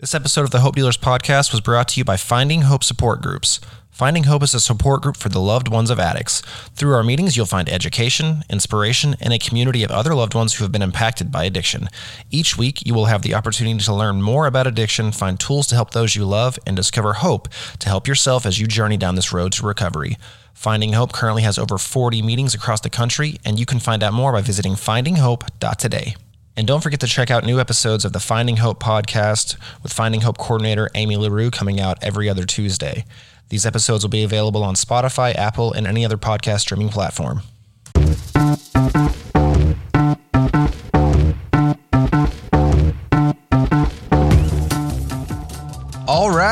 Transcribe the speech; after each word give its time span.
This 0.00 0.14
episode 0.14 0.42
of 0.42 0.52
the 0.52 0.60
Hope 0.60 0.76
Dealers 0.76 0.96
podcast 0.96 1.50
was 1.50 1.60
brought 1.60 1.88
to 1.88 1.98
you 1.98 2.04
by 2.04 2.16
Finding 2.16 2.62
Hope 2.62 2.84
Support 2.84 3.20
Groups. 3.20 3.58
Finding 3.90 4.22
Hope 4.22 4.44
is 4.44 4.54
a 4.54 4.60
support 4.60 5.02
group 5.02 5.16
for 5.16 5.28
the 5.28 5.40
loved 5.40 5.66
ones 5.66 5.90
of 5.90 5.98
addicts. 5.98 6.40
Through 6.76 6.94
our 6.94 7.02
meetings, 7.02 7.36
you'll 7.36 7.46
find 7.46 7.68
education, 7.68 8.44
inspiration, 8.48 9.16
and 9.20 9.32
a 9.32 9.40
community 9.40 9.82
of 9.82 9.90
other 9.90 10.14
loved 10.14 10.34
ones 10.34 10.54
who 10.54 10.62
have 10.62 10.70
been 10.70 10.82
impacted 10.82 11.32
by 11.32 11.42
addiction. 11.42 11.88
Each 12.30 12.56
week, 12.56 12.86
you 12.86 12.94
will 12.94 13.06
have 13.06 13.22
the 13.22 13.34
opportunity 13.34 13.76
to 13.76 13.92
learn 13.92 14.22
more 14.22 14.46
about 14.46 14.68
addiction, 14.68 15.10
find 15.10 15.40
tools 15.40 15.66
to 15.66 15.74
help 15.74 15.90
those 15.90 16.14
you 16.14 16.24
love, 16.24 16.60
and 16.64 16.76
discover 16.76 17.14
hope 17.14 17.48
to 17.80 17.88
help 17.88 18.06
yourself 18.06 18.46
as 18.46 18.60
you 18.60 18.68
journey 18.68 18.98
down 18.98 19.16
this 19.16 19.32
road 19.32 19.50
to 19.54 19.66
recovery. 19.66 20.16
Finding 20.54 20.92
Hope 20.92 21.12
currently 21.12 21.42
has 21.42 21.58
over 21.58 21.76
40 21.76 22.22
meetings 22.22 22.54
across 22.54 22.80
the 22.80 22.88
country, 22.88 23.40
and 23.44 23.58
you 23.58 23.66
can 23.66 23.80
find 23.80 24.04
out 24.04 24.12
more 24.12 24.30
by 24.30 24.42
visiting 24.42 24.74
findinghope.today. 24.74 26.14
And 26.58 26.66
don't 26.66 26.80
forget 26.80 26.98
to 27.00 27.06
check 27.06 27.30
out 27.30 27.44
new 27.44 27.60
episodes 27.60 28.04
of 28.04 28.12
the 28.12 28.18
Finding 28.18 28.56
Hope 28.56 28.82
podcast 28.82 29.56
with 29.84 29.92
Finding 29.92 30.22
Hope 30.22 30.38
coordinator 30.38 30.90
Amy 30.96 31.16
LaRue 31.16 31.52
coming 31.52 31.78
out 31.78 32.02
every 32.02 32.28
other 32.28 32.44
Tuesday. 32.44 33.04
These 33.48 33.64
episodes 33.64 34.02
will 34.02 34.10
be 34.10 34.24
available 34.24 34.64
on 34.64 34.74
Spotify, 34.74 35.36
Apple, 35.36 35.72
and 35.72 35.86
any 35.86 36.04
other 36.04 36.16
podcast 36.16 36.62
streaming 36.62 36.88
platform. 36.88 37.42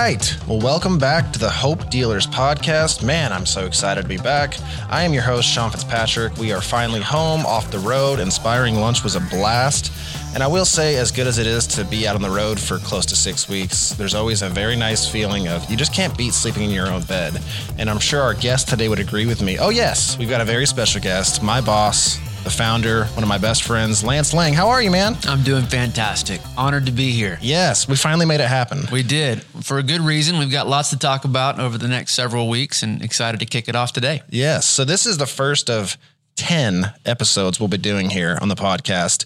Right. 0.06 0.38
Well, 0.46 0.60
welcome 0.60 0.98
back 0.98 1.32
to 1.32 1.38
the 1.40 1.50
Hope 1.50 1.90
Dealers 1.90 2.28
podcast. 2.28 3.04
Man, 3.04 3.32
I'm 3.32 3.44
so 3.44 3.66
excited 3.66 4.02
to 4.02 4.08
be 4.08 4.18
back. 4.18 4.56
I 4.88 5.02
am 5.02 5.12
your 5.12 5.24
host, 5.24 5.48
Sean 5.48 5.68
Fitzpatrick. 5.68 6.36
We 6.36 6.52
are 6.52 6.60
finally 6.60 7.00
home 7.00 7.44
off 7.44 7.72
the 7.72 7.80
road. 7.80 8.20
Inspiring 8.20 8.76
lunch 8.76 9.02
was 9.02 9.16
a 9.16 9.20
blast. 9.20 9.90
And 10.32 10.44
I 10.44 10.46
will 10.46 10.64
say, 10.64 10.94
as 10.94 11.10
good 11.10 11.26
as 11.26 11.38
it 11.38 11.48
is 11.48 11.66
to 11.68 11.84
be 11.84 12.06
out 12.06 12.14
on 12.14 12.22
the 12.22 12.30
road 12.30 12.60
for 12.60 12.78
close 12.78 13.04
to 13.06 13.16
six 13.16 13.48
weeks, 13.48 13.94
there's 13.94 14.14
always 14.14 14.42
a 14.42 14.48
very 14.48 14.76
nice 14.76 15.10
feeling 15.10 15.48
of 15.48 15.68
you 15.68 15.76
just 15.76 15.92
can't 15.92 16.16
beat 16.16 16.34
sleeping 16.34 16.62
in 16.62 16.70
your 16.70 16.86
own 16.86 17.02
bed. 17.02 17.42
And 17.76 17.90
I'm 17.90 17.98
sure 17.98 18.20
our 18.20 18.34
guest 18.34 18.68
today 18.68 18.88
would 18.88 19.00
agree 19.00 19.26
with 19.26 19.42
me. 19.42 19.58
Oh, 19.58 19.70
yes, 19.70 20.16
we've 20.18 20.30
got 20.30 20.40
a 20.40 20.44
very 20.44 20.66
special 20.66 21.00
guest, 21.00 21.42
my 21.42 21.60
boss, 21.60 22.20
the 22.46 22.52
founder, 22.52 23.06
one 23.06 23.24
of 23.24 23.28
my 23.28 23.38
best 23.38 23.64
friends, 23.64 24.04
Lance 24.04 24.32
Lang. 24.32 24.54
How 24.54 24.68
are 24.68 24.80
you, 24.80 24.88
man? 24.88 25.16
I'm 25.24 25.42
doing 25.42 25.64
fantastic. 25.64 26.40
Honored 26.56 26.86
to 26.86 26.92
be 26.92 27.10
here. 27.10 27.40
Yes, 27.42 27.88
we 27.88 27.96
finally 27.96 28.24
made 28.24 28.38
it 28.38 28.46
happen. 28.46 28.84
We 28.92 29.02
did 29.02 29.42
for 29.42 29.78
a 29.78 29.82
good 29.82 30.00
reason. 30.00 30.38
We've 30.38 30.52
got 30.52 30.68
lots 30.68 30.90
to 30.90 30.96
talk 30.96 31.24
about 31.24 31.58
over 31.58 31.76
the 31.76 31.88
next 31.88 32.12
several 32.12 32.48
weeks 32.48 32.84
and 32.84 33.02
excited 33.02 33.40
to 33.40 33.46
kick 33.46 33.68
it 33.68 33.74
off 33.74 33.92
today. 33.92 34.22
Yes. 34.30 34.64
So, 34.64 34.84
this 34.84 35.06
is 35.06 35.18
the 35.18 35.26
first 35.26 35.68
of 35.68 35.98
10 36.36 36.92
episodes 37.04 37.58
we'll 37.58 37.68
be 37.68 37.78
doing 37.78 38.10
here 38.10 38.38
on 38.40 38.46
the 38.46 38.54
podcast, 38.54 39.24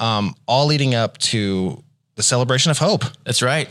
um, 0.00 0.34
all 0.48 0.64
leading 0.64 0.94
up 0.94 1.18
to 1.18 1.84
the 2.16 2.22
celebration 2.22 2.70
of 2.70 2.78
hope. 2.78 3.04
That's 3.24 3.42
right. 3.42 3.68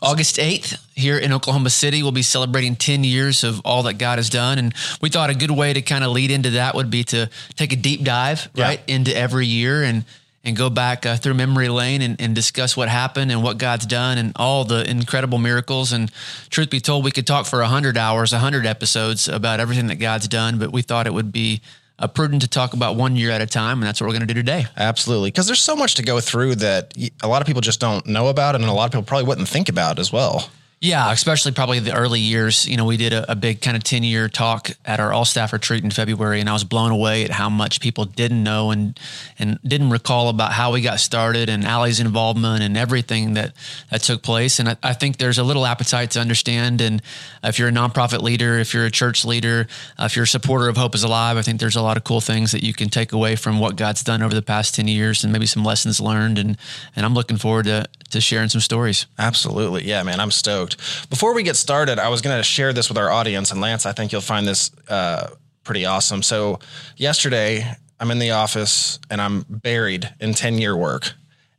August 0.00 0.36
8th 0.36 0.78
here 0.94 1.18
in 1.18 1.32
Oklahoma 1.32 1.70
City, 1.70 2.02
we'll 2.02 2.12
be 2.12 2.22
celebrating 2.22 2.76
10 2.76 3.02
years 3.04 3.42
of 3.44 3.60
all 3.64 3.82
that 3.84 3.94
God 3.94 4.18
has 4.18 4.30
done. 4.30 4.58
And 4.58 4.74
we 5.00 5.08
thought 5.08 5.30
a 5.30 5.34
good 5.34 5.50
way 5.50 5.72
to 5.72 5.82
kind 5.82 6.04
of 6.04 6.12
lead 6.12 6.30
into 6.30 6.50
that 6.50 6.74
would 6.74 6.90
be 6.90 7.02
to 7.04 7.28
take 7.56 7.72
a 7.72 7.76
deep 7.76 8.04
dive 8.04 8.48
Yeah. 8.54 8.64
right 8.66 8.80
into 8.86 9.16
every 9.16 9.46
year 9.46 9.82
and 9.82 10.04
and 10.44 10.56
go 10.56 10.68
back 10.68 11.06
uh, 11.06 11.16
through 11.16 11.34
memory 11.34 11.68
lane 11.68 12.02
and, 12.02 12.20
and 12.20 12.34
discuss 12.34 12.76
what 12.76 12.88
happened 12.88 13.30
and 13.30 13.44
what 13.44 13.58
God's 13.58 13.86
done 13.86 14.18
and 14.18 14.32
all 14.34 14.64
the 14.64 14.88
incredible 14.90 15.38
miracles. 15.38 15.92
And 15.92 16.10
truth 16.50 16.68
be 16.68 16.80
told, 16.80 17.04
we 17.04 17.12
could 17.12 17.28
talk 17.28 17.46
for 17.46 17.60
100 17.60 17.96
hours, 17.96 18.32
100 18.32 18.66
episodes 18.66 19.28
about 19.28 19.60
everything 19.60 19.86
that 19.86 20.00
God's 20.00 20.26
done, 20.26 20.58
but 20.58 20.72
we 20.72 20.82
thought 20.82 21.06
it 21.06 21.14
would 21.14 21.30
be 21.30 21.62
uh, 22.02 22.08
prudent 22.08 22.42
to 22.42 22.48
talk 22.48 22.74
about 22.74 22.96
one 22.96 23.16
year 23.16 23.30
at 23.30 23.40
a 23.40 23.46
time. 23.46 23.78
And 23.78 23.86
that's 23.86 24.00
what 24.00 24.08
we're 24.08 24.14
going 24.14 24.26
to 24.26 24.34
do 24.34 24.40
today. 24.40 24.66
Absolutely. 24.76 25.30
Because 25.30 25.46
there's 25.46 25.62
so 25.62 25.76
much 25.76 25.94
to 25.94 26.02
go 26.02 26.20
through 26.20 26.56
that 26.56 26.92
a 27.22 27.28
lot 27.28 27.40
of 27.40 27.46
people 27.46 27.62
just 27.62 27.80
don't 27.80 28.06
know 28.06 28.28
about, 28.28 28.54
and 28.54 28.64
a 28.64 28.72
lot 28.72 28.86
of 28.86 28.90
people 28.90 29.04
probably 29.04 29.26
wouldn't 29.26 29.48
think 29.48 29.68
about 29.68 29.98
as 29.98 30.12
well. 30.12 30.50
Yeah, 30.82 31.12
especially 31.12 31.52
probably 31.52 31.78
the 31.78 31.94
early 31.94 32.18
years. 32.18 32.66
You 32.66 32.76
know, 32.76 32.84
we 32.84 32.96
did 32.96 33.12
a, 33.12 33.30
a 33.30 33.36
big 33.36 33.60
kind 33.60 33.76
of 33.76 33.84
10 33.84 34.02
year 34.02 34.28
talk 34.28 34.72
at 34.84 34.98
our 34.98 35.12
all 35.12 35.24
staff 35.24 35.52
retreat 35.52 35.84
in 35.84 35.92
February, 35.92 36.40
and 36.40 36.48
I 36.48 36.54
was 36.54 36.64
blown 36.64 36.90
away 36.90 37.22
at 37.22 37.30
how 37.30 37.48
much 37.48 37.80
people 37.80 38.04
didn't 38.04 38.42
know 38.42 38.72
and 38.72 38.98
and 39.38 39.60
didn't 39.62 39.90
recall 39.90 40.28
about 40.28 40.50
how 40.50 40.72
we 40.72 40.80
got 40.80 40.98
started 40.98 41.48
and 41.48 41.64
Allie's 41.64 42.00
involvement 42.00 42.64
and 42.64 42.76
everything 42.76 43.34
that 43.34 43.54
that 43.92 44.02
took 44.02 44.24
place. 44.24 44.58
And 44.58 44.70
I, 44.70 44.76
I 44.82 44.92
think 44.92 45.18
there's 45.18 45.38
a 45.38 45.44
little 45.44 45.66
appetite 45.66 46.10
to 46.12 46.20
understand. 46.20 46.80
And 46.80 47.00
if 47.44 47.60
you're 47.60 47.68
a 47.68 47.72
nonprofit 47.72 48.20
leader, 48.20 48.58
if 48.58 48.74
you're 48.74 48.86
a 48.86 48.90
church 48.90 49.24
leader, 49.24 49.68
uh, 50.00 50.06
if 50.06 50.16
you're 50.16 50.24
a 50.24 50.26
supporter 50.26 50.68
of 50.68 50.76
Hope 50.76 50.96
is 50.96 51.04
Alive, 51.04 51.36
I 51.36 51.42
think 51.42 51.60
there's 51.60 51.76
a 51.76 51.82
lot 51.82 51.96
of 51.96 52.02
cool 52.02 52.20
things 52.20 52.50
that 52.50 52.64
you 52.64 52.74
can 52.74 52.88
take 52.88 53.12
away 53.12 53.36
from 53.36 53.60
what 53.60 53.76
God's 53.76 54.02
done 54.02 54.20
over 54.20 54.34
the 54.34 54.42
past 54.42 54.74
10 54.74 54.88
years 54.88 55.22
and 55.22 55.32
maybe 55.32 55.46
some 55.46 55.62
lessons 55.62 56.00
learned. 56.00 56.40
And 56.40 56.58
and 56.96 57.06
I'm 57.06 57.14
looking 57.14 57.36
forward 57.36 57.66
to 57.66 57.86
to 58.10 58.20
sharing 58.20 58.48
some 58.48 58.60
stories. 58.60 59.06
Absolutely. 59.16 59.84
Yeah, 59.84 60.02
man, 60.02 60.18
I'm 60.18 60.32
stoked. 60.32 60.71
Before 61.08 61.34
we 61.34 61.42
get 61.42 61.56
started, 61.56 61.98
I 61.98 62.08
was 62.08 62.20
going 62.20 62.36
to 62.36 62.42
share 62.42 62.72
this 62.72 62.88
with 62.88 62.98
our 62.98 63.10
audience, 63.10 63.50
and 63.50 63.60
Lance, 63.60 63.86
I 63.86 63.92
think 63.92 64.12
you'll 64.12 64.20
find 64.20 64.46
this 64.46 64.70
uh, 64.88 65.28
pretty 65.64 65.86
awesome. 65.86 66.22
So, 66.22 66.58
yesterday, 66.96 67.76
I'm 68.02 68.10
in 68.10 68.18
the 68.18 68.32
office 68.32 68.98
and 69.10 69.20
I'm 69.22 69.46
buried 69.48 70.12
in 70.18 70.34
10 70.34 70.58
year 70.58 70.76
work. 70.76 71.12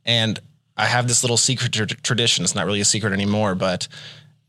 And 0.04 0.38
I 0.76 0.84
have 0.84 1.08
this 1.08 1.22
little 1.24 1.38
secret 1.38 1.72
tr- 1.72 1.84
tradition. 1.84 2.44
It's 2.44 2.54
not 2.54 2.66
really 2.66 2.82
a 2.82 2.84
secret 2.84 3.14
anymore, 3.14 3.54
but 3.54 3.88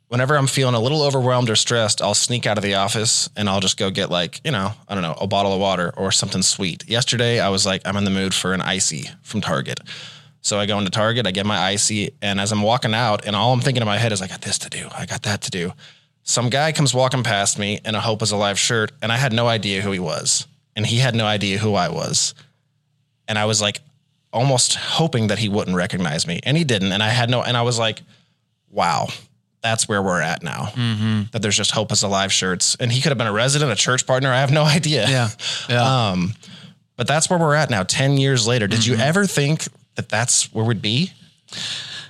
whenever 0.10 0.38
I'm 0.38 0.48
feeling 0.48 0.76
a 0.76 0.80
little 0.82 1.04
overwhelmed 1.04 1.50
or 1.50 1.56
stressed, 1.56 2.02
I'll 2.02 2.14
sneak 2.14 2.46
out 2.46 2.58
of 2.58 2.66
the 2.66 2.74
office 2.74 3.30
and 3.38 3.48
I'll 3.48 3.62
just 3.62 3.78
go 3.78 3.92
get 3.92 4.12
like, 4.12 4.42
you 4.44 4.52
know, 4.52 4.74
I 4.90 4.94
don't 4.94 5.04
know, 5.04 5.16
a 5.22 5.26
bottle 5.26 5.54
of 5.54 5.62
water 5.62 5.94
or 5.96 6.12
something 6.12 6.42
sweet. 6.42 6.86
Yesterday, 6.86 7.40
I 7.40 7.48
was 7.48 7.66
like, 7.66 7.82
I'm 7.86 7.96
in 7.96 8.04
the 8.04 8.12
mood 8.12 8.34
for 8.34 8.52
an 8.52 8.60
icy 8.60 9.10
from 9.22 9.40
Target. 9.40 9.80
So 10.46 10.60
I 10.60 10.68
go 10.68 10.78
into 10.78 10.92
Target, 10.92 11.26
I 11.26 11.32
get 11.32 11.48
my 11.48 11.58
icy, 11.58 12.12
and 12.22 12.40
as 12.40 12.52
I'm 12.52 12.62
walking 12.62 12.94
out, 12.94 13.26
and 13.26 13.36
all 13.36 13.52
I'm 13.52 13.62
thinking 13.62 13.82
in 13.82 13.88
my 13.88 13.98
head 13.98 14.12
is, 14.12 14.22
I 14.22 14.28
got 14.28 14.42
this 14.42 14.60
to 14.60 14.70
do, 14.70 14.88
I 14.96 15.08
got 15.08 15.24
that 15.24 15.42
to 15.42 15.50
do. 15.50 15.74
Some 16.22 16.52
guy 16.52 16.72
comes 16.72 16.94
walking 16.94 17.24
past 17.24 17.58
me 17.58 17.80
in 17.84 17.96
a 17.96 18.00
Hope 18.00 18.22
is 18.22 18.32
Alive 18.32 18.60
shirt, 18.60 18.92
and 19.02 19.12
I 19.12 19.18
had 19.18 19.34
no 19.34 19.48
idea 19.48 19.82
who 19.82 19.90
he 19.92 19.98
was. 19.98 20.46
And 20.76 20.86
he 20.86 20.98
had 20.98 21.16
no 21.16 21.26
idea 21.26 21.58
who 21.58 21.74
I 21.74 21.90
was. 21.90 22.36
And 23.28 23.40
I 23.40 23.46
was 23.46 23.60
like 23.60 23.82
almost 24.32 24.76
hoping 24.76 25.28
that 25.28 25.40
he 25.40 25.50
wouldn't 25.50 25.76
recognize 25.76 26.28
me. 26.28 26.42
And 26.44 26.56
he 26.56 26.64
didn't. 26.64 26.92
And 26.92 27.02
I 27.02 27.10
had 27.10 27.32
no, 27.32 27.42
and 27.42 27.58
I 27.58 27.64
was 27.64 27.80
like, 27.80 28.04
wow, 28.70 29.08
that's 29.64 29.90
where 29.90 30.04
we're 30.04 30.22
at 30.22 30.44
now. 30.44 30.66
That 31.32 31.42
there's 31.42 31.58
just 31.58 31.72
Hope 31.72 31.92
is 31.92 32.04
Alive 32.04 32.32
shirts. 32.32 32.76
And 32.80 32.92
he 32.92 33.02
could 33.02 33.10
have 33.10 33.18
been 33.18 33.26
a 33.26 33.34
resident, 33.34 33.72
a 33.72 33.76
church 33.76 34.06
partner. 34.06 34.32
I 34.32 34.42
have 34.42 34.52
no 34.52 34.64
idea. 34.78 35.10
Yeah. 35.10 35.30
Yeah. 35.68 36.10
Um, 36.10 36.36
but 36.98 37.08
that's 37.08 37.32
where 37.32 37.40
we're 37.40 37.56
at 37.56 37.72
now, 37.72 37.82
10 37.82 38.18
years 38.18 38.48
later. 38.48 38.68
Did 38.68 38.86
you 38.86 38.96
ever 38.96 39.26
think 39.26 39.68
that 39.96 40.10
that's 40.10 40.54
where 40.54 40.66
we'd 40.66 40.82
be? 40.82 41.12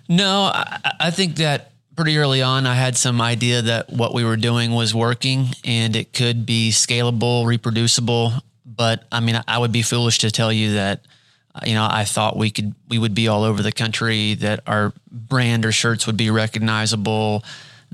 No, 0.08 0.52
I, 0.54 0.94
I 1.00 1.12
think 1.12 1.36
that 1.38 1.72
pretty 1.96 2.18
early 2.18 2.42
on, 2.42 2.68
I 2.68 2.76
had 2.76 2.98
some 2.98 3.22
idea 3.22 3.62
that 3.62 3.90
what 3.90 4.14
we 4.14 4.24
were 4.24 4.38
doing 4.38 4.74
was 4.74 4.94
working 4.94 5.48
and 5.64 5.96
it 5.96 6.14
could 6.14 6.46
be 6.46 6.72
scalable, 6.72 7.46
reproducible. 7.46 8.34
But 8.66 9.06
I 9.12 9.20
mean, 9.20 9.42
I 9.48 9.58
would 9.58 9.72
be 9.72 9.82
foolish 9.82 10.20
to 10.20 10.32
tell 10.32 10.52
you 10.52 10.74
that, 10.74 11.06
uh, 11.54 11.62
you 11.66 11.74
know, 11.74 11.88
I 11.90 12.04
thought 12.04 12.36
we 12.36 12.52
could, 12.52 12.76
we 12.90 12.98
would 12.98 13.16
be 13.16 13.28
all 13.28 13.44
over 13.44 13.64
the 13.64 13.72
country, 13.72 14.34
that 14.36 14.60
our 14.68 14.92
brand 15.10 15.66
or 15.66 15.72
shirts 15.72 16.06
would 16.06 16.18
be 16.18 16.30
recognizable, 16.30 17.44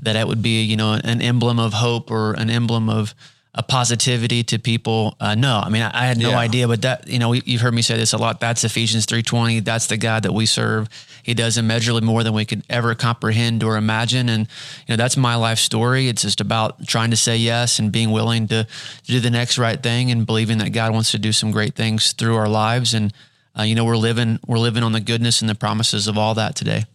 that 0.00 0.16
it 0.16 0.26
would 0.26 0.42
be, 0.42 0.62
you 0.62 0.76
know, 0.76 0.94
an 0.94 1.22
emblem 1.22 1.60
of 1.60 1.72
hope 1.72 2.10
or 2.10 2.32
an 2.32 2.50
emblem 2.50 2.88
of, 2.88 3.14
a 3.54 3.62
positivity 3.62 4.42
to 4.44 4.58
people. 4.58 5.14
Uh, 5.20 5.34
no, 5.34 5.60
I 5.62 5.68
mean, 5.68 5.82
I, 5.82 5.90
I 5.92 6.06
had 6.06 6.16
no 6.16 6.30
Yeah. 6.30 6.38
idea, 6.38 6.66
but 6.68 6.80
that, 6.82 7.06
you 7.06 7.18
know, 7.18 7.28
we, 7.30 7.42
you've 7.44 7.60
heard 7.60 7.74
me 7.74 7.82
say 7.82 7.96
this 7.98 8.14
a 8.14 8.16
lot. 8.18 8.40
That's 8.40 8.64
Ephesians 8.64 9.04
3.20. 9.04 9.62
That's 9.62 9.88
the 9.88 9.98
God 9.98 10.22
that 10.22 10.32
we 10.32 10.46
serve. 10.46 10.88
He 11.22 11.34
does 11.34 11.58
immeasurably 11.58 12.00
more 12.00 12.24
than 12.24 12.32
we 12.32 12.46
could 12.46 12.62
ever 12.70 12.94
comprehend 12.94 13.62
or 13.62 13.76
imagine. 13.76 14.30
And, 14.30 14.48
you 14.86 14.92
know, 14.92 14.96
that's 14.96 15.18
my 15.18 15.34
life 15.34 15.58
story. 15.58 16.08
It's 16.08 16.22
just 16.22 16.40
about 16.40 16.86
trying 16.86 17.10
to 17.10 17.16
say 17.16 17.36
yes 17.36 17.78
and 17.78 17.92
being 17.92 18.10
willing 18.10 18.48
to, 18.48 18.64
to 18.64 19.06
do 19.06 19.20
the 19.20 19.30
next 19.30 19.58
right 19.58 19.80
thing 19.82 20.10
and 20.10 20.24
believing 20.24 20.56
that 20.58 20.70
God 20.70 20.92
wants 20.94 21.10
to 21.10 21.18
do 21.18 21.30
some 21.30 21.50
great 21.50 21.74
things 21.74 22.12
through 22.14 22.36
our 22.36 22.48
lives. 22.48 22.94
And, 22.94 23.12
uh, 23.58 23.64
you 23.64 23.74
know, 23.74 23.84
we're 23.84 23.98
living, 23.98 24.40
we're 24.46 24.58
living 24.58 24.82
on 24.82 24.92
the 24.92 25.00
goodness 25.00 25.42
and 25.42 25.48
the 25.50 25.54
promises 25.54 26.08
of 26.08 26.16
all 26.16 26.32
that 26.36 26.56
today. 26.56 26.86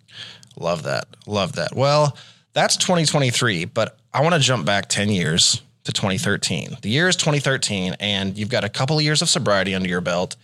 Love 0.60 0.82
that. 0.84 1.06
Love 1.28 1.54
that. 1.54 1.76
Well, 1.76 2.18
that's 2.54 2.78
2023, 2.78 3.66
but 3.66 3.96
I 4.12 4.22
want 4.24 4.34
to 4.34 4.42
jump 4.42 4.66
back 4.66 4.90
10 4.90 5.10
years 5.10 5.62
to 5.88 5.94
2013. 5.94 6.78
The 6.82 6.90
year 6.90 7.08
is 7.08 7.16
2013, 7.16 7.96
and 8.00 8.38
you've 8.38 8.50
got 8.50 8.64
a 8.64 8.70
couple 8.70 8.98
of 8.98 9.04
years 9.04 9.22
of 9.22 9.30
sobriety 9.30 9.74
under 9.74 9.88
your 9.88 10.02
belt, 10.02 10.36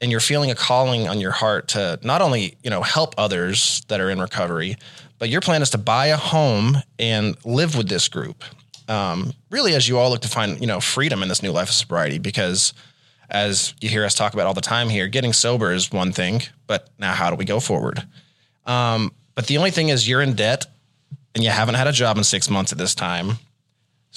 and 0.00 0.10
you're 0.10 0.20
feeling 0.20 0.50
a 0.50 0.54
calling 0.54 1.08
on 1.08 1.20
your 1.20 1.30
heart 1.30 1.68
to 1.68 1.98
not 2.02 2.22
only, 2.22 2.56
you 2.62 2.70
know, 2.70 2.82
help 2.82 3.14
others 3.18 3.82
that 3.88 4.00
are 4.00 4.10
in 4.10 4.18
recovery, 4.18 4.76
but 5.18 5.28
your 5.28 5.42
plan 5.42 5.60
is 5.60 5.70
to 5.70 5.78
buy 5.78 6.06
a 6.06 6.16
home 6.16 6.78
and 6.98 7.36
live 7.44 7.76
with 7.76 7.88
this 7.88 8.08
group. 8.08 8.44
Um, 8.88 9.34
really, 9.50 9.74
as 9.74 9.88
you 9.88 9.98
all 9.98 10.10
look 10.10 10.22
to 10.22 10.28
find, 10.28 10.58
you 10.60 10.66
know, 10.66 10.80
freedom 10.80 11.22
in 11.22 11.28
this 11.28 11.42
new 11.42 11.52
life 11.52 11.68
of 11.68 11.74
sobriety, 11.74 12.18
because 12.18 12.72
as 13.28 13.74
you 13.80 13.90
hear 13.90 14.04
us 14.04 14.14
talk 14.14 14.32
about 14.32 14.46
all 14.46 14.54
the 14.54 14.60
time 14.62 14.88
here, 14.88 15.06
getting 15.06 15.34
sober 15.34 15.72
is 15.72 15.92
one 15.92 16.12
thing, 16.12 16.42
but 16.66 16.88
now 16.98 17.12
how 17.12 17.28
do 17.28 17.36
we 17.36 17.44
go 17.44 17.60
forward? 17.60 18.06
Um, 18.64 19.12
but 19.34 19.48
the 19.48 19.58
only 19.58 19.70
thing 19.70 19.90
is 19.90 20.08
you're 20.08 20.22
in 20.22 20.34
debt 20.34 20.66
and 21.34 21.44
you 21.44 21.50
haven't 21.50 21.74
had 21.74 21.86
a 21.86 21.92
job 21.92 22.16
in 22.16 22.24
six 22.24 22.48
months 22.48 22.72
at 22.72 22.78
this 22.78 22.94
time. 22.94 23.38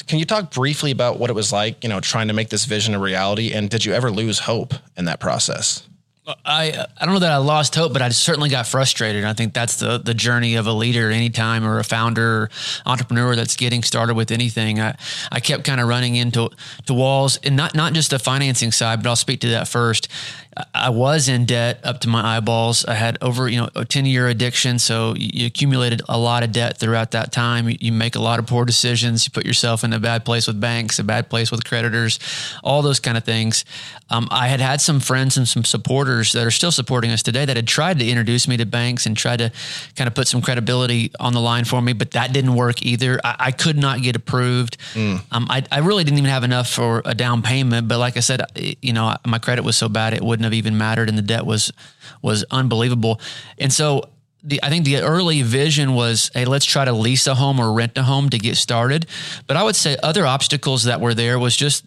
Can 0.07 0.19
you 0.19 0.25
talk 0.25 0.51
briefly 0.51 0.91
about 0.91 1.19
what 1.19 1.29
it 1.29 1.33
was 1.33 1.51
like, 1.51 1.83
you 1.83 1.89
know, 1.89 1.99
trying 1.99 2.27
to 2.29 2.33
make 2.33 2.49
this 2.49 2.65
vision 2.65 2.93
a 2.93 2.99
reality? 2.99 3.53
And 3.53 3.69
did 3.69 3.85
you 3.85 3.93
ever 3.93 4.11
lose 4.11 4.39
hope 4.39 4.73
in 4.97 5.05
that 5.05 5.19
process? 5.19 5.87
I 6.45 6.85
I 6.99 7.05
don't 7.05 7.15
know 7.15 7.19
that 7.19 7.31
I 7.31 7.37
lost 7.37 7.75
hope, 7.75 7.93
but 7.93 8.01
I 8.01 8.09
certainly 8.09 8.49
got 8.49 8.67
frustrated. 8.67 9.23
I 9.23 9.33
think 9.33 9.53
that's 9.53 9.77
the 9.77 9.97
the 9.97 10.13
journey 10.13 10.55
of 10.55 10.67
a 10.67 10.73
leader, 10.73 11.09
anytime 11.09 11.65
or 11.65 11.79
a 11.79 11.83
founder, 11.83 12.49
entrepreneur 12.85 13.35
that's 13.35 13.55
getting 13.55 13.83
started 13.83 14.15
with 14.15 14.31
anything. 14.31 14.79
I 14.79 14.95
I 15.31 15.39
kept 15.39 15.63
kind 15.63 15.81
of 15.81 15.87
running 15.87 16.15
into 16.15 16.49
to 16.85 16.93
walls, 16.93 17.39
and 17.43 17.55
not 17.55 17.75
not 17.75 17.93
just 17.93 18.11
the 18.11 18.19
financing 18.19 18.71
side, 18.71 19.01
but 19.01 19.09
I'll 19.09 19.15
speak 19.15 19.39
to 19.41 19.49
that 19.49 19.67
first. 19.67 20.07
I 20.73 20.89
was 20.89 21.27
in 21.27 21.45
debt 21.45 21.79
up 21.83 21.99
to 22.01 22.09
my 22.09 22.37
eyeballs. 22.37 22.85
I 22.85 22.93
had 22.93 23.17
over, 23.21 23.47
you 23.47 23.59
know, 23.59 23.69
a 23.75 23.85
10 23.85 24.05
year 24.05 24.27
addiction. 24.27 24.79
So 24.79 25.13
you 25.17 25.47
accumulated 25.47 26.01
a 26.09 26.17
lot 26.17 26.43
of 26.43 26.51
debt 26.51 26.77
throughout 26.77 27.11
that 27.11 27.31
time. 27.31 27.69
You 27.79 27.91
make 27.91 28.15
a 28.15 28.19
lot 28.19 28.39
of 28.39 28.47
poor 28.47 28.65
decisions. 28.65 29.25
You 29.25 29.31
put 29.31 29.45
yourself 29.45 29.83
in 29.83 29.93
a 29.93 29.99
bad 29.99 30.25
place 30.25 30.47
with 30.47 30.59
banks, 30.59 30.99
a 30.99 31.03
bad 31.03 31.29
place 31.29 31.51
with 31.51 31.63
creditors, 31.65 32.19
all 32.63 32.81
those 32.81 32.99
kind 32.99 33.17
of 33.17 33.23
things. 33.23 33.65
Um, 34.09 34.27
I 34.31 34.47
had 34.47 34.59
had 34.59 34.81
some 34.81 34.99
friends 34.99 35.37
and 35.37 35.47
some 35.47 35.63
supporters 35.63 36.31
that 36.33 36.45
are 36.45 36.51
still 36.51 36.71
supporting 36.71 37.11
us 37.11 37.21
today 37.21 37.45
that 37.45 37.55
had 37.55 37.67
tried 37.67 37.99
to 37.99 38.07
introduce 38.07 38.47
me 38.47 38.57
to 38.57 38.65
banks 38.65 39.05
and 39.05 39.15
tried 39.15 39.37
to 39.37 39.51
kind 39.95 40.07
of 40.07 40.15
put 40.15 40.27
some 40.27 40.41
credibility 40.41 41.11
on 41.19 41.33
the 41.33 41.41
line 41.41 41.65
for 41.65 41.81
me, 41.81 41.93
but 41.93 42.11
that 42.11 42.33
didn't 42.33 42.55
work 42.55 42.81
either. 42.83 43.19
I, 43.23 43.35
I 43.39 43.51
could 43.51 43.77
not 43.77 44.01
get 44.01 44.15
approved. 44.15 44.77
Mm. 44.93 45.21
Um, 45.31 45.47
I, 45.49 45.63
I 45.71 45.79
really 45.79 46.03
didn't 46.03 46.17
even 46.17 46.29
have 46.29 46.43
enough 46.43 46.69
for 46.69 47.01
a 47.05 47.13
down 47.13 47.41
payment. 47.41 47.87
But 47.87 47.99
like 47.99 48.17
I 48.17 48.21
said, 48.21 48.41
you 48.81 48.93
know, 48.93 49.15
my 49.25 49.39
credit 49.39 49.63
was 49.63 49.75
so 49.75 49.89
bad 49.89 50.13
it 50.13 50.23
wouldn't 50.23 50.43
have 50.43 50.48
even 50.57 50.77
mattered, 50.77 51.09
and 51.09 51.17
the 51.17 51.23
debt 51.23 51.45
was 51.45 51.71
was 52.21 52.43
unbelievable. 52.51 53.19
And 53.57 53.71
so 53.71 54.03
the, 54.43 54.59
I 54.63 54.69
think 54.69 54.85
the 54.85 54.97
early 54.97 55.41
vision 55.41 55.93
was, 55.93 56.31
hey, 56.33 56.45
let's 56.45 56.65
try 56.65 56.85
to 56.85 56.93
lease 56.93 57.27
a 57.27 57.35
home 57.35 57.59
or 57.59 57.73
rent 57.73 57.97
a 57.97 58.03
home 58.03 58.29
to 58.29 58.37
get 58.37 58.55
started. 58.55 59.05
But 59.47 59.57
I 59.57 59.63
would 59.63 59.75
say 59.75 59.97
other 60.01 60.25
obstacles 60.25 60.83
that 60.83 61.01
were 61.01 61.13
there 61.13 61.37
was 61.39 61.55
just 61.55 61.85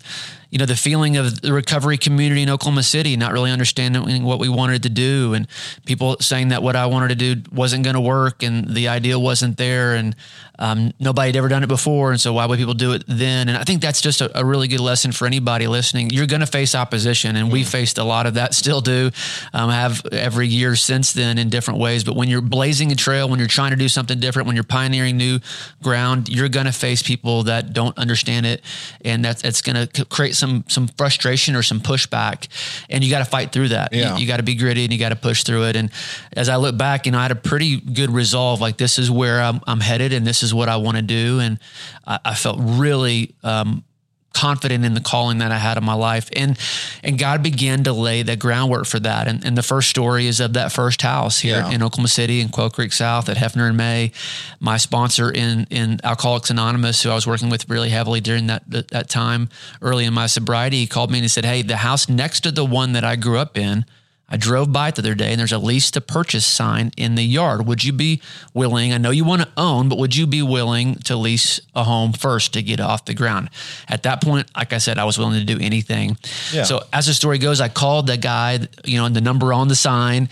you 0.52 0.58
know, 0.58 0.66
the 0.66 0.76
feeling 0.76 1.16
of 1.16 1.40
the 1.40 1.50
recovery 1.50 1.96
community 1.96 2.42
in 2.42 2.50
Oklahoma 2.50 2.82
City, 2.82 3.16
not 3.16 3.32
really 3.32 3.50
understanding 3.50 4.22
what 4.22 4.38
we 4.38 4.50
wanted 4.50 4.82
to 4.82 4.90
do, 4.90 5.32
and 5.32 5.48
people 5.86 6.18
saying 6.20 6.48
that 6.48 6.62
what 6.62 6.76
I 6.76 6.84
wanted 6.84 7.08
to 7.08 7.14
do 7.14 7.42
wasn't 7.50 7.84
going 7.84 7.94
to 7.94 8.02
work, 8.02 8.42
and 8.42 8.68
the 8.68 8.88
idea 8.88 9.18
wasn't 9.18 9.56
there, 9.56 9.94
and 9.94 10.14
um, 10.58 10.92
nobody 11.00 11.28
had 11.28 11.36
ever 11.36 11.48
done 11.48 11.62
it 11.62 11.68
before, 11.68 12.10
and 12.12 12.20
so 12.20 12.32
why 12.32 12.46
would 12.46 12.58
people 12.58 12.74
do 12.74 12.92
it 12.92 13.04
then? 13.08 13.48
And 13.48 13.56
I 13.56 13.64
think 13.64 13.80
that's 13.80 14.00
just 14.00 14.20
a, 14.20 14.38
a 14.38 14.44
really 14.44 14.68
good 14.68 14.80
lesson 14.80 15.12
for 15.12 15.26
anybody 15.26 15.66
listening. 15.66 16.10
You're 16.10 16.26
going 16.26 16.40
to 16.40 16.46
face 16.46 16.74
opposition, 16.74 17.36
and 17.36 17.50
we 17.50 17.64
faced 17.64 17.98
a 17.98 18.04
lot 18.04 18.26
of 18.26 18.34
that, 18.34 18.54
still 18.54 18.80
do, 18.80 19.10
um, 19.52 19.70
have 19.70 20.04
every 20.12 20.46
year 20.46 20.76
since 20.76 21.12
then 21.12 21.38
in 21.38 21.48
different 21.48 21.80
ways. 21.80 22.04
But 22.04 22.16
when 22.16 22.28
you're 22.28 22.42
blazing 22.42 22.92
a 22.92 22.94
trail, 22.94 23.28
when 23.28 23.38
you're 23.38 23.48
trying 23.48 23.70
to 23.70 23.76
do 23.76 23.88
something 23.88 24.20
different, 24.20 24.46
when 24.46 24.56
you're 24.56 24.64
pioneering 24.64 25.16
new 25.16 25.38
ground, 25.82 26.28
you're 26.28 26.48
going 26.48 26.66
to 26.66 26.72
face 26.72 27.02
people 27.02 27.44
that 27.44 27.72
don't 27.72 27.96
understand 27.96 28.46
it, 28.46 28.62
and 29.04 29.24
that's 29.24 29.44
it's 29.44 29.62
going 29.62 29.86
to 29.86 30.04
create 30.06 30.34
some 30.36 30.64
some 30.68 30.88
frustration 30.88 31.56
or 31.56 31.62
some 31.62 31.80
pushback, 31.80 32.48
and 32.90 33.02
you 33.02 33.10
got 33.10 33.20
to 33.20 33.24
fight 33.24 33.52
through 33.52 33.68
that. 33.68 33.92
Yeah. 33.92 34.14
You, 34.14 34.22
you 34.22 34.26
got 34.26 34.36
to 34.36 34.42
be 34.42 34.54
gritty 34.54 34.84
and 34.84 34.92
you 34.92 34.98
got 34.98 35.10
to 35.10 35.16
push 35.16 35.44
through 35.44 35.64
it. 35.64 35.76
And 35.76 35.90
as 36.34 36.48
I 36.48 36.56
look 36.56 36.76
back, 36.76 37.06
you 37.06 37.12
know, 37.12 37.18
I 37.18 37.22
had 37.22 37.30
a 37.30 37.36
pretty 37.36 37.80
good 37.80 38.10
resolve. 38.10 38.60
Like 38.60 38.76
this 38.76 38.98
is 38.98 39.10
where 39.10 39.40
I'm, 39.40 39.60
I'm 39.66 39.80
headed, 39.80 40.12
and 40.12 40.26
this 40.26 40.41
is 40.42 40.54
what 40.54 40.68
I 40.68 40.76
want 40.76 40.96
to 40.96 41.02
do. 41.02 41.40
And 41.40 41.58
I, 42.06 42.18
I 42.24 42.34
felt 42.34 42.58
really 42.60 43.34
um, 43.42 43.84
confident 44.32 44.84
in 44.84 44.94
the 44.94 45.00
calling 45.00 45.38
that 45.38 45.52
I 45.52 45.58
had 45.58 45.76
in 45.76 45.84
my 45.84 45.94
life. 45.94 46.28
And 46.34 46.58
and 47.02 47.18
God 47.18 47.42
began 47.42 47.84
to 47.84 47.92
lay 47.92 48.22
the 48.22 48.36
groundwork 48.36 48.86
for 48.86 49.00
that. 49.00 49.28
And, 49.28 49.44
and 49.44 49.56
the 49.56 49.62
first 49.62 49.88
story 49.88 50.26
is 50.26 50.40
of 50.40 50.54
that 50.54 50.72
first 50.72 51.02
house 51.02 51.40
here 51.40 51.56
yeah. 51.56 51.70
in 51.70 51.82
Oklahoma 51.82 52.08
City 52.08 52.40
in 52.40 52.48
Quail 52.48 52.70
Creek 52.70 52.92
South 52.92 53.28
at 53.28 53.36
Hefner 53.36 53.68
and 53.68 53.76
May. 53.76 54.12
My 54.60 54.76
sponsor 54.76 55.30
in 55.30 55.66
in 55.70 56.00
Alcoholics 56.04 56.50
Anonymous, 56.50 57.02
who 57.02 57.10
I 57.10 57.14
was 57.14 57.26
working 57.26 57.50
with 57.50 57.68
really 57.68 57.90
heavily 57.90 58.20
during 58.20 58.46
that 58.48 58.62
that 58.68 59.08
time 59.08 59.48
early 59.80 60.04
in 60.04 60.14
my 60.14 60.26
sobriety, 60.26 60.86
called 60.86 61.10
me 61.10 61.18
and 61.18 61.24
he 61.24 61.28
said, 61.28 61.44
Hey, 61.44 61.62
the 61.62 61.78
house 61.78 62.08
next 62.08 62.40
to 62.40 62.50
the 62.50 62.64
one 62.64 62.92
that 62.92 63.04
I 63.04 63.16
grew 63.16 63.38
up 63.38 63.58
in 63.58 63.84
I 64.32 64.38
drove 64.38 64.72
by 64.72 64.88
it 64.88 64.94
the 64.94 65.02
other 65.02 65.14
day 65.14 65.30
and 65.30 65.38
there's 65.38 65.52
a 65.52 65.58
lease 65.58 65.90
to 65.90 66.00
purchase 66.00 66.46
sign 66.46 66.90
in 66.96 67.16
the 67.16 67.22
yard. 67.22 67.66
Would 67.66 67.84
you 67.84 67.92
be 67.92 68.22
willing? 68.54 68.92
I 68.92 68.96
know 68.96 69.10
you 69.10 69.24
want 69.24 69.42
to 69.42 69.48
own, 69.58 69.90
but 69.90 69.98
would 69.98 70.16
you 70.16 70.26
be 70.26 70.40
willing 70.40 70.94
to 71.04 71.16
lease 71.16 71.60
a 71.74 71.84
home 71.84 72.14
first 72.14 72.54
to 72.54 72.62
get 72.62 72.80
off 72.80 73.04
the 73.04 73.12
ground? 73.12 73.50
At 73.88 74.04
that 74.04 74.22
point, 74.22 74.50
like 74.56 74.72
I 74.72 74.78
said, 74.78 74.98
I 74.98 75.04
was 75.04 75.18
willing 75.18 75.38
to 75.38 75.44
do 75.44 75.62
anything. 75.62 76.16
Yeah. 76.50 76.62
So 76.64 76.80
as 76.94 77.06
the 77.06 77.14
story 77.14 77.36
goes, 77.36 77.60
I 77.60 77.68
called 77.68 78.06
the 78.06 78.16
guy, 78.16 78.60
you 78.84 78.96
know, 78.96 79.04
and 79.04 79.14
the 79.14 79.20
number 79.20 79.52
on 79.52 79.68
the 79.68 79.76
sign 79.76 80.30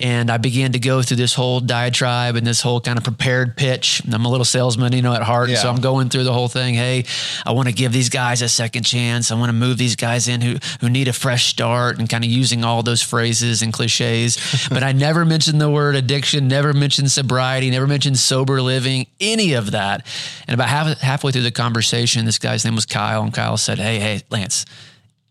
and 0.00 0.28
I 0.28 0.38
began 0.38 0.72
to 0.72 0.80
go 0.80 1.02
through 1.02 1.18
this 1.18 1.34
whole 1.34 1.60
diatribe 1.60 2.34
and 2.34 2.44
this 2.44 2.60
whole 2.60 2.80
kind 2.80 2.98
of 2.98 3.04
prepared 3.04 3.56
pitch. 3.56 4.02
I'm 4.12 4.24
a 4.24 4.28
little 4.28 4.44
salesman, 4.44 4.92
you 4.92 5.02
know, 5.02 5.14
at 5.14 5.22
heart. 5.22 5.50
Yeah. 5.50 5.56
So 5.56 5.70
I'm 5.70 5.80
going 5.80 6.08
through 6.08 6.24
the 6.24 6.32
whole 6.32 6.48
thing. 6.48 6.74
Hey, 6.74 7.04
I 7.46 7.52
want 7.52 7.68
to 7.68 7.74
give 7.74 7.92
these 7.92 8.08
guys 8.08 8.42
a 8.42 8.48
second 8.48 8.82
chance. 8.82 9.30
I 9.30 9.36
want 9.36 9.50
to 9.50 9.54
move 9.54 9.78
these 9.78 9.94
guys 9.94 10.26
in 10.26 10.40
who, 10.40 10.56
who 10.80 10.90
need 10.90 11.06
a 11.06 11.12
fresh 11.12 11.46
start 11.46 12.00
and 12.00 12.08
kind 12.08 12.24
of 12.24 12.30
using 12.30 12.64
all 12.64 12.82
those 12.82 13.02
phrases 13.02 13.62
and 13.62 13.72
cliches. 13.72 14.36
but 14.68 14.82
I 14.82 14.90
never 14.90 15.24
mentioned 15.24 15.60
the 15.60 15.70
word 15.70 15.94
addiction, 15.94 16.48
never 16.48 16.72
mentioned 16.72 17.12
sobriety, 17.12 17.70
never 17.70 17.86
mentioned 17.86 18.18
sober 18.18 18.60
living, 18.60 19.06
any 19.20 19.52
of 19.52 19.70
that. 19.70 20.04
And 20.48 20.54
about 20.54 20.68
half, 20.68 20.98
halfway 20.98 21.30
through 21.30 21.42
the 21.42 21.52
conversation, 21.52 22.24
this 22.24 22.38
guy's 22.38 22.64
name 22.64 22.74
was 22.74 22.84
Kyle. 22.84 23.22
And 23.22 23.32
Kyle 23.32 23.56
said, 23.56 23.78
Hey, 23.78 24.00
hey, 24.00 24.22
Lance, 24.28 24.64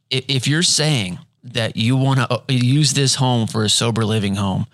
if 0.09 0.47
you're 0.47 0.63
saying 0.63 1.19
that 1.43 1.75
you 1.75 1.97
want 1.97 2.19
to 2.19 2.31
uh, 2.31 2.41
use 2.47 2.93
this 2.93 3.15
home 3.15 3.47
for 3.47 3.63
a 3.63 3.69
sober 3.69 4.05
living 4.05 4.35
home. 4.35 4.65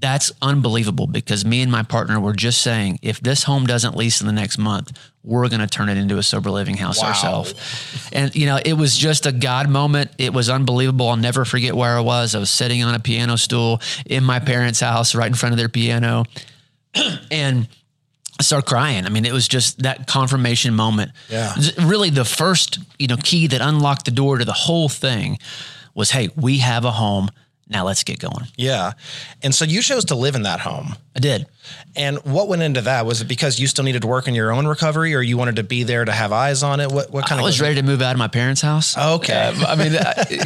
That's 0.00 0.30
unbelievable 0.40 1.08
because 1.08 1.44
me 1.44 1.60
and 1.60 1.72
my 1.72 1.82
partner 1.82 2.20
were 2.20 2.32
just 2.32 2.62
saying 2.62 3.00
if 3.02 3.20
this 3.20 3.42
home 3.42 3.66
doesn't 3.66 3.96
lease 3.96 4.20
in 4.20 4.28
the 4.28 4.32
next 4.32 4.56
month, 4.56 4.96
we're 5.24 5.48
going 5.48 5.60
to 5.60 5.66
turn 5.66 5.88
it 5.88 5.98
into 5.98 6.18
a 6.18 6.22
sober 6.22 6.50
living 6.50 6.76
house 6.76 7.02
wow. 7.02 7.08
ourselves. 7.08 7.54
And, 8.12 8.34
you 8.34 8.46
know, 8.46 8.60
it 8.64 8.74
was 8.74 8.96
just 8.96 9.26
a 9.26 9.32
God 9.32 9.68
moment. 9.68 10.12
It 10.16 10.32
was 10.32 10.48
unbelievable. 10.48 11.08
I'll 11.08 11.16
never 11.16 11.44
forget 11.44 11.74
where 11.74 11.96
I 11.96 12.00
was. 12.00 12.36
I 12.36 12.38
was 12.38 12.50
sitting 12.50 12.82
on 12.84 12.94
a 12.94 13.00
piano 13.00 13.36
stool 13.36 13.80
in 14.06 14.22
my 14.22 14.38
parents' 14.38 14.80
house 14.80 15.16
right 15.16 15.26
in 15.26 15.34
front 15.34 15.52
of 15.52 15.58
their 15.58 15.68
piano. 15.68 16.24
and 17.30 17.66
I 18.38 18.42
started 18.44 18.68
crying. 18.68 19.04
I 19.04 19.08
mean, 19.08 19.24
it 19.24 19.32
was 19.32 19.48
just 19.48 19.82
that 19.82 20.06
confirmation 20.06 20.74
moment. 20.74 21.12
Yeah. 21.28 21.54
Really, 21.82 22.10
the 22.10 22.24
first 22.24 22.78
you 22.98 23.08
know 23.08 23.16
key 23.16 23.48
that 23.48 23.60
unlocked 23.60 24.04
the 24.04 24.10
door 24.10 24.38
to 24.38 24.44
the 24.44 24.52
whole 24.52 24.88
thing 24.88 25.38
was, 25.94 26.10
hey, 26.10 26.28
we 26.36 26.58
have 26.58 26.84
a 26.84 26.92
home. 26.92 27.28
Now 27.70 27.84
let's 27.84 28.02
get 28.02 28.18
going. 28.18 28.46
Yeah. 28.56 28.92
And 29.42 29.54
so 29.54 29.66
you 29.66 29.82
chose 29.82 30.06
to 30.06 30.14
live 30.14 30.34
in 30.36 30.42
that 30.44 30.60
home. 30.60 30.94
I 31.14 31.20
did. 31.20 31.46
And 31.94 32.16
what 32.24 32.48
went 32.48 32.62
into 32.62 32.80
that? 32.82 33.04
Was 33.04 33.20
it 33.20 33.28
because 33.28 33.60
you 33.60 33.66
still 33.66 33.84
needed 33.84 34.02
to 34.02 34.08
work 34.08 34.26
in 34.26 34.34
your 34.34 34.52
own 34.52 34.66
recovery 34.66 35.14
or 35.14 35.20
you 35.20 35.36
wanted 35.36 35.56
to 35.56 35.64
be 35.64 35.82
there 35.82 36.02
to 36.02 36.12
have 36.12 36.32
eyes 36.32 36.62
on 36.62 36.80
it? 36.80 36.90
What, 36.90 37.10
what 37.10 37.26
kind 37.26 37.40
I 37.40 37.42
of 37.42 37.46
was 37.46 37.60
ready 37.60 37.74
to 37.74 37.82
move 37.82 38.00
out 38.00 38.12
of 38.12 38.18
my 38.18 38.28
parents' 38.28 38.62
house. 38.62 38.96
Okay. 38.96 39.34
Uh, 39.34 39.66
I 39.66 39.76
mean, 39.76 39.92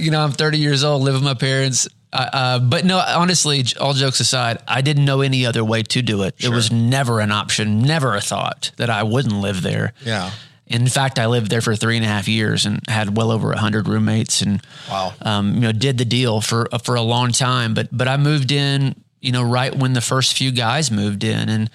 you 0.02 0.10
know, 0.10 0.20
I'm 0.20 0.32
30 0.32 0.58
years 0.58 0.82
old, 0.82 1.02
live 1.02 1.14
with 1.14 1.22
my 1.22 1.34
parents. 1.34 1.86
Uh, 2.12 2.28
uh, 2.32 2.58
but 2.58 2.84
no, 2.84 2.98
honestly, 2.98 3.64
all 3.80 3.94
jokes 3.94 4.20
aside, 4.20 4.58
I 4.68 4.82
didn't 4.82 5.04
know 5.04 5.22
any 5.22 5.46
other 5.46 5.64
way 5.64 5.82
to 5.82 6.02
do 6.02 6.22
it. 6.22 6.34
Sure. 6.38 6.52
It 6.52 6.54
was 6.54 6.70
never 6.70 7.20
an 7.20 7.32
option, 7.32 7.82
never 7.82 8.14
a 8.14 8.20
thought 8.20 8.70
that 8.76 8.90
I 8.90 9.02
wouldn't 9.02 9.40
live 9.40 9.62
there. 9.62 9.94
Yeah. 10.04 10.30
In 10.66 10.86
fact, 10.86 11.18
I 11.18 11.26
lived 11.26 11.50
there 11.50 11.60
for 11.60 11.74
three 11.76 11.96
and 11.96 12.04
a 12.04 12.08
half 12.08 12.28
years 12.28 12.66
and 12.66 12.80
had 12.88 13.16
well 13.16 13.30
over 13.30 13.52
a 13.52 13.58
hundred 13.58 13.88
roommates, 13.88 14.40
and 14.40 14.62
wow, 14.88 15.12
um, 15.20 15.54
you 15.54 15.60
know, 15.60 15.72
did 15.72 15.98
the 15.98 16.04
deal 16.06 16.40
for 16.40 16.66
for 16.82 16.94
a 16.94 17.02
long 17.02 17.30
time. 17.32 17.74
But 17.74 17.88
but 17.92 18.08
I 18.08 18.16
moved 18.16 18.52
in, 18.52 18.94
you 19.22 19.32
know, 19.32 19.42
right 19.42 19.74
when 19.74 19.92
the 19.92 20.00
first 20.00 20.36
few 20.36 20.50
guys 20.50 20.90
moved 20.90 21.24
in, 21.24 21.48
and 21.48 21.70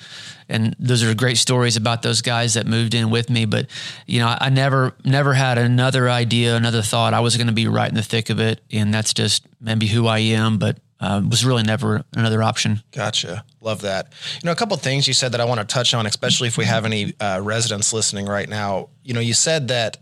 and 0.50 0.76
those 0.80 1.04
are 1.04 1.14
great 1.16 1.38
stories 1.38 1.76
about 1.78 2.02
those 2.02 2.22
guys 2.22 2.54
that 2.54 2.68
moved 2.68 2.94
in 2.94 3.10
with 3.10 3.30
me. 3.30 3.46
But 3.46 3.68
you 4.06 4.20
know, 4.20 4.38
I 4.40 4.50
never 4.50 4.94
never 5.04 5.34
had 5.34 5.58
another 5.58 6.10
idea, 6.10 6.56
another 6.56 6.82
thought. 6.82 7.14
I 7.14 7.22
was 7.22 7.38
going 7.38 7.48
to 7.48 7.54
be 7.54 7.68
right 7.68 7.90
in 7.90 7.96
the 7.96 8.04
thick 8.04 8.30
of 8.30 8.40
it, 8.40 8.62
and 8.72 8.94
that's 8.94 9.14
just 9.14 9.48
maybe 9.60 9.88
who 9.88 10.08
I 10.08 10.20
am. 10.20 10.58
But 10.58 10.78
uh, 11.00 11.22
was 11.28 11.46
really 11.46 11.64
never 11.64 12.04
another 12.16 12.44
option. 12.44 12.82
Gotcha. 12.92 13.44
Love 13.62 13.82
that. 13.82 14.14
You 14.42 14.48
know, 14.48 14.52
a 14.52 14.56
couple 14.56 14.76
things 14.78 15.08
you 15.08 15.14
said 15.14 15.32
that 15.32 15.42
I 15.42 15.46
want 15.46 15.60
to 15.60 15.66
touch 15.66 15.94
on, 15.94 16.06
especially 16.06 16.48
if 16.48 16.58
we 16.58 16.66
have 16.66 16.86
any 16.86 17.14
uh, 17.20 17.40
residents 17.42 17.94
listening 17.94 18.26
right 18.26 18.50
now. 18.50 18.90
You 19.04 19.14
know, 19.14 19.20
you 19.20 19.34
said 19.34 19.70
that 19.70 19.98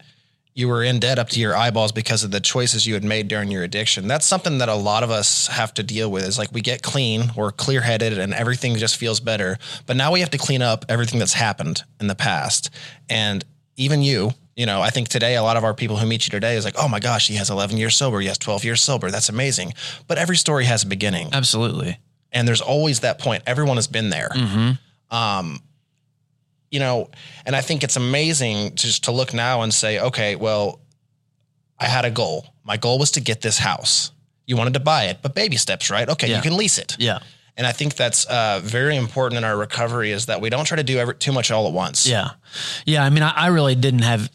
you 0.56 0.70
were 0.70 0.82
in 0.82 1.00
debt 1.00 1.20
up 1.20 1.28
to 1.30 1.40
your 1.40 1.56
eyeballs 1.56 1.92
because 1.92 2.24
of 2.24 2.32
the 2.32 2.40
choices 2.40 2.88
you 2.88 2.94
had 2.94 3.04
made 3.04 3.28
during 3.28 3.52
your 3.52 3.64
addiction. 3.64 4.08
That's 4.08 4.26
something 4.26 4.60
that 4.60 4.70
a 4.70 4.76
lot 4.76 5.04
of 5.04 5.12
us 5.12 5.48
have 5.48 5.74
to 5.76 5.84
deal 5.84 6.10
with 6.10 6.24
is 6.24 6.38
like 6.38 6.52
we 6.54 6.62
get 6.62 6.82
clean, 6.82 7.32
we're 7.36 7.52
clear 7.52 7.82
headed, 7.82 8.18
and 8.18 8.34
everything 8.34 8.78
just 8.78 8.96
feels 8.96 9.20
better. 9.20 9.58
But 9.86 9.98
now 9.98 10.14
we 10.14 10.22
have 10.22 10.30
to 10.30 10.38
clean 10.38 10.62
up 10.62 10.86
everything 10.88 11.20
that's 11.20 11.34
happened 11.34 11.84
in 12.00 12.08
the 12.08 12.16
past. 12.16 12.70
And 13.10 13.44
even 13.76 14.02
you, 14.02 14.32
you 14.56 14.66
know, 14.66 14.82
I 14.82 14.92
think 14.92 15.10
today 15.10 15.36
a 15.36 15.44
lot 15.44 15.58
of 15.58 15.66
our 15.66 15.74
people 15.74 15.98
who 15.98 16.08
meet 16.08 16.26
you 16.26 16.32
today 16.32 16.56
is 16.56 16.64
like, 16.64 16.76
oh 16.80 16.88
my 16.88 17.02
gosh, 17.02 17.28
he 17.28 17.36
has 17.36 17.50
11 17.50 17.76
years 17.76 17.98
sober, 17.98 18.22
he 18.22 18.28
has 18.28 18.38
12 18.38 18.64
years 18.64 18.82
sober. 18.82 19.12
That's 19.12 19.28
amazing. 19.28 19.74
But 20.08 20.18
every 20.18 20.38
story 20.38 20.64
has 20.66 20.84
a 20.84 20.88
beginning. 20.88 21.32
Absolutely. 21.34 22.00
And 22.32 22.48
there's 22.48 22.62
always 22.62 23.02
that 23.02 23.20
point. 23.20 23.44
Everyone 23.46 23.76
has 23.76 23.88
been 23.88 24.10
there. 24.10 24.30
Mm-hmm. 24.30 25.16
Um, 25.16 25.60
you 26.72 26.80
know, 26.80 27.10
and 27.46 27.56
I 27.56 27.62
think 27.62 27.84
it's 27.84 27.96
amazing 27.96 28.76
just 28.76 29.06
to 29.06 29.12
look 29.12 29.34
now 29.34 29.62
and 29.62 29.74
say, 29.74 30.00
okay, 30.00 30.36
well, 30.36 30.80
I 31.80 31.86
had 31.86 32.06
a 32.06 32.12
goal. 32.12 32.54
My 32.64 32.78
goal 32.78 33.00
was 33.00 33.12
to 33.12 33.22
get 33.22 33.42
this 33.42 33.58
house. 33.58 34.12
You 34.46 34.58
wanted 34.58 34.74
to 34.74 34.80
buy 34.80 35.06
it, 35.06 35.20
but 35.22 35.34
baby 35.34 35.58
steps, 35.58 35.90
right? 35.90 36.08
Okay, 36.08 36.30
yeah. 36.30 36.38
you 36.38 36.42
can 36.42 36.56
lease 36.56 36.78
it. 36.78 36.96
Yeah. 37.00 37.20
And 37.58 37.66
I 37.66 37.72
think 37.72 37.96
that's 37.96 38.26
uh, 38.26 38.60
very 38.64 38.98
important 38.98 39.38
in 39.38 39.44
our 39.44 39.58
recovery 39.58 40.12
is 40.12 40.26
that 40.26 40.42
we 40.42 40.50
don't 40.50 40.66
try 40.66 40.76
to 40.76 40.84
do 40.84 40.98
every, 40.98 41.16
too 41.16 41.32
much 41.32 41.52
all 41.52 41.68
at 41.68 41.74
once. 41.74 42.06
Yeah. 42.06 42.32
Yeah. 42.86 43.04
I 43.04 43.10
mean, 43.10 43.24
I, 43.24 43.32
I 43.32 43.48
really 43.48 43.76
didn't 43.76 44.04
have 44.04 44.30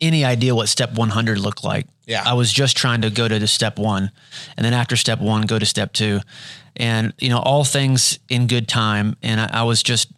any 0.00 0.24
idea 0.24 0.54
what 0.54 0.68
step 0.68 0.94
100 0.94 1.38
looked 1.38 1.64
like. 1.64 1.86
Yeah. 2.06 2.22
I 2.24 2.34
was 2.34 2.52
just 2.52 2.76
trying 2.76 3.02
to 3.02 3.10
go 3.10 3.26
to 3.26 3.38
the 3.38 3.48
step 3.48 3.78
one. 3.78 4.12
And 4.56 4.64
then 4.64 4.72
after 4.72 4.96
step 4.96 5.20
one, 5.20 5.42
go 5.42 5.58
to 5.58 5.66
step 5.66 5.92
two. 5.92 6.20
And, 6.76 7.12
you 7.18 7.28
know, 7.28 7.40
all 7.40 7.64
things 7.64 8.20
in 8.28 8.46
good 8.46 8.68
time. 8.68 9.16
And 9.22 9.40
I, 9.40 9.50
I 9.52 9.62
was 9.64 9.82
just, 9.82 10.08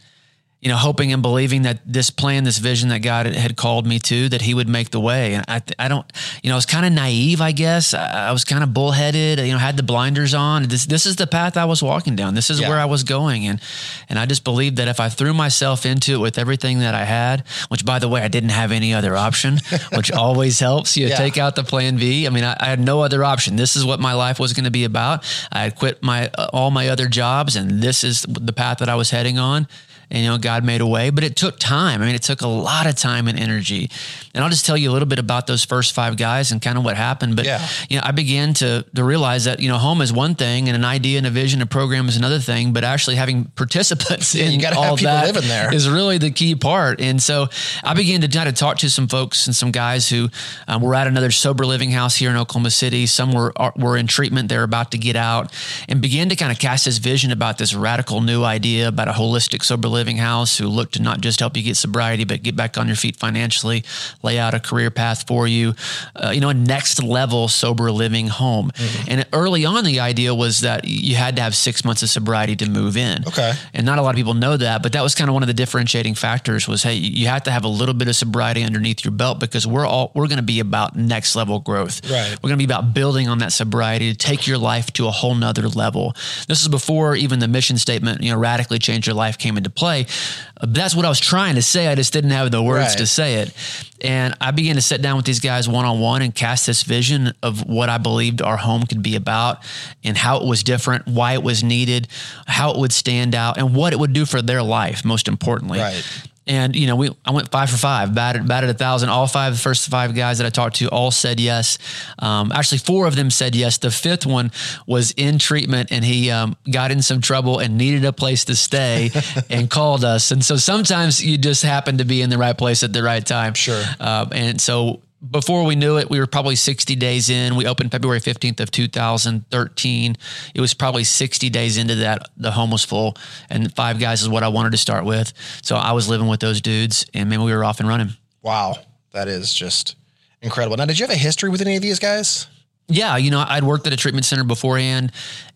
you 0.63 0.69
know, 0.69 0.77
hoping 0.77 1.13
and 1.13 1.23
believing 1.23 1.63
that 1.63 1.81
this 1.85 2.09
plan, 2.11 2.45
this 2.45 2.59
vision 2.59 2.91
that 2.91 3.01
God 3.01 3.27
had 3.27 3.57
called 3.57 3.85
me 3.85 3.99
to, 3.99 4.29
that 4.29 4.43
He 4.43 4.55
would 4.55 4.69
make 4.69 4.91
the 4.91 5.01
way. 5.01 5.35
And 5.35 5.45
I, 5.49 5.61
I 5.77 5.89
don't, 5.89 6.07
you 6.41 6.51
know, 6.51 6.55
I 6.55 6.57
was 6.59 6.67
kind 6.67 6.87
of 6.87 6.93
naive, 6.93 7.41
I 7.41 7.51
guess. 7.51 7.93
I, 7.95 8.29
I 8.29 8.33
was 8.33 8.45
kind 8.45 8.63
of 8.63 8.73
bullheaded. 8.73 9.41
You 9.41 9.51
know, 9.51 9.59
had 9.59 9.77
the 9.77 9.83
blinders 9.83 10.35
on. 10.35 10.63
This, 10.69 10.87
this 10.87 11.05
is 11.05 11.17
the 11.17 11.27
path 11.27 11.57
I 11.57 11.65
was 11.65 11.83
walking 11.83 12.15
down. 12.15 12.35
This 12.35 12.49
is 12.49 12.61
Yeah. 12.61 12.69
where 12.69 12.79
I 12.79 12.85
was 12.85 13.03
going, 13.03 13.45
and 13.49 13.61
and 14.09 14.21
I 14.21 14.27
just 14.27 14.45
believed 14.45 14.77
that 14.77 14.87
if 14.87 15.01
I 15.01 15.09
threw 15.09 15.35
myself 15.35 15.85
into 15.85 16.15
it 16.15 16.19
with 16.19 16.39
everything 16.39 16.79
that 16.79 16.95
I 16.95 17.05
had, 17.05 17.43
which 17.69 17.85
by 17.85 17.99
the 17.99 18.09
way, 18.09 18.23
I 18.23 18.29
didn't 18.29 18.51
have 18.51 18.71
any 18.71 18.95
other 18.95 19.17
option, 19.17 19.59
which 19.97 20.13
always 20.13 20.61
helps. 20.61 20.97
You 20.97 21.09
Yeah. 21.09 21.17
take 21.17 21.39
out 21.39 21.57
the 21.57 21.65
plan 21.65 21.97
B. 21.97 22.25
I 22.27 22.31
mean, 22.31 22.45
I, 22.45 22.57
I 22.61 22.67
had 22.67 22.79
no 22.79 23.01
other 23.01 23.25
option. 23.25 23.57
This 23.57 23.75
is 23.75 23.85
what 23.85 23.99
my 23.99 24.13
life 24.15 24.39
was 24.39 24.53
going 24.53 24.65
to 24.67 24.71
be 24.71 24.85
about. 24.85 25.25
I 25.51 25.63
had 25.65 25.75
quit 25.75 26.05
my 26.05 26.29
all 26.53 26.71
my 26.71 26.87
other 26.89 27.09
jobs, 27.09 27.57
and 27.57 27.83
this 27.83 28.05
is 28.05 28.23
the 28.29 28.53
path 28.53 28.79
that 28.79 28.89
I 28.89 28.95
was 28.95 29.11
heading 29.11 29.41
on. 29.41 29.67
And 30.13 30.23
you 30.23 30.29
know, 30.29 30.37
God 30.39 30.63
made 30.63 30.83
a 30.83 30.87
way, 30.87 31.09
but 31.11 31.25
it 31.25 31.37
took 31.37 31.59
time. 31.59 32.03
I 32.03 32.05
mean, 32.07 32.15
it 32.15 32.23
took 32.23 32.43
a 32.43 32.47
lot 32.47 32.87
of 32.87 32.95
time 32.97 33.29
and 33.29 33.39
energy. 33.39 33.91
And 34.35 34.45
I'll 34.45 34.51
just 34.51 34.67
tell 34.67 34.77
you 34.77 34.91
a 34.91 34.93
little 34.93 35.09
bit 35.09 35.19
about 35.19 35.47
those 35.47 35.65
first 35.65 35.95
five 35.95 36.17
guys 36.19 36.53
and 36.53 36.61
kind 36.61 36.77
of 36.77 36.85
what 36.85 36.97
happened. 36.97 37.35
But 37.35 37.47
Yeah. 37.47 37.67
you 37.89 37.97
know, 37.97 38.03
I 38.05 38.11
began 38.13 38.53
to 38.55 38.85
to 38.95 39.03
realize 39.05 39.45
that 39.45 39.59
you 39.61 39.69
know, 39.71 39.79
home 39.79 40.03
is 40.03 40.13
one 40.13 40.35
thing, 40.35 40.69
and 40.69 40.77
an 40.77 40.85
idea 40.85 41.17
and 41.17 41.27
a 41.27 41.31
vision, 41.31 41.63
a 41.63 41.67
program 41.67 42.09
is 42.11 42.17
another 42.17 42.39
thing. 42.41 42.73
But 42.75 42.85
actually 42.85 43.17
having 43.17 43.47
participants 43.57 44.35
Yeah, 44.35 44.45
in 44.45 44.53
you 44.53 44.61
gotta 44.61 44.77
have 44.77 44.85
all 44.91 44.97
people 44.99 45.15
that 45.15 45.27
living 45.35 45.49
there. 45.49 45.73
is 45.75 45.89
really 45.89 46.19
the 46.19 46.31
key 46.31 46.55
part. 46.57 47.01
And 47.01 47.21
so 47.23 47.49
I 47.83 47.95
began 47.95 48.21
to 48.21 48.29
try 48.29 48.45
to 48.45 48.53
talk 48.53 48.79
to 48.79 48.91
some 48.91 49.09
folks 49.09 49.47
and 49.47 49.57
some 49.57 49.71
guys 49.71 50.11
who 50.11 50.29
um, 50.69 50.83
were 50.83 50.95
at 50.95 51.07
another 51.07 51.31
sober 51.31 51.65
living 51.65 51.91
house 51.91 52.17
here 52.17 52.29
in 52.29 52.37
Oklahoma 52.37 52.71
City. 52.71 53.07
Some 53.07 53.33
were 53.33 53.53
are- 53.57 53.73
were 53.77 53.97
in 53.97 54.07
treatment; 54.09 54.51
they're 54.51 54.63
about 54.63 54.91
to 54.91 54.99
get 54.99 55.17
out, 55.17 55.51
and 55.89 56.03
began 56.03 56.29
to 56.29 56.37
kind 56.37 56.53
of 56.53 56.59
cast 56.59 56.85
this 56.85 56.99
vision 56.99 57.33
about 57.33 57.57
this 57.57 57.73
radical 57.73 58.21
new 58.21 58.45
idea 58.45 58.89
about 58.89 59.09
a 59.09 59.13
holistic 59.13 59.65
sober 59.65 59.89
living 59.89 60.02
house 60.11 60.59
who 60.59 60.67
looked 60.67 60.95
to 60.95 61.03
not 61.03 61.21
just 61.21 61.41
help 61.41 61.57
you 61.57 61.63
get 61.63 61.77
sobriety, 61.77 62.25
but 62.25 62.43
get 62.43 62.57
back 62.57 62.77
on 62.79 62.87
your 62.87 62.97
feet 62.97 63.17
financially, 63.17 63.85
lay 64.23 64.39
out 64.39 64.55
a 64.55 64.61
career 64.61 64.91
path 64.91 65.27
for 65.27 65.47
you, 65.47 65.75
uh, 66.17 66.31
you 66.31 66.41
know, 66.41 66.49
a 66.49 66.55
next 66.55 67.03
level 67.03 67.49
sober 67.49 67.91
living 67.91 68.29
home. 68.29 68.71
Mm-hmm. 68.71 69.11
And 69.11 69.27
early 69.33 69.65
on, 69.65 69.85
the 69.85 70.01
idea 70.01 70.35
was 70.35 70.61
that 70.61 70.85
you 70.85 71.17
had 71.17 71.37
to 71.37 71.43
have 71.43 71.55
six 71.55 71.85
months 71.85 72.03
of 72.03 72.11
sobriety 72.11 72.57
to 72.57 72.69
move 72.69 72.97
in. 72.97 73.27
Okay. 73.27 73.53
And 73.75 73.87
not 73.87 73.99
a 73.99 74.03
lot 74.03 74.11
of 74.11 74.17
people 74.17 74.35
know 74.35 74.57
that, 74.57 74.83
but 74.83 74.93
that 74.93 75.03
was 75.03 75.15
kind 75.15 75.29
of 75.29 75.35
one 75.35 75.43
of 75.43 75.47
the 75.47 75.55
differentiating 75.55 76.15
factors 76.15 76.67
was, 76.67 76.83
hey, 76.83 76.95
you 76.95 77.27
have 77.27 77.43
to 77.45 77.51
have 77.51 77.65
a 77.65 77.69
little 77.69 77.95
bit 77.95 78.09
of 78.09 78.17
sobriety 78.17 78.63
underneath 78.63 79.05
your 79.05 79.13
belt 79.13 79.41
because 79.41 79.67
we're 79.67 79.87
all, 79.87 80.13
we're 80.15 80.29
going 80.29 80.39
to 80.39 80.43
be 80.43 80.61
about 80.61 80.97
next 80.97 81.37
level 81.37 81.61
growth. 81.61 82.01
Right. 82.11 82.37
We're 82.43 82.49
going 82.49 82.59
to 82.59 82.67
be 82.67 82.73
about 82.73 82.95
building 82.95 83.29
on 83.29 83.39
that 83.39 83.53
sobriety 83.53 84.11
to 84.13 84.17
take 84.17 84.47
your 84.47 84.59
life 84.59 84.93
to 84.95 85.07
a 85.07 85.11
whole 85.11 85.35
nother 85.35 85.69
level. 85.69 86.15
This 86.49 86.63
is 86.63 86.69
before 86.69 87.15
even 87.17 87.39
the 87.39 87.49
mission 87.49 87.79
statement, 87.79 88.23
you 88.23 88.33
know, 88.33 88.39
radically 88.39 88.79
change 88.79 89.07
your 89.07 89.15
life 89.15 89.39
came 89.39 89.57
into 89.57 89.71
play. 89.71 89.92
Uh, 90.01 90.67
That's 90.69 90.95
what 90.95 91.05
I 91.05 91.09
was 91.09 91.21
trying 91.21 91.55
to 91.57 91.63
say. 91.63 91.87
I 91.89 91.95
just 91.95 92.13
didn't 92.13 92.31
have 92.31 92.51
the 92.51 92.63
words 92.63 92.89
Right. 92.91 92.99
to 92.99 93.07
say 93.07 93.35
it. 93.37 93.53
And 94.01 94.35
I 94.41 94.51
began 94.51 94.75
to 94.77 94.83
sit 94.83 95.01
down 95.03 95.17
with 95.17 95.25
these 95.27 95.39
guys 95.41 95.69
one 95.69 95.85
on 95.85 96.01
one 96.01 96.23
and 96.23 96.35
cast 96.35 96.67
this 96.67 96.83
vision 96.83 97.33
of 97.43 97.65
what 97.69 97.89
I 97.89 97.99
believed 97.99 98.43
our 98.43 98.57
home 98.57 98.83
could 98.85 99.03
be 99.03 99.15
about 99.17 99.59
and 100.03 100.17
how 100.17 100.39
it 100.39 100.47
was 100.47 100.63
different, 100.65 101.07
why 101.07 101.35
it 101.35 101.43
was 101.43 101.63
needed, 101.63 102.09
how 102.47 102.71
it 102.73 102.79
would 102.79 102.93
stand 102.93 103.35
out, 103.35 103.59
and 103.59 103.75
what 103.77 103.93
it 103.93 103.99
would 104.01 104.13
do 104.13 104.25
for 104.27 104.43
their 104.43 104.63
life, 104.63 105.05
most 105.05 105.29
importantly. 105.29 105.79
Right. 105.79 106.05
And 106.47 106.75
you 106.75 106.87
know, 106.87 106.97
we 106.97 107.11
I 107.25 107.31
went 107.31 107.51
five 107.51 107.71
for 107.71 107.77
five, 107.77 108.15
batted 108.15 108.49
batted 108.49 108.71
a 108.71 108.75
thousand. 108.75 109.11
All 109.11 109.27
five, 109.27 109.53
the 109.53 109.59
first 109.59 109.89
five 109.89 110.15
guys 110.15 110.39
that 110.39 110.47
I 110.47 110.51
talked 110.51 110.77
to, 110.77 110.89
all 110.89 111.11
said 111.11 111.39
yes. 111.39 111.79
Um, 112.19 112.51
actually, 112.53 112.79
four 112.79 113.07
of 113.07 113.15
them 113.15 113.31
said 113.31 113.55
yes. 113.55 113.79
The 113.79 113.91
fifth 113.91 114.27
one 114.27 114.51
was 114.87 115.13
in 115.13 115.39
treatment, 115.39 115.93
and 115.93 116.05
he 116.05 116.31
um, 116.31 116.57
got 116.71 116.91
in 116.91 117.01
some 117.01 117.21
trouble 117.21 117.61
and 117.61 117.79
needed 117.79 118.05
a 118.05 118.13
place 118.13 118.45
to 118.47 118.57
stay, 118.57 119.11
and 119.51 119.71
called 119.71 120.05
us. 120.05 120.33
And 120.33 120.45
so 120.45 120.57
sometimes 120.57 121.25
you 121.25 121.39
just 121.39 121.63
happen 121.63 121.99
to 121.99 122.05
be 122.05 122.23
in 122.23 122.31
the 122.31 122.39
right 122.39 122.59
place 122.59 122.83
at 122.83 122.93
the 122.93 123.03
right 123.03 123.25
time. 123.25 123.55
Sure. 123.55 123.83
Um, 124.01 124.31
and 124.33 124.61
so 124.61 125.01
before 125.31 125.65
we 125.65 125.77
knew 125.77 125.99
it, 125.99 126.11
we 126.11 126.19
were 126.19 126.27
probably 126.27 126.57
60 126.57 126.97
days 126.97 127.31
in. 127.31 127.55
We 127.55 127.67
opened 127.67 127.93
February 127.93 128.21
15th 128.21 128.61
of 128.61 128.71
2013. 128.71 130.17
It 130.55 130.61
was 130.61 130.75
probably 130.75 131.05
60 131.05 131.49
days 131.51 131.77
into 131.77 131.95
that. 131.97 132.29
The 132.37 132.51
home 132.51 132.71
was 132.71 132.85
full 132.85 133.17
and 133.49 133.73
five 133.75 133.99
guys 134.01 134.23
is 134.23 134.29
what 134.29 134.43
I 134.43 134.49
wanted 134.49 134.73
to 134.73 134.79
start 134.79 135.05
with. 135.05 135.33
So 135.63 135.77
I 135.77 135.93
was 135.93 136.09
living 136.09 136.27
with 136.27 136.41
those 136.41 136.61
dudes 136.61 137.07
and 137.15 137.31
man, 137.31 137.43
we 137.43 137.53
were 137.53 137.65
off 137.65 137.81
and 137.81 137.89
running. 137.89 138.11
Wow. 138.43 138.77
That 139.13 139.29
is 139.29 139.55
just 139.55 139.97
incredible. 140.41 140.77
Now, 140.77 140.87
did 140.87 140.99
you 140.99 141.05
have 141.07 141.15
a 141.15 141.19
history 141.19 141.51
with 141.51 141.61
any 141.61 141.77
of 141.77 141.83
these 141.83 141.99
guys? 141.99 142.49
Yeah, 142.89 143.17
you 143.17 143.31
know, 143.31 143.45
I'd 143.47 143.65
worked 143.65 143.87
at 143.87 143.93
a 143.93 143.97
treatment 143.97 144.27
center 144.27 144.45
beforehand, 144.45 145.13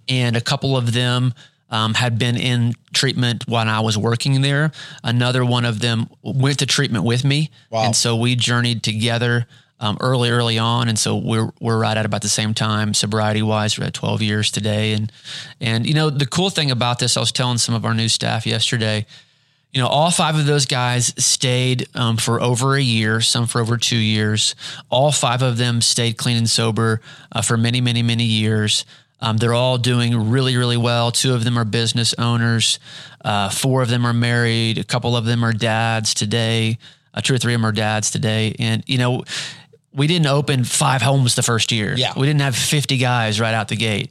and 0.08 0.36
a 0.36 0.40
couple 0.40 0.76
of 0.76 0.92
them 0.92 1.34
um, 1.70 1.94
had 1.94 2.18
been 2.18 2.36
in 2.36 2.74
treatment 2.94 3.44
while 3.48 3.68
I 3.68 3.80
was 3.80 3.98
working 3.98 4.40
there. 4.42 4.72
Another 5.02 5.44
one 5.44 5.64
of 5.64 5.80
them 5.80 6.08
went 6.22 6.58
to 6.60 6.66
treatment 6.66 7.04
with 7.04 7.24
me, 7.24 7.50
Wow. 7.70 7.84
and 7.86 7.96
so 7.96 8.16
we 8.16 8.36
journeyed 8.36 8.82
together 8.82 9.46
um, 9.78 9.98
early, 10.00 10.30
early 10.30 10.58
on. 10.58 10.88
And 10.88 10.98
so 10.98 11.16
we're 11.16 11.50
we're 11.60 11.78
right 11.78 11.96
at 11.96 12.06
about 12.06 12.22
the 12.22 12.28
same 12.28 12.54
time, 12.54 12.94
sobriety 12.94 13.42
wise. 13.42 13.78
We're 13.78 13.86
at 13.86 13.94
twelve 13.94 14.22
years 14.22 14.50
today, 14.50 14.92
and 14.92 15.12
and 15.60 15.86
you 15.86 15.94
know 15.94 16.08
the 16.10 16.26
cool 16.26 16.50
thing 16.50 16.70
about 16.70 16.98
this, 16.98 17.16
I 17.16 17.20
was 17.20 17.32
telling 17.32 17.58
some 17.58 17.74
of 17.74 17.84
our 17.84 17.94
new 17.94 18.08
staff 18.08 18.46
yesterday 18.46 19.06
you 19.72 19.82
know, 19.82 19.88
all 19.88 20.10
five 20.10 20.36
of 20.36 20.46
those 20.46 20.64
guys 20.64 21.12
stayed 21.22 21.86
um, 21.94 22.16
for 22.16 22.40
over 22.40 22.76
a 22.76 22.80
year, 22.80 23.20
some 23.20 23.46
for 23.46 23.60
over 23.60 23.76
two 23.76 23.98
years. 23.98 24.54
All 24.88 25.12
five 25.12 25.42
of 25.42 25.58
them 25.58 25.82
stayed 25.82 26.16
clean 26.16 26.38
and 26.38 26.48
sober 26.48 27.02
uh, 27.30 27.42
for 27.42 27.58
many, 27.58 27.82
many, 27.82 28.02
many 28.02 28.24
years. 28.24 28.86
Um, 29.20 29.38
they're 29.38 29.54
all 29.54 29.78
doing 29.78 30.30
really, 30.30 30.56
really 30.56 30.76
well. 30.76 31.10
Two 31.10 31.34
of 31.34 31.44
them 31.44 31.58
are 31.58 31.64
business 31.64 32.14
owners. 32.18 32.78
Uh, 33.24 33.48
four 33.48 33.82
of 33.82 33.88
them 33.88 34.06
are 34.06 34.12
married. 34.12 34.78
A 34.78 34.84
couple 34.84 35.16
of 35.16 35.24
them 35.24 35.44
are 35.44 35.52
dads 35.52 36.14
today. 36.14 36.78
Uh, 37.14 37.20
two 37.22 37.34
or 37.34 37.38
three 37.38 37.54
of 37.54 37.60
them 37.60 37.66
are 37.66 37.72
dads 37.72 38.10
today. 38.10 38.54
And, 38.58 38.84
you 38.86 38.98
know, 38.98 39.24
we 39.96 40.06
didn't 40.06 40.26
open 40.26 40.62
five 40.64 41.00
homes 41.00 41.34
the 41.34 41.42
first 41.42 41.72
year. 41.72 41.94
Yeah. 41.96 42.12
We 42.14 42.26
didn't 42.26 42.42
have 42.42 42.54
50 42.54 42.98
guys 42.98 43.40
right 43.40 43.54
out 43.54 43.68
the 43.68 43.76
gate. 43.76 44.10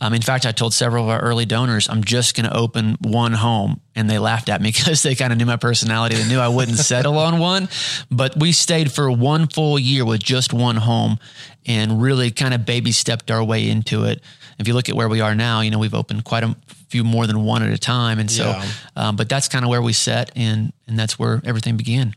Um, 0.00 0.14
in 0.14 0.22
fact, 0.22 0.46
I 0.46 0.52
told 0.52 0.72
several 0.72 1.04
of 1.04 1.10
our 1.10 1.20
early 1.20 1.44
donors, 1.44 1.88
I'm 1.88 2.04
just 2.04 2.36
going 2.36 2.48
to 2.48 2.56
open 2.56 2.96
one 3.00 3.32
home. 3.32 3.80
And 3.96 4.08
they 4.08 4.20
laughed 4.20 4.48
at 4.48 4.62
me 4.62 4.70
because 4.76 5.02
they 5.02 5.16
kind 5.16 5.32
of 5.32 5.38
knew 5.38 5.46
my 5.46 5.56
personality. 5.56 6.14
They 6.14 6.28
knew 6.28 6.38
I 6.38 6.48
wouldn't 6.48 6.78
settle 6.92 7.18
on 7.18 7.40
one. 7.40 7.68
But 8.12 8.38
we 8.38 8.52
stayed 8.52 8.92
for 8.92 9.10
one 9.10 9.48
full 9.48 9.76
year 9.76 10.04
with 10.04 10.22
just 10.22 10.52
one 10.52 10.76
home 10.76 11.18
and 11.66 12.00
really 12.00 12.30
kind 12.30 12.54
of 12.54 12.64
baby 12.64 12.92
stepped 12.92 13.32
our 13.32 13.42
way 13.42 13.68
into 13.68 14.04
it. 14.04 14.22
If 14.58 14.68
you 14.68 14.74
look 14.74 14.88
at 14.88 14.94
where 14.94 15.08
we 15.08 15.20
are 15.20 15.34
now, 15.34 15.60
you 15.60 15.70
know, 15.70 15.78
we've 15.78 15.94
opened 15.94 16.24
quite 16.24 16.44
a 16.44 16.56
few 16.88 17.04
more 17.04 17.26
than 17.26 17.44
one 17.44 17.62
at 17.62 17.72
a 17.72 17.78
time. 17.78 18.18
And 18.18 18.30
so, 18.30 18.44
Yeah. 18.44 18.66
um, 18.96 19.16
but 19.16 19.28
that's 19.28 19.48
kind 19.48 19.64
of 19.64 19.68
where 19.68 19.82
we 19.82 19.92
set 19.92 20.30
and, 20.36 20.72
and 20.86 20.98
that's 20.98 21.18
where 21.18 21.42
everything 21.44 21.76
began. 21.76 22.14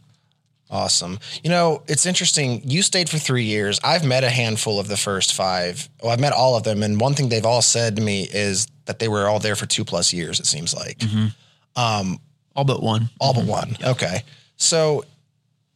Awesome. 0.69 1.19
You 1.43 1.49
know, 1.49 1.81
it's 1.87 2.05
interesting. 2.05 2.61
You 2.65 2.81
stayed 2.81 3.09
for 3.09 3.17
three 3.17 3.45
years. 3.45 3.79
I've 3.83 4.03
met 4.03 4.23
a 4.23 4.29
handful 4.29 4.79
of 4.79 4.87
the 4.87 4.97
first 4.97 5.33
five. 5.33 5.87
Well, 6.03 6.11
I've 6.11 6.19
met 6.19 6.33
all 6.33 6.55
of 6.57 6.63
them. 6.63 6.83
And 6.83 6.99
one 6.99 7.13
thing 7.13 7.29
they've 7.29 7.45
all 7.45 7.61
said 7.61 7.95
to 7.95 8.01
me 8.01 8.27
is 8.31 8.67
that 8.85 8.99
they 8.99 9.07
were 9.07 9.27
all 9.27 9.39
there 9.39 9.55
for 9.55 9.65
two 9.65 9.85
plus 9.85 10.11
years, 10.11 10.39
it 10.39 10.45
seems 10.45 10.75
like. 10.75 10.97
Mm-hmm. 10.99 11.81
Um, 11.81 12.19
all 12.55 12.65
but 12.65 12.83
one. 12.83 13.09
All 13.19 13.33
but 13.33 13.41
mm-hmm. 13.41 13.49
one. 13.49 13.77
Okay. 13.81 14.23
So 14.57 15.05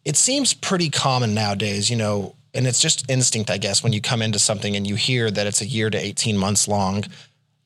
it 0.04 0.18
seems 0.18 0.54
pretty 0.54 0.90
common 0.90 1.34
nowadays, 1.34 1.90
you 1.90 1.96
know, 1.96 2.36
and 2.54 2.68
it's 2.68 2.82
just 2.82 3.10
instinct, 3.10 3.50
I 3.50 3.58
guess, 3.58 3.84
when 3.84 3.94
you 3.94 4.02
come 4.02 4.22
into 4.22 4.40
something 4.40 4.76
and 4.76 4.86
you 4.86 4.96
hear 4.96 5.32
that 5.32 5.48
it's 5.48 5.62
a 5.62 5.66
year 5.66 5.90
to 5.90 5.98
18 5.98 6.38
months 6.38 6.68
long. 6.68 7.06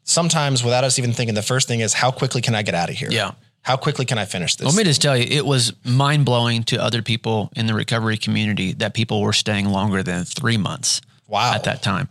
Sometimes 0.03 0.63
without 0.63 0.83
us 0.83 0.99
even 0.99 1.13
thinking, 1.13 1.33
the 1.33 1.41
first 1.41 1.67
thing 1.67 1.79
is 1.79 1.93
how 1.93 2.11
quickly 2.11 2.41
can 2.41 2.53
I 2.53 2.61
get 2.61 2.75
out 2.75 2.89
of 2.89 2.95
here? 2.95 3.09
Yeah. 3.11 3.31
How 3.63 3.77
quickly 3.77 4.05
can 4.05 4.19
I 4.19 4.25
finish 4.25 4.55
this? 4.55 4.67
Let 4.67 4.75
me 4.75 4.83
just 4.83 5.01
tell 5.01 5.17
you, 5.17 5.25
it 5.27 5.43
was 5.43 5.73
mind 5.83 6.23
blowing 6.23 6.63
to 6.65 6.81
other 6.81 7.01
people 7.01 7.49
in 7.55 7.65
the 7.65 7.73
recovery 7.73 8.15
community 8.15 8.73
that 8.73 8.93
people 8.93 9.21
were 9.21 9.33
staying 9.33 9.67
longer 9.69 10.03
than 10.03 10.23
three 10.23 10.57
months. 10.57 11.01
Wow. 11.27 11.55
At 11.55 11.63
that 11.63 11.81
time, 11.81 12.07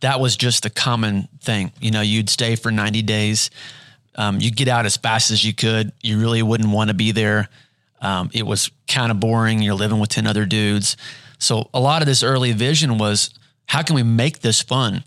that 0.00 0.20
was 0.20 0.36
just 0.36 0.62
the 0.62 0.68
common 0.68 1.28
thing. 1.40 1.72
You 1.80 1.90
know, 1.90 2.02
you'd 2.02 2.28
stay 2.28 2.54
for 2.54 2.70
ninety 2.70 3.00
days. 3.00 3.50
Um, 4.14 4.40
you 4.40 4.50
get 4.50 4.68
out 4.68 4.84
as 4.84 4.98
fast 4.98 5.30
as 5.30 5.42
you 5.42 5.54
could. 5.54 5.92
You 6.02 6.20
really 6.20 6.42
wouldn't 6.42 6.68
want 6.68 6.88
to 6.88 6.94
be 6.94 7.12
there. 7.12 7.48
Um, 8.02 8.28
it 8.34 8.44
was 8.44 8.70
kind 8.86 9.10
of 9.10 9.20
boring. 9.20 9.62
You're 9.62 9.72
living 9.72 10.00
with 10.00 10.10
ten 10.10 10.26
other 10.26 10.44
dudes. 10.44 10.98
So 11.40 11.68
a 11.74 11.80
lot 11.80 12.02
of 12.02 12.06
this 12.06 12.22
early 12.22 12.52
vision 12.52 12.98
was, 12.98 13.30
how 13.66 13.82
can 13.82 13.96
we 13.96 14.02
make 14.02 14.40
this 14.40 14.62
fun? 14.62 15.02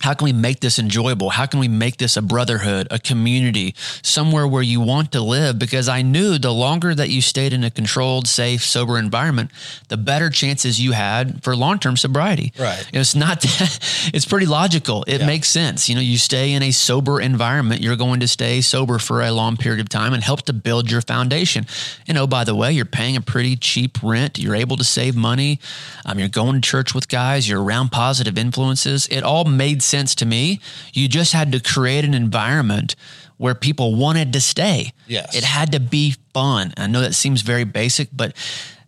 How 0.00 0.14
can 0.14 0.24
we 0.24 0.32
make 0.32 0.60
this 0.60 0.78
enjoyable? 0.78 1.30
How 1.30 1.46
can 1.46 1.58
we 1.58 1.68
make 1.68 1.96
this 1.96 2.16
a 2.16 2.22
brotherhood, 2.22 2.86
a 2.90 2.98
community, 2.98 3.74
somewhere 4.02 4.46
where 4.46 4.62
you 4.62 4.80
want 4.80 5.12
to 5.12 5.20
live? 5.20 5.58
Because 5.58 5.88
I 5.88 6.02
knew 6.02 6.38
the 6.38 6.52
longer 6.52 6.94
that 6.94 7.08
you 7.08 7.22
stayed 7.22 7.52
in 7.52 7.64
a 7.64 7.70
controlled, 7.70 8.28
safe, 8.28 8.62
sober 8.62 8.98
environment, 8.98 9.50
the 9.88 9.96
better 9.96 10.28
chances 10.30 10.80
you 10.80 10.92
had 10.92 11.42
for 11.42 11.56
long 11.56 11.78
term 11.78 11.96
sobriety. 11.96 12.52
Right. 12.58 12.88
It's 12.92 13.14
not, 13.14 13.38
it's 14.14 14.26
pretty 14.26 14.46
logical. 14.46 15.04
It 15.06 15.20
yeah. 15.20 15.26
makes 15.26 15.48
sense. 15.48 15.88
You 15.88 15.94
know, 15.94 16.00
you 16.00 16.18
stay 16.18 16.52
in 16.52 16.62
a 16.62 16.70
sober 16.70 17.20
environment, 17.20 17.80
you're 17.80 17.96
going 17.96 18.20
to 18.20 18.28
stay 18.28 18.60
sober 18.60 18.98
for 18.98 19.22
a 19.22 19.32
long 19.32 19.56
period 19.56 19.80
of 19.80 19.88
time 19.88 20.12
and 20.12 20.22
help 20.22 20.42
to 20.42 20.52
build 20.52 20.90
your 20.90 21.00
foundation. 21.00 21.66
And 22.06 22.18
oh, 22.18 22.26
by 22.26 22.44
the 22.44 22.54
way, 22.54 22.72
you're 22.72 22.84
paying 22.84 23.16
a 23.16 23.20
pretty 23.20 23.56
cheap 23.56 23.98
rent. 24.02 24.38
You're 24.38 24.54
able 24.54 24.76
to 24.76 24.84
save 24.84 25.16
money. 25.16 25.58
Um, 26.04 26.18
you're 26.18 26.28
going 26.28 26.60
to 26.60 26.60
church 26.60 26.94
with 26.94 27.08
guys. 27.08 27.48
You're 27.48 27.62
around 27.62 27.90
positive 27.90 28.36
influences. 28.36 29.08
It 29.08 29.22
all 29.22 29.44
made 29.44 29.82
sense 29.86 30.14
to 30.16 30.26
me. 30.26 30.60
You 30.92 31.08
just 31.08 31.32
had 31.32 31.52
to 31.52 31.60
create 31.60 32.04
an 32.04 32.14
environment 32.14 32.96
where 33.38 33.54
people 33.54 33.94
wanted 33.94 34.32
to 34.32 34.40
stay. 34.40 34.92
Yes. 35.06 35.36
It 35.36 35.44
had 35.44 35.72
to 35.72 35.80
be 35.80 36.16
fun. 36.32 36.72
I 36.76 36.86
know 36.86 37.00
that 37.00 37.14
seems 37.14 37.42
very 37.42 37.64
basic, 37.64 38.08
but 38.12 38.34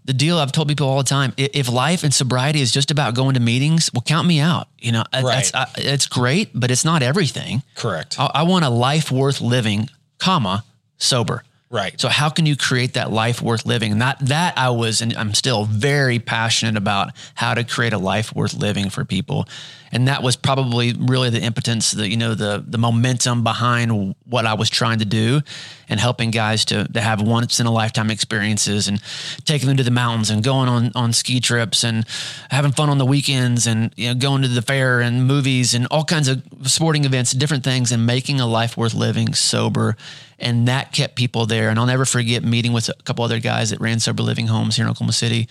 the 0.04 0.14
deal 0.14 0.38
I've 0.38 0.52
told 0.52 0.68
people 0.68 0.88
all 0.88 0.96
the 0.96 1.04
time, 1.04 1.34
if 1.36 1.70
life 1.70 2.02
and 2.02 2.14
sobriety 2.14 2.62
is 2.62 2.72
just 2.72 2.90
about 2.90 3.14
going 3.14 3.34
to 3.34 3.40
meetings, 3.40 3.90
well, 3.92 4.00
count 4.00 4.26
me 4.26 4.40
out. 4.40 4.68
You 4.78 4.92
know, 4.92 5.04
right. 5.12 5.22
that's, 5.22 5.54
I, 5.54 5.66
it's 5.76 6.06
great, 6.06 6.50
but 6.54 6.70
it's 6.70 6.84
not 6.84 7.02
everything. 7.02 7.62
Correct. 7.74 8.18
I, 8.18 8.30
I 8.36 8.42
want 8.44 8.64
a 8.64 8.70
life 8.70 9.10
worth 9.10 9.42
living, 9.42 9.90
comma, 10.18 10.64
sober. 10.96 11.42
Right. 11.70 12.00
So 12.00 12.08
how 12.08 12.30
can 12.30 12.46
you 12.46 12.56
create 12.56 12.94
that 12.94 13.12
life 13.12 13.42
worth 13.42 13.66
living? 13.66 13.92
And 13.92 14.00
that 14.00 14.18
that 14.20 14.56
I 14.56 14.70
was 14.70 15.02
and 15.02 15.14
I'm 15.14 15.34
still 15.34 15.66
very 15.66 16.18
passionate 16.18 16.78
about 16.78 17.10
how 17.34 17.52
to 17.52 17.62
create 17.62 17.92
a 17.92 17.98
life 17.98 18.34
worth 18.34 18.54
living 18.54 18.88
for 18.88 19.04
people. 19.04 19.46
And 19.92 20.08
that 20.08 20.22
was 20.22 20.36
probably 20.36 20.94
really 20.94 21.28
the 21.28 21.40
impotence, 21.40 21.90
the 21.90 22.08
you 22.08 22.16
know, 22.16 22.34
the 22.34 22.64
the 22.66 22.78
momentum 22.78 23.44
behind 23.44 24.14
what 24.24 24.46
I 24.46 24.54
was 24.54 24.70
trying 24.70 25.00
to 25.00 25.04
do 25.04 25.42
and 25.90 26.00
helping 26.00 26.30
guys 26.30 26.64
to 26.66 26.88
to 26.88 27.00
have 27.02 27.20
once 27.20 27.60
in 27.60 27.66
a 27.66 27.70
lifetime 27.70 28.10
experiences 28.10 28.88
and 28.88 29.02
taking 29.44 29.68
them 29.68 29.76
to 29.76 29.82
the 29.82 29.90
mountains 29.90 30.30
and 30.30 30.42
going 30.42 30.70
on 30.70 30.90
on 30.94 31.12
ski 31.12 31.38
trips 31.38 31.84
and 31.84 32.06
having 32.50 32.72
fun 32.72 32.88
on 32.88 32.96
the 32.96 33.06
weekends 33.06 33.66
and 33.66 33.92
you 33.94 34.08
know 34.08 34.14
going 34.14 34.40
to 34.40 34.48
the 34.48 34.62
fair 34.62 35.02
and 35.02 35.26
movies 35.26 35.74
and 35.74 35.86
all 35.90 36.04
kinds 36.04 36.28
of 36.28 36.42
sporting 36.62 37.04
events, 37.04 37.32
different 37.32 37.62
things 37.62 37.92
and 37.92 38.06
making 38.06 38.40
a 38.40 38.46
life 38.46 38.74
worth 38.74 38.94
living 38.94 39.34
sober 39.34 39.98
and 40.38 40.68
that 40.68 40.92
kept 40.92 41.16
people 41.16 41.46
there. 41.46 41.68
And 41.68 41.78
I'll 41.78 41.86
never 41.86 42.04
forget 42.04 42.44
meeting 42.44 42.72
with 42.72 42.88
a 42.88 43.02
couple 43.02 43.24
other 43.24 43.40
guys 43.40 43.70
that 43.70 43.80
ran 43.80 44.00
sober 44.00 44.22
living 44.22 44.46
homes 44.46 44.76
here 44.76 44.84
in 44.84 44.90
Oklahoma 44.90 45.12
City. 45.12 45.48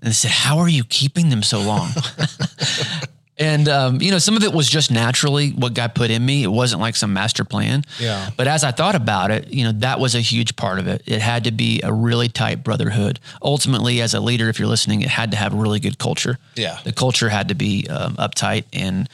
And 0.00 0.08
they 0.08 0.12
said, 0.12 0.30
How 0.30 0.58
are 0.58 0.68
you 0.68 0.84
keeping 0.84 1.28
them 1.28 1.42
so 1.42 1.60
long? 1.60 1.90
and, 3.38 3.68
um, 3.68 4.00
you 4.00 4.12
know, 4.12 4.18
some 4.18 4.36
of 4.36 4.44
it 4.44 4.52
was 4.52 4.68
just 4.68 4.92
naturally 4.92 5.50
what 5.50 5.74
God 5.74 5.94
put 5.94 6.10
in 6.10 6.24
me. 6.24 6.44
It 6.44 6.48
wasn't 6.48 6.80
like 6.80 6.94
some 6.94 7.12
master 7.12 7.44
plan. 7.44 7.82
Yeah. 7.98 8.30
But 8.36 8.46
as 8.46 8.62
I 8.62 8.70
thought 8.70 8.94
about 8.94 9.32
it, 9.32 9.48
you 9.48 9.64
know, 9.64 9.72
that 9.72 9.98
was 9.98 10.14
a 10.14 10.20
huge 10.20 10.54
part 10.54 10.78
of 10.78 10.86
it. 10.86 11.02
It 11.04 11.20
had 11.20 11.44
to 11.44 11.50
be 11.50 11.80
a 11.82 11.92
really 11.92 12.28
tight 12.28 12.62
brotherhood. 12.62 13.18
Ultimately, 13.42 14.00
as 14.00 14.14
a 14.14 14.20
leader, 14.20 14.48
if 14.48 14.60
you're 14.60 14.68
listening, 14.68 15.02
it 15.02 15.08
had 15.08 15.32
to 15.32 15.36
have 15.36 15.52
a 15.52 15.56
really 15.56 15.80
good 15.80 15.98
culture. 15.98 16.38
Yeah. 16.54 16.78
The 16.84 16.92
culture 16.92 17.28
had 17.28 17.48
to 17.48 17.54
be 17.56 17.88
um, 17.88 18.14
uptight 18.16 18.66
and, 18.72 19.08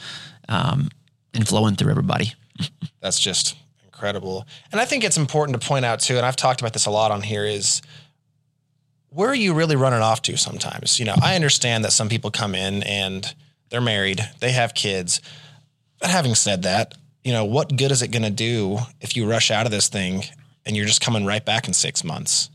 um, 0.51 0.91
and 1.33 1.49
flowing 1.49 1.77
through 1.77 1.91
everybody. 1.93 2.35
That's 3.01 3.19
just 3.19 3.57
incredible. 3.95 4.47
And 4.73 4.81
I 4.81 4.85
think 4.85 5.05
it's 5.05 5.17
important 5.17 5.61
to 5.61 5.67
point 5.67 5.85
out 5.85 6.01
too, 6.01 6.17
and 6.17 6.27
I've 6.27 6.37
talked 6.37 6.61
about 6.61 6.73
this 6.73 6.87
a 6.87 6.91
lot 6.91 7.11
on 7.11 7.23
here, 7.23 7.45
is 7.45 7.81
where 9.11 9.29
are 9.29 9.35
you 9.35 9.55
really 9.55 9.77
running 9.77 10.01
off 10.01 10.21
to 10.23 10.37
sometimes? 10.37 10.99
You 10.99 11.05
know, 11.07 11.15
I 11.23 11.37
understand 11.37 11.85
that 11.85 11.93
some 11.93 12.09
people 12.09 12.31
come 12.31 12.55
in 12.55 12.83
and 12.83 13.35
they're 13.71 13.81
married, 13.81 14.21
they 14.41 14.51
have 14.51 14.75
kids. 14.75 15.21
But 16.01 16.11
having 16.11 16.35
said 16.35 16.63
that, 16.63 16.95
you 17.23 17.33
know, 17.33 17.45
what 17.45 17.77
good 17.77 17.93
is 17.93 18.03
it 18.03 18.09
going 18.09 18.25
to 18.25 18.31
do 18.31 18.79
if 19.01 19.17
you 19.17 19.27
rush 19.27 19.51
out 19.51 19.65
of 19.65 19.73
this 19.73 19.89
thing 19.89 20.25
and 20.67 20.77
you're 20.77 20.87
just 20.87 21.01
coming 21.01 21.25
right 21.25 21.45
back 21.45 21.69
in 21.69 21.73
six 21.73 22.03
months? 22.05 22.51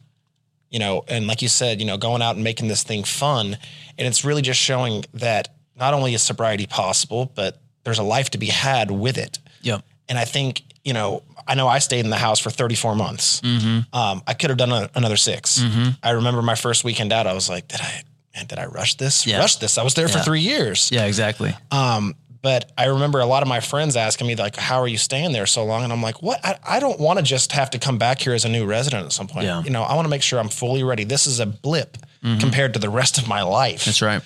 You 0.70 0.78
know, 0.78 1.04
and 1.08 1.26
like 1.26 1.42
you 1.42 1.48
said, 1.48 1.80
you 1.80 1.88
know, 1.88 1.98
going 1.98 2.22
out 2.22 2.36
and 2.36 2.44
making 2.44 2.68
this 2.68 2.84
thing 2.84 3.04
fun. 3.04 3.58
And 3.98 4.08
it's 4.08 4.24
really 4.24 4.44
just 4.44 4.60
showing 4.60 5.06
that 5.16 5.56
not 5.76 5.96
only 5.96 6.14
is 6.14 6.22
sobriety 6.22 6.68
possible, 6.68 7.32
but 7.34 7.60
there's 7.84 7.98
a 7.98 8.04
life 8.04 8.30
to 8.32 8.38
be 8.38 8.48
had 8.48 8.92
with 8.92 9.18
it. 9.18 9.40
Yeah. 9.62 9.80
And 10.08 10.18
I 10.18 10.26
think, 10.26 10.64
you 10.90 10.94
know, 10.94 11.22
I 11.48 11.54
know 11.54 11.68
I 11.68 11.78
stayed 11.78 12.04
in 12.04 12.10
the 12.10 12.18
house 12.18 12.40
for 12.40 12.50
34 12.50 12.96
months. 12.96 13.42
Mm-hmm. 13.42 13.96
Um, 13.96 14.24
I 14.26 14.34
could 14.34 14.50
have 14.50 14.58
done 14.58 14.72
a, 14.72 14.90
another 14.96 15.18
6 15.18 15.60
mm-hmm. 15.60 15.90
I 16.02 16.12
remember 16.12 16.42
my 16.42 16.56
first 16.56 16.84
weekend 16.84 17.14
out. 17.14 17.28
I 17.28 17.34
was 17.34 17.48
like, 17.48 17.68
did 17.68 17.80
I, 17.80 18.02
man, 18.36 18.48
did 18.48 18.58
I 18.58 18.66
rush 18.66 18.96
this? 18.96 19.28
Yeah. 19.28 19.38
Rush 19.38 19.58
this. 19.58 19.78
I 19.78 19.84
was 19.84 19.94
there 19.94 20.08
yeah. 20.08 20.18
for 20.18 20.24
three 20.24 20.42
years. 20.42 20.92
Yeah, 20.92 21.06
exactly. 21.06 21.56
Um, 21.70 22.16
but 22.42 22.72
I 22.76 22.86
remember 22.86 23.20
a 23.20 23.28
lot 23.28 23.44
of 23.44 23.50
my 23.50 23.60
friends 23.60 23.96
asking 23.96 24.26
me 24.26 24.36
like, 24.36 24.56
how 24.56 24.80
are 24.80 24.88
you 24.88 24.98
staying 24.98 25.32
there 25.32 25.46
so 25.46 25.64
long? 25.64 25.84
And 25.84 25.94
I'm 25.94 26.02
like, 26.02 26.24
what? 26.24 26.44
I, 26.44 26.58
I 26.68 26.80
don't 26.80 27.00
want 27.00 27.20
to 27.20 27.24
just 27.24 27.52
have 27.52 27.70
to 27.72 27.78
come 27.78 28.00
back 28.00 28.20
here 28.20 28.34
as 28.34 28.46
a 28.46 28.50
new 28.50 28.66
resident 28.66 29.06
at 29.06 29.12
some 29.12 29.28
point. 29.28 29.46
Yeah. 29.46 29.62
You 29.62 29.70
know, 29.70 29.84
I 29.84 29.94
want 29.94 30.06
to 30.06 30.10
make 30.10 30.24
sure 30.24 30.40
I'm 30.40 30.50
fully 30.50 30.84
ready. 30.84 31.04
This 31.04 31.28
is 31.28 31.40
a 31.40 31.46
blip 31.46 31.98
mm-hmm. 32.24 32.40
compared 32.40 32.74
to 32.74 32.80
the 32.80 32.90
rest 32.90 33.20
of 33.20 33.28
my 33.28 33.44
life. 33.44 33.86
That's 33.86 34.02
right. 34.02 34.24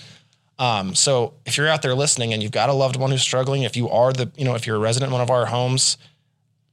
Um, 0.60 0.96
so 0.96 1.34
if 1.46 1.58
you're 1.58 1.68
out 1.68 1.82
there 1.82 1.94
listening 1.94 2.32
and 2.32 2.42
you've 2.42 2.54
got 2.54 2.70
a 2.70 2.74
loved 2.74 2.96
one 2.96 3.12
who's 3.12 3.22
struggling, 3.22 3.64
if 3.64 3.76
you 3.76 3.90
are 3.90 4.14
the, 4.14 4.32
you 4.38 4.46
know, 4.46 4.56
if 4.56 4.66
you're 4.66 4.78
a 4.78 4.80
resident 4.80 5.10
in 5.10 5.14
one 5.14 5.22
of 5.22 5.30
our 5.30 5.46
homes, 5.46 5.98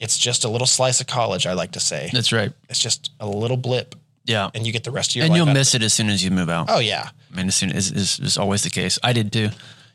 it's 0.01 0.19
just 0.19 0.45
a 0.45 0.49
little 0.49 0.67
slice 0.67 1.01
of 1.01 1.07
college, 1.07 1.47
I 1.47 1.53
like 1.53 1.73
to 1.73 1.81
say. 1.81 2.11
That's 2.13 2.33
right. 2.33 2.53
It's 2.69 2.81
just 2.81 3.13
a 3.21 3.29
little 3.29 3.59
blip. 3.59 3.95
Yeah. 4.25 4.51
And 4.55 4.67
you 4.67 4.73
get 4.73 4.85
the 4.85 4.91
rest 4.91 5.11
of 5.11 5.17
your 5.17 5.27
and 5.27 5.37
you'll 5.37 5.47
miss 5.47 5.75
it 5.75 5.83
as 5.83 5.93
soon 5.93 6.09
as 6.09 6.25
you 6.25 6.31
move 6.31 6.49
out. 6.49 6.67
Oh 6.69 6.79
yeah. 6.79 7.11
I 7.33 7.37
mean, 7.37 7.49
as 7.49 7.57
soon 7.57 7.73
as 7.73 7.93
is, 7.93 8.19
is 8.19 8.39
always 8.39 8.63
the 8.63 8.71
case. 8.71 8.99
I 9.03 9.13
did 9.13 9.33
too. 9.33 9.51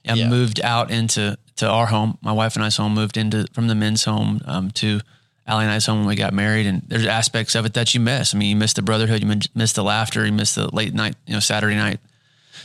I 0.07 0.13
yeah. 0.13 0.29
moved 0.29 0.61
out 0.61 0.91
into 0.91 1.37
to 1.57 1.67
our 1.67 1.87
home. 1.87 2.17
My 2.21 2.31
wife 2.31 2.55
and 2.55 2.63
I's 2.63 2.77
home 2.77 2.93
moved 2.93 3.17
into 3.17 3.47
from 3.53 3.67
the 3.67 3.75
men's 3.75 4.03
home 4.03 4.41
um, 4.45 4.71
to 4.71 5.01
Allie 5.47 5.63
and 5.63 5.71
I's 5.71 5.85
home 5.85 5.99
when 5.99 6.07
we 6.07 6.15
got 6.15 6.33
married. 6.33 6.67
And 6.67 6.83
there's 6.87 7.05
aspects 7.05 7.55
of 7.55 7.65
it 7.65 7.73
that 7.73 7.93
you 7.93 7.99
miss. 7.99 8.35
I 8.35 8.37
mean, 8.37 8.49
you 8.49 8.55
miss 8.55 8.73
the 8.73 8.81
brotherhood, 8.83 9.23
you 9.23 9.41
miss 9.55 9.73
the 9.73 9.83
laughter, 9.83 10.25
you 10.25 10.31
miss 10.31 10.55
the 10.55 10.73
late 10.73 10.93
night, 10.93 11.15
you 11.25 11.33
know, 11.33 11.39
Saturday 11.39 11.75
night 11.75 11.99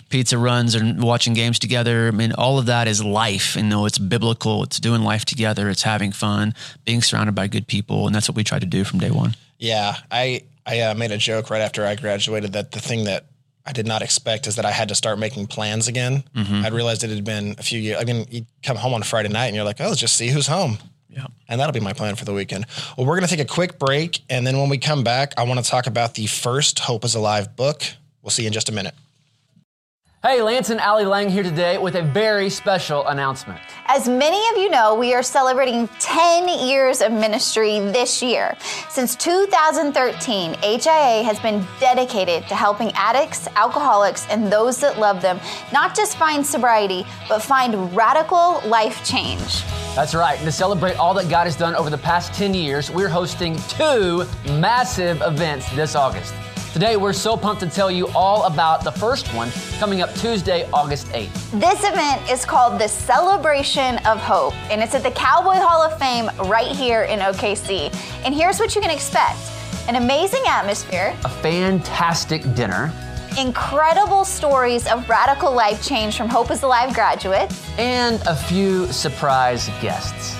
pizza 0.08 0.38
runs 0.38 0.74
and 0.74 1.02
watching 1.02 1.34
games 1.34 1.58
together. 1.58 2.08
I 2.08 2.10
mean, 2.10 2.32
all 2.32 2.58
of 2.58 2.66
that 2.66 2.88
is 2.88 3.04
life. 3.04 3.56
You 3.56 3.62
know, 3.62 3.86
it's 3.86 3.98
biblical. 3.98 4.62
It's 4.62 4.80
doing 4.80 5.02
life 5.02 5.24
together. 5.24 5.68
It's 5.68 5.82
having 5.82 6.12
fun, 6.12 6.54
being 6.84 7.02
surrounded 7.02 7.34
by 7.34 7.46
good 7.46 7.66
people, 7.66 8.06
and 8.06 8.14
that's 8.14 8.28
what 8.28 8.36
we 8.36 8.44
try 8.44 8.58
to 8.58 8.66
do 8.66 8.84
from 8.84 8.98
day 8.98 9.10
one. 9.10 9.34
Yeah, 9.58 9.96
I 10.10 10.42
I 10.66 10.80
uh, 10.80 10.94
made 10.94 11.10
a 11.10 11.18
joke 11.18 11.50
right 11.50 11.60
after 11.60 11.84
I 11.84 11.94
graduated 11.96 12.52
that 12.52 12.72
the 12.72 12.80
thing 12.80 13.04
that 13.04 13.26
I 13.66 13.72
did 13.72 13.86
not 13.86 14.02
expect 14.02 14.46
is 14.46 14.56
that 14.56 14.64
I 14.64 14.70
had 14.70 14.88
to 14.88 14.94
start 14.94 15.18
making 15.18 15.46
plans 15.46 15.86
again. 15.86 16.24
Mm-hmm. 16.34 16.64
I'd 16.64 16.72
realized 16.72 17.04
it 17.04 17.10
had 17.10 17.24
been 17.24 17.54
a 17.58 17.62
few 17.62 17.78
years. 17.78 17.98
I 18.00 18.04
mean, 18.04 18.26
you 18.30 18.46
come 18.62 18.76
home 18.76 18.94
on 18.94 19.02
Friday 19.02 19.28
night 19.28 19.46
and 19.46 19.56
you're 19.56 19.64
like, 19.64 19.80
oh, 19.80 19.88
let's 19.88 20.00
just 20.00 20.16
see 20.16 20.28
who's 20.28 20.46
home. 20.46 20.78
Yeah. 21.08 21.26
And 21.48 21.60
that'll 21.60 21.72
be 21.72 21.80
my 21.80 21.92
plan 21.92 22.16
for 22.16 22.24
the 22.24 22.32
weekend. 22.32 22.66
Well, 22.96 23.06
we're 23.06 23.16
going 23.16 23.28
to 23.28 23.36
take 23.36 23.44
a 23.44 23.52
quick 23.52 23.78
break. 23.78 24.20
And 24.30 24.46
then 24.46 24.58
when 24.58 24.68
we 24.68 24.78
come 24.78 25.04
back, 25.04 25.34
I 25.36 25.42
want 25.42 25.62
to 25.62 25.68
talk 25.68 25.86
about 25.86 26.14
the 26.14 26.26
first 26.26 26.78
Hope 26.78 27.04
is 27.04 27.14
Alive 27.14 27.56
book. 27.56 27.82
We'll 28.22 28.30
see 28.30 28.42
you 28.42 28.46
in 28.46 28.52
just 28.52 28.68
a 28.68 28.72
minute. 28.72 28.94
Hey, 30.22 30.42
Lance 30.42 30.68
and 30.68 30.78
Allie 30.78 31.06
Lang 31.06 31.30
here 31.30 31.42
today 31.42 31.78
with 31.78 31.94
a 31.94 32.02
very 32.02 32.50
special 32.50 33.06
announcement. 33.06 33.58
As 33.86 34.06
many 34.06 34.36
of 34.50 34.58
you 34.58 34.68
know, 34.68 34.94
we 34.94 35.14
are 35.14 35.22
celebrating 35.22 35.88
10 35.98 36.46
years 36.68 37.00
of 37.00 37.10
ministry 37.10 37.78
this 37.78 38.22
year. 38.22 38.54
Since 38.90 39.16
2013, 39.16 40.56
HIA 40.60 41.22
has 41.22 41.40
been 41.40 41.66
dedicated 41.80 42.46
to 42.48 42.54
helping 42.54 42.92
addicts, 42.96 43.48
alcoholics, 43.56 44.26
and 44.28 44.52
those 44.52 44.78
that 44.80 44.98
love 44.98 45.22
them 45.22 45.40
not 45.72 45.96
just 45.96 46.18
find 46.18 46.46
sobriety, 46.46 47.06
but 47.26 47.40
find 47.40 47.96
radical 47.96 48.60
life 48.68 49.02
change. 49.02 49.64
That's 49.94 50.14
right. 50.14 50.36
And 50.36 50.44
to 50.44 50.52
celebrate 50.52 50.98
all 50.98 51.14
that 51.14 51.30
God 51.30 51.44
has 51.44 51.56
done 51.56 51.74
over 51.74 51.88
the 51.88 51.96
past 51.96 52.34
10 52.34 52.52
years, 52.52 52.90
we're 52.90 53.08
hosting 53.08 53.56
two 53.70 54.26
massive 54.58 55.22
events 55.22 55.72
this 55.72 55.94
August. 55.94 56.34
Today, 56.72 56.96
we're 56.96 57.12
so 57.12 57.36
pumped 57.36 57.60
to 57.62 57.68
tell 57.68 57.90
you 57.90 58.06
all 58.14 58.44
about 58.44 58.84
the 58.84 58.92
first 58.92 59.26
one 59.34 59.50
coming 59.80 60.02
up 60.02 60.14
Tuesday, 60.14 60.70
August 60.72 61.08
8th. 61.08 61.60
This 61.60 61.80
event 61.82 62.30
is 62.30 62.44
called 62.44 62.80
the 62.80 62.86
Celebration 62.86 63.98
of 64.06 64.18
Hope, 64.20 64.54
and 64.70 64.80
it's 64.80 64.94
at 64.94 65.02
the 65.02 65.10
Cowboy 65.10 65.54
Hall 65.54 65.82
of 65.82 65.98
Fame 65.98 66.30
right 66.48 66.68
here 66.70 67.02
in 67.02 67.18
OKC. 67.18 67.92
And 68.24 68.32
here's 68.32 68.60
what 68.60 68.76
you 68.76 68.80
can 68.80 68.90
expect 68.90 69.40
an 69.88 69.96
amazing 69.96 70.44
atmosphere, 70.46 71.16
a 71.24 71.28
fantastic 71.28 72.42
dinner, 72.54 72.92
incredible 73.36 74.24
stories 74.24 74.86
of 74.86 75.08
radical 75.08 75.52
life 75.52 75.84
change 75.84 76.16
from 76.16 76.28
Hope 76.28 76.52
is 76.52 76.62
Alive 76.62 76.94
graduates, 76.94 77.68
and 77.80 78.22
a 78.28 78.36
few 78.36 78.86
surprise 78.92 79.68
guests. 79.82 80.36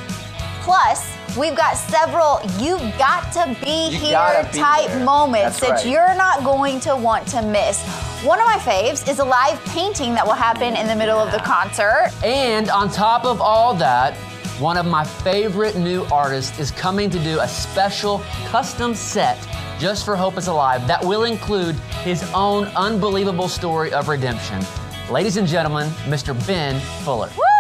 Plus, 0.61 1.13
We've 1.39 1.57
got 1.57 1.75
several 1.75 2.41
you've 2.59 2.81
got 2.99 3.33
to 3.33 3.57
be 3.65 3.91
you 3.91 3.99
here 3.99 4.49
be 4.53 4.59
type 4.59 4.89
there. 4.89 5.05
moments 5.05 5.61
That's 5.61 5.61
that 5.61 5.71
right. 5.85 5.87
you're 5.87 6.15
not 6.17 6.43
going 6.43 6.81
to 6.81 6.97
want 6.97 7.27
to 7.29 7.43
miss. 7.43 7.87
One 8.25 8.41
of 8.41 8.47
my 8.47 8.59
faves 8.59 9.09
is 9.09 9.21
a 9.21 9.25
live 9.25 9.63
painting 9.67 10.13
that 10.15 10.27
will 10.27 10.35
happen 10.35 10.77
in 10.77 10.87
the 10.87 10.97
middle 10.97 11.19
of 11.19 11.31
the 11.31 11.39
concert. 11.39 12.11
And 12.25 12.69
on 12.69 12.91
top 12.91 13.25
of 13.25 13.41
all 13.41 13.75
that, 13.75 14.17
one 14.59 14.77
of 14.77 14.87
my 14.87 15.05
favorite 15.05 15.77
new 15.77 16.05
artists 16.13 16.59
is 16.59 16.71
coming 16.73 17.09
to 17.11 17.19
do 17.21 17.39
a 17.41 17.49
special 17.49 18.19
custom 18.47 18.95
set 18.95 19.39
just 19.79 20.05
for 20.05 20.17
Hope 20.17 20.37
is 20.37 20.49
Alive 20.49 20.87
that 20.89 21.03
will 21.03 21.25
include 21.25 21.77
his 22.03 22.29
own 22.35 22.65
unbelievable 22.77 23.49
story 23.49 23.93
of 23.93 24.09
redemption. 24.09 24.63
Ladies 25.11 25.37
and 25.37 25.47
gentlemen, 25.47 25.89
Mr. 26.07 26.35
Ben 26.47 26.81
Fuller. 27.05 27.31
Woo! 27.37 27.60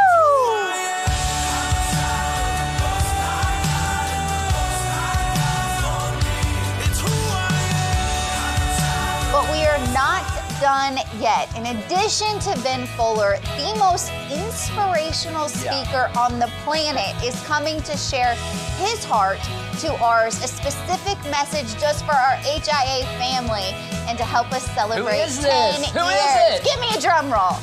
Done 10.61 10.99
yet. 11.19 11.49
In 11.57 11.65
addition 11.77 12.39
to 12.41 12.55
Ben 12.63 12.87
Fuller, 12.97 13.37
the 13.57 13.75
most 13.79 14.13
inspirational 14.31 15.49
speaker 15.49 16.11
on 16.19 16.39
the 16.39 16.51
planet 16.65 17.17
is 17.25 17.41
coming 17.45 17.81
to 17.83 17.97
share 17.97 18.35
his 18.77 19.03
heart 19.05 19.39
to 19.81 19.95
ours, 20.03 20.43
a 20.45 20.49
specific 20.49 21.17
message 21.31 21.81
just 21.81 22.05
for 22.05 22.13
our 22.13 22.37
HIA 22.45 23.07
family 23.19 23.73
and 24.09 24.19
to 24.19 24.25
help 24.25 24.53
us 24.53 24.65
celebrate 24.75 25.21
is 25.21 25.39
10 25.39 25.81
this? 25.81 25.91
Who 25.93 26.05
is 26.05 26.13
years. 26.13 26.61
it? 26.61 26.65
Give 26.65 26.79
me 26.81 26.89
a 26.95 27.01
drum 27.01 27.33
roll. 27.33 27.57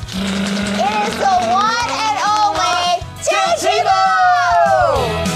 It 0.81 0.93
is 1.07 1.15
the 1.17 1.37
one 1.53 1.89
and 1.93 2.17
only 2.25 3.05
Tim 3.21 5.26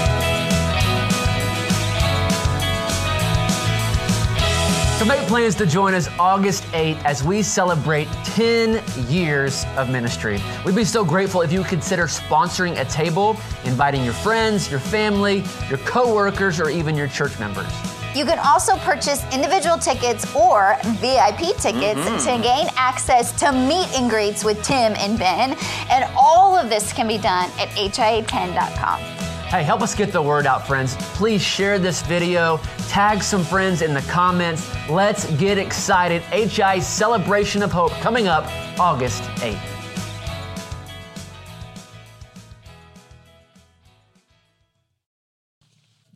So 5.02 5.08
make 5.08 5.26
plans 5.26 5.56
to 5.56 5.66
join 5.66 5.94
us 5.94 6.08
August 6.16 6.62
8th 6.66 7.02
as 7.02 7.24
we 7.24 7.42
celebrate 7.42 8.06
10 8.22 8.80
years 9.08 9.64
of 9.76 9.90
ministry. 9.90 10.40
We'd 10.64 10.76
be 10.76 10.84
so 10.84 11.04
grateful 11.04 11.40
if 11.40 11.50
you 11.50 11.58
would 11.58 11.68
consider 11.68 12.04
sponsoring 12.04 12.80
a 12.80 12.84
table, 12.84 13.36
inviting 13.64 14.04
your 14.04 14.12
friends, 14.12 14.70
your 14.70 14.78
family, 14.78 15.42
your 15.68 15.78
coworkers, 15.78 16.60
or 16.60 16.70
even 16.70 16.94
your 16.94 17.08
church 17.08 17.36
members. 17.40 17.66
You 18.14 18.24
can 18.24 18.38
also 18.38 18.76
purchase 18.76 19.24
individual 19.34 19.76
tickets 19.76 20.32
or 20.36 20.76
VIP 21.00 21.56
tickets 21.56 21.98
mm-hmm. 21.98 22.18
to 22.18 22.40
gain 22.40 22.68
access 22.76 23.32
to 23.40 23.50
meet 23.50 23.88
and 23.98 24.08
greets 24.08 24.44
with 24.44 24.62
Tim 24.62 24.92
and 24.98 25.18
Ben. 25.18 25.56
And 25.90 26.04
all 26.16 26.56
of 26.56 26.68
this 26.68 26.92
can 26.92 27.08
be 27.08 27.18
done 27.18 27.50
at 27.58 27.70
HIA10.com. 27.70 29.21
Hey, 29.52 29.64
help 29.64 29.82
us 29.82 29.94
get 29.94 30.12
the 30.12 30.22
word 30.22 30.46
out, 30.46 30.66
friends. 30.66 30.96
Please 31.12 31.42
share 31.42 31.78
this 31.78 32.00
video, 32.00 32.56
tag 32.88 33.22
some 33.22 33.44
friends 33.44 33.82
in 33.82 33.92
the 33.92 34.00
comments. 34.10 34.66
Let's 34.88 35.30
get 35.36 35.58
excited. 35.58 36.22
HI 36.32 36.80
Celebration 36.80 37.62
of 37.62 37.70
Hope 37.70 37.92
coming 38.00 38.28
up 38.28 38.46
August 38.80 39.22
8th. 39.42 39.60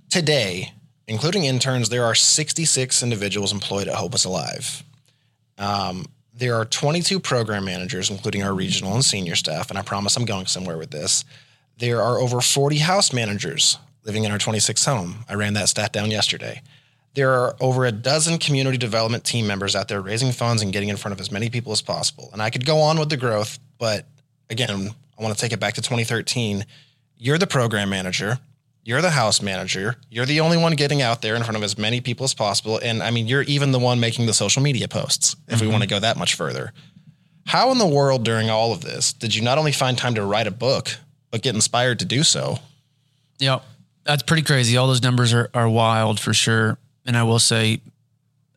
Today, 0.09 0.72
including 1.07 1.44
interns, 1.44 1.90
there 1.90 2.07
are 2.07 2.14
66 2.14 3.03
individuals 3.03 3.53
employed 3.53 3.87
at 3.87 3.96
Hope 3.96 4.14
is 4.14 4.25
Alive. 4.25 4.83
Um, 5.59 6.07
there 6.33 6.55
are 6.55 6.64
22 6.64 7.20
program 7.20 7.66
managers, 7.66 8.09
including 8.09 8.42
our 8.42 8.55
regional 8.55 8.94
and 8.94 9.05
senior 9.05 9.35
staff, 9.35 9.68
and 9.68 9.79
I 9.79 9.83
promise 9.83 10.16
I'm 10.16 10.25
going 10.25 10.46
somewhere 10.46 10.79
with 10.79 10.90
this. 10.90 11.27
There 11.78 12.00
are 12.00 12.18
over 12.18 12.40
40 12.40 12.78
house 12.78 13.12
managers 13.12 13.78
living 14.04 14.24
in 14.24 14.32
our 14.32 14.38
26th 14.38 14.86
home. 14.86 15.24
I 15.28 15.34
ran 15.34 15.54
that 15.54 15.68
stat 15.68 15.92
down 15.92 16.10
yesterday. 16.10 16.62
There 17.14 17.32
are 17.32 17.56
over 17.60 17.84
a 17.84 17.92
dozen 17.92 18.38
community 18.38 18.78
development 18.78 19.24
team 19.24 19.46
members 19.46 19.74
out 19.74 19.88
there 19.88 20.00
raising 20.00 20.32
funds 20.32 20.62
and 20.62 20.72
getting 20.72 20.88
in 20.88 20.96
front 20.96 21.12
of 21.12 21.20
as 21.20 21.30
many 21.30 21.50
people 21.50 21.72
as 21.72 21.82
possible. 21.82 22.30
And 22.32 22.42
I 22.42 22.50
could 22.50 22.64
go 22.64 22.78
on 22.78 22.98
with 22.98 23.10
the 23.10 23.16
growth, 23.16 23.58
but 23.78 24.06
again, 24.48 24.90
I 25.18 25.22
want 25.22 25.34
to 25.34 25.40
take 25.40 25.52
it 25.52 25.60
back 25.60 25.74
to 25.74 25.82
2013. 25.82 26.64
You're 27.18 27.38
the 27.38 27.46
program 27.46 27.90
manager. 27.90 28.38
You're 28.84 29.02
the 29.02 29.10
house 29.10 29.42
manager. 29.42 29.96
You're 30.10 30.26
the 30.26 30.40
only 30.40 30.56
one 30.56 30.72
getting 30.74 31.02
out 31.02 31.20
there 31.20 31.34
in 31.34 31.42
front 31.42 31.56
of 31.56 31.62
as 31.62 31.76
many 31.76 32.00
people 32.00 32.24
as 32.24 32.34
possible. 32.34 32.78
And 32.82 33.02
I 33.02 33.10
mean, 33.10 33.26
you're 33.26 33.42
even 33.42 33.72
the 33.72 33.78
one 33.78 33.98
making 33.98 34.26
the 34.26 34.34
social 34.34 34.62
media 34.62 34.86
posts, 34.86 35.36
if 35.48 35.60
we 35.60 35.64
mm-hmm. 35.64 35.72
want 35.72 35.82
to 35.82 35.88
go 35.88 35.98
that 35.98 36.16
much 36.16 36.34
further. 36.34 36.72
How 37.46 37.72
in 37.72 37.78
the 37.78 37.86
world 37.86 38.24
during 38.24 38.50
all 38.50 38.72
of 38.72 38.82
this 38.82 39.12
did 39.12 39.34
you 39.34 39.42
not 39.42 39.58
only 39.58 39.72
find 39.72 39.96
time 39.96 40.14
to 40.14 40.24
write 40.24 40.46
a 40.46 40.52
book, 40.52 40.98
but 41.30 41.42
get 41.42 41.54
inspired 41.54 41.98
to 42.00 42.04
do 42.04 42.22
so? 42.22 42.58
Yep. 43.38 43.62
That's 44.04 44.22
pretty 44.22 44.42
crazy. 44.42 44.76
All 44.76 44.86
those 44.86 45.02
numbers 45.02 45.32
are, 45.32 45.50
are 45.52 45.68
wild 45.68 46.20
for 46.20 46.32
sure. 46.32 46.78
And 47.04 47.16
I 47.16 47.24
will 47.24 47.38
say, 47.38 47.80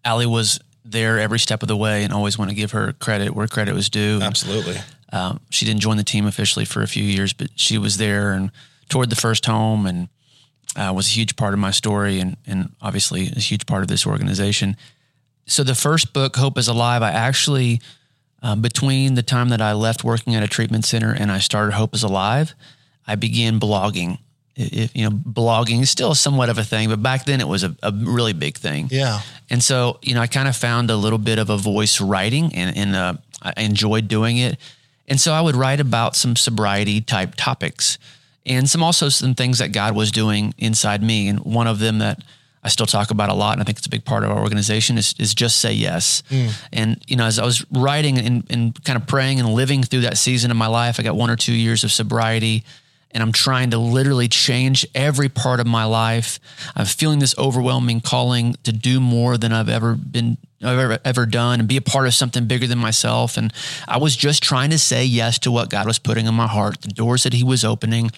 Allie 0.06 0.26
was 0.26 0.60
there 0.86 1.20
every 1.20 1.40
step 1.40 1.62
of 1.62 1.68
the 1.68 1.78
way 1.78 2.04
and 2.04 2.14
always 2.14 2.38
want 2.38 2.50
to 2.50 2.56
give 2.56 2.72
her 2.72 2.94
credit 2.94 3.36
where 3.36 3.48
credit 3.48 3.74
was 3.74 3.90
due. 3.90 4.20
Absolutely. 4.22 4.78
Um, 5.12 5.40
she 5.50 5.66
didn't 5.66 5.82
join 5.82 5.98
the 5.98 6.04
team 6.04 6.26
officially 6.26 6.66
for 6.66 6.82
a 6.82 6.88
few 6.88 7.04
years, 7.04 7.34
but 7.34 7.50
she 7.56 7.78
was 7.78 7.98
there 7.98 8.32
and 8.32 8.52
toured 8.90 9.10
the 9.10 9.16
first 9.16 9.46
home 9.46 9.86
and 9.86 10.08
uh, 10.76 10.94
was 10.96 11.08
a 11.08 11.12
huge 11.12 11.36
part 11.36 11.54
of 11.54 11.60
my 11.60 11.72
story 11.72 12.20
and, 12.20 12.38
and 12.46 12.74
obviously 12.82 13.28
a 13.36 13.40
huge 13.40 13.66
part 13.66 13.82
of 13.82 13.88
this 13.88 14.06
organization. 14.06 14.78
So 15.48 15.64
the 15.64 15.76
first 15.76 16.14
book, 16.14 16.36
Hope 16.36 16.58
is 16.58 16.68
Alive, 16.68 17.02
I 17.02 17.10
actually, 17.10 17.82
um, 18.42 18.62
between 18.62 19.16
the 19.16 19.24
time 19.24 19.50
that 19.50 19.62
I 19.62 19.74
left 19.74 20.04
working 20.04 20.36
at 20.36 20.44
a 20.44 20.48
treatment 20.48 20.86
center 20.86 21.14
and 21.14 21.32
I 21.32 21.40
started 21.40 21.74
Hope 21.74 21.94
is 21.94 22.04
Alive, 22.04 22.54
I 23.06 23.16
began 23.16 23.60
blogging. 23.60 24.20
If, 24.56 24.96
you 24.96 25.10
know, 25.10 25.12
blogging 25.12 25.82
is 25.82 25.90
still 25.90 26.14
somewhat 26.16 26.50
of 26.50 26.58
a 26.58 26.64
thing, 26.64 26.90
but 26.90 27.02
back 27.02 27.26
then 27.26 27.40
it 27.40 27.48
was 27.48 27.64
a, 27.64 27.76
a 27.82 27.92
really 27.92 28.34
big 28.34 28.58
thing. 28.58 28.90
Yeah. 28.92 29.22
And 29.50 29.64
so, 29.64 30.00
you 30.02 30.14
know, 30.14 30.22
I 30.22 30.28
kind 30.28 30.48
of 30.48 30.56
found 30.56 30.92
a 30.92 30.98
little 30.98 31.18
bit 31.18 31.40
of 31.40 31.50
a 31.50 31.58
voice 31.58 32.02
writing 32.02 32.54
and, 32.54 32.78
and 32.78 32.96
uh, 32.96 33.14
I 33.42 33.54
enjoyed 33.62 34.08
doing 34.08 34.38
it. 34.38 34.58
And 35.08 35.20
so 35.20 35.34
I 35.34 35.42
would 35.42 35.56
write 35.56 35.80
about 35.80 36.16
some 36.16 36.36
sobriety 36.36 37.02
type 37.02 37.36
topics 37.36 37.98
and 38.46 38.70
some 38.70 38.84
also 38.84 39.10
some 39.10 39.34
things 39.34 39.60
that 39.60 39.72
God 39.72 39.96
was 39.96 40.12
doing 40.12 40.54
inside 40.58 41.02
me. 41.02 41.28
And 41.28 41.40
one 41.40 41.68
of 41.68 41.80
them 41.80 42.00
that 42.00 42.22
I 42.64 42.70
still 42.70 42.86
talk 42.86 43.12
about 43.12 43.30
a 43.30 43.34
lot, 43.34 43.54
and 43.54 43.62
I 43.62 43.66
think 43.66 43.78
it's 43.78 43.88
a 43.88 43.92
big 43.92 44.04
part 44.04 44.24
of 44.24 44.32
our 44.32 44.40
organization 44.40 44.98
is, 44.98 45.14
is 45.18 45.34
just 45.34 45.58
say 45.58 45.72
yes. 45.72 46.24
Mm. 46.30 46.68
And, 46.74 47.04
you 47.08 47.16
know, 47.16 47.26
as 47.26 47.40
I 47.40 47.46
was 47.46 47.66
writing 47.72 48.18
and, 48.18 48.46
and 48.50 48.84
kind 48.84 48.98
of 48.98 49.08
praying 49.08 49.40
and 49.40 49.50
living 49.54 49.82
through 49.84 50.02
that 50.02 50.18
season 50.18 50.52
of 50.52 50.58
my 50.58 50.68
life, 50.68 51.00
I 51.00 51.04
got 51.04 51.16
one 51.16 51.30
or 51.30 51.38
two 51.38 51.54
years 51.54 51.84
of 51.84 51.92
sobriety 51.92 52.66
and 53.12 53.24
I'm 53.24 53.32
trying 53.32 53.72
to 53.72 53.78
literally 53.78 54.28
change 54.28 54.86
every 54.94 55.30
part 55.30 55.60
of 55.60 55.68
my 55.68 55.86
life. 55.86 56.40
I'm 56.76 56.86
feeling 56.86 57.20
this 57.20 57.36
overwhelming 57.38 58.02
calling 58.02 58.56
to 58.64 58.72
do 58.72 59.00
more 59.00 59.38
than 59.38 59.52
I've 59.52 59.70
ever 59.70 59.96
been 59.96 60.38
I've 60.62 60.78
ever, 60.78 61.00
ever 61.06 61.26
done 61.26 61.62
and 61.62 61.70
be 61.70 61.78
a 61.78 61.82
part 61.82 62.06
of 62.06 62.14
something 62.14 62.46
bigger 62.46 62.68
than 62.68 62.80
myself. 62.80 63.38
And 63.38 63.54
I 63.88 63.98
was 63.98 64.16
just 64.18 64.44
trying 64.44 64.72
to 64.72 64.78
say 64.78 65.06
yes 65.06 65.40
to 65.40 65.52
what 65.52 65.70
God 65.70 65.88
was 65.88 66.00
putting 66.00 66.26
in 66.26 66.34
my 66.34 66.48
heart, 66.48 66.82
the 66.82 66.90
doors 66.90 67.24
that 67.24 67.32
He 67.32 67.46
was 67.46 67.64
opening. 67.64 68.12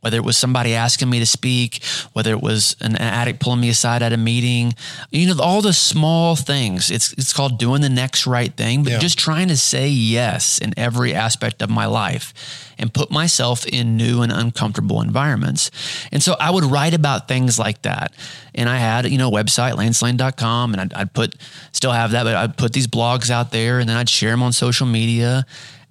Whether 0.00 0.16
it 0.18 0.24
was 0.24 0.36
somebody 0.36 0.74
asking 0.74 1.10
me 1.10 1.18
to 1.18 1.26
speak, 1.26 1.82
whether 2.12 2.30
it 2.30 2.40
was 2.40 2.76
an 2.80 2.94
addict 2.96 3.40
pulling 3.40 3.60
me 3.60 3.68
aside 3.68 4.00
at 4.00 4.12
a 4.12 4.16
meeting, 4.16 4.74
you 5.10 5.26
know, 5.26 5.42
all 5.42 5.60
the 5.60 5.72
small 5.72 6.36
things. 6.36 6.88
It's 6.90 7.12
it's 7.14 7.32
called 7.32 7.58
doing 7.58 7.80
the 7.82 7.88
next 7.88 8.26
right 8.26 8.54
thing, 8.56 8.84
but 8.84 8.92
Yeah. 8.92 8.98
just 9.00 9.18
trying 9.18 9.48
to 9.48 9.56
say 9.56 9.88
yes 9.88 10.58
in 10.58 10.72
every 10.76 11.14
aspect 11.14 11.62
of 11.62 11.68
my 11.70 11.86
life 11.86 12.32
and 12.78 12.94
put 12.94 13.10
myself 13.10 13.66
in 13.66 13.96
new 13.96 14.22
and 14.22 14.30
uncomfortable 14.30 15.00
environments. 15.02 15.68
And 16.12 16.22
so 16.22 16.36
I 16.38 16.50
would 16.50 16.64
write 16.64 16.94
about 16.94 17.26
things 17.26 17.58
like 17.58 17.82
that. 17.82 18.12
And 18.54 18.68
I 18.68 18.76
had, 18.78 19.10
you 19.10 19.18
know, 19.18 19.28
a 19.28 19.32
website, 19.32 19.72
lancelang.com, 19.74 20.74
and 20.74 20.80
I'd, 20.80 20.94
I'd 20.94 21.12
put, 21.12 21.34
still 21.72 21.90
have 21.92 22.12
that, 22.12 22.22
but 22.22 22.36
I'd 22.36 22.56
put 22.56 22.72
these 22.72 22.86
blogs 22.86 23.30
out 23.30 23.50
there 23.50 23.80
and 23.80 23.88
then 23.88 23.96
I'd 23.96 24.08
share 24.08 24.30
them 24.30 24.44
on 24.44 24.52
social 24.52 24.86
media. 24.86 25.44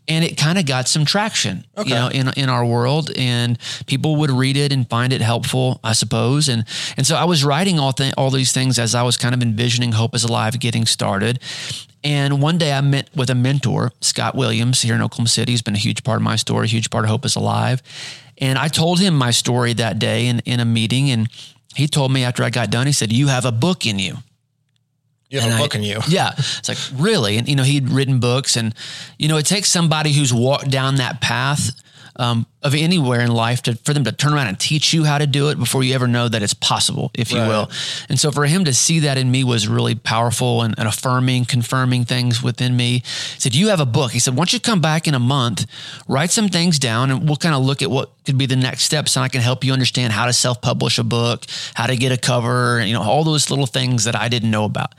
And 0.10 0.24
it 0.24 0.38
kind 0.38 0.58
of 0.58 0.66
got 0.66 0.88
some 0.88 1.04
traction, 1.04 1.66
you 1.84 1.94
know, 1.94 2.08
in, 2.08 2.30
in 2.38 2.50
our 2.50 2.66
world 2.66 3.12
and 3.18 3.60
people 3.88 4.16
would 4.18 4.32
read 4.32 4.56
it 4.56 4.72
and 4.72 4.90
find 4.90 5.12
it 5.12 5.20
helpful, 5.20 5.82
I 5.84 5.92
suppose. 5.92 6.48
And, 6.48 6.64
and 6.96 7.06
so 7.06 7.18
I 7.18 7.26
was 7.26 7.44
writing 7.44 7.78
all, 7.78 7.92
th- 7.92 8.14
all 8.18 8.32
these 8.32 8.54
things 8.54 8.80
as 8.80 8.96
I 8.96 9.04
was 9.04 9.18
kind 9.18 9.36
of 9.36 9.42
envisioning 9.42 9.92
Hope 9.92 10.16
is 10.16 10.24
Alive 10.24 10.58
getting 10.62 10.86
started. 10.86 11.40
And 12.06 12.42
one 12.42 12.58
day 12.58 12.72
I 12.72 12.80
met 12.80 13.10
with 13.16 13.30
a 13.30 13.36
mentor, 13.36 13.92
Scott 14.00 14.34
Williams, 14.34 14.82
here 14.82 14.96
in 14.96 15.02
Oklahoma 15.02 15.28
City. 15.28 15.52
He's 15.52 15.62
been 15.62 15.76
a 15.76 15.80
huge 15.80 16.06
part 16.06 16.18
of 16.18 16.24
my 16.24 16.38
story, 16.38 16.66
a 16.66 16.70
huge 16.70 16.90
part 16.90 17.04
of 17.04 17.10
Hope 17.10 17.26
is 17.26 17.36
Alive. 17.36 17.84
And 18.38 18.58
I 18.58 18.70
told 18.70 19.00
him 19.00 19.14
my 19.14 19.32
story 19.32 19.74
that 19.74 20.00
day 20.00 20.28
in, 20.28 20.40
in 20.46 20.62
a 20.62 20.66
meeting. 20.66 21.10
And 21.10 21.28
he 21.76 21.88
told 21.88 22.14
me 22.14 22.24
after 22.24 22.44
I 22.44 22.50
got 22.50 22.70
done, 22.70 22.88
he 22.88 22.94
said, 22.94 23.12
You 23.12 23.28
have 23.28 23.46
a 23.46 23.52
book 23.52 23.86
in 23.86 24.00
you. 24.00 24.18
You 25.30 25.40
have 25.40 25.50
And 25.50 25.60
a 25.60 25.62
I- 25.62 25.66
in 25.76 25.84
you. 25.84 26.00
Yeah. 26.08 26.32
It's 26.38 26.70
like, 26.70 26.78
really? 26.96 27.38
And, 27.38 27.48
you 27.50 27.56
know, 27.56 27.64
he'd 27.64 27.90
written 27.90 28.20
books 28.20 28.56
and, 28.56 28.74
you 29.20 29.28
know, 29.28 29.38
it 29.38 29.46
takes 29.46 29.70
somebody 29.70 30.14
who's 30.14 30.34
walked 30.34 30.70
down 30.70 30.96
that 30.96 31.20
path 31.22 31.72
um, 32.18 32.46
of 32.64 32.74
anywhere 32.74 33.22
in 33.22 33.32
life 33.32 33.62
to, 33.64 33.76
for 33.76 33.94
them 33.94 34.04
to 34.04 34.12
turn 34.12 34.34
around 34.34 34.48
and 34.48 34.60
teach 34.60 34.94
you 34.94 35.04
how 35.04 35.18
to 35.18 35.28
do 35.28 35.50
it 35.50 35.58
before 35.58 35.84
you 35.84 35.94
ever 35.94 36.08
know 36.08 36.28
that 36.28 36.42
it's 36.42 36.54
possible, 36.54 37.12
if 37.14 37.32
you 37.32 37.38
will. 37.38 37.70
And 38.10 38.20
so 38.20 38.32
for 38.32 38.46
him 38.46 38.66
to 38.66 38.74
see 38.74 39.00
that 39.02 39.18
in 39.18 39.30
me 39.32 39.44
was 39.44 39.68
really 39.68 39.96
powerful 39.96 40.64
and, 40.64 40.74
and 40.78 40.88
affirming, 40.88 41.46
confirming 41.46 42.06
things 42.06 42.42
within 42.42 42.76
me. 42.76 43.00
He 43.00 43.40
said, 43.40 43.56
you 43.56 43.70
have 43.70 43.80
a 43.80 43.86
book. 43.86 44.12
He 44.12 44.20
said, 44.20 44.36
once 44.36 44.52
you 44.52 44.60
come 44.60 44.82
back 44.82 45.08
in 45.08 45.14
a 45.14 45.20
month, 45.20 45.66
write 46.08 46.32
some 46.32 46.50
things 46.50 46.80
down 46.80 47.12
and 47.12 47.28
we'll 47.28 47.38
kind 47.38 47.56
of 47.56 47.64
look 47.64 47.82
at 47.82 47.92
what 47.92 48.12
could 48.26 48.38
be 48.38 48.48
the 48.48 48.56
next 48.56 48.84
steps. 48.84 49.16
And 49.16 49.24
I 49.24 49.30
can 49.30 49.42
help 49.42 49.64
you 49.64 49.72
understand 49.72 50.12
how 50.12 50.26
to 50.26 50.34
self-publish 50.34 50.98
a 50.98 51.04
book, 51.04 51.46
how 51.76 51.86
to 51.86 51.96
get 51.96 52.12
a 52.12 52.18
cover, 52.18 52.84
you 52.84 52.94
know, 52.94 53.02
all 53.02 53.24
those 53.24 53.50
little 53.50 53.68
things 53.68 54.06
that 54.06 54.16
I 54.16 54.28
didn't 54.28 54.52
know 54.52 54.66
about. 54.66 54.94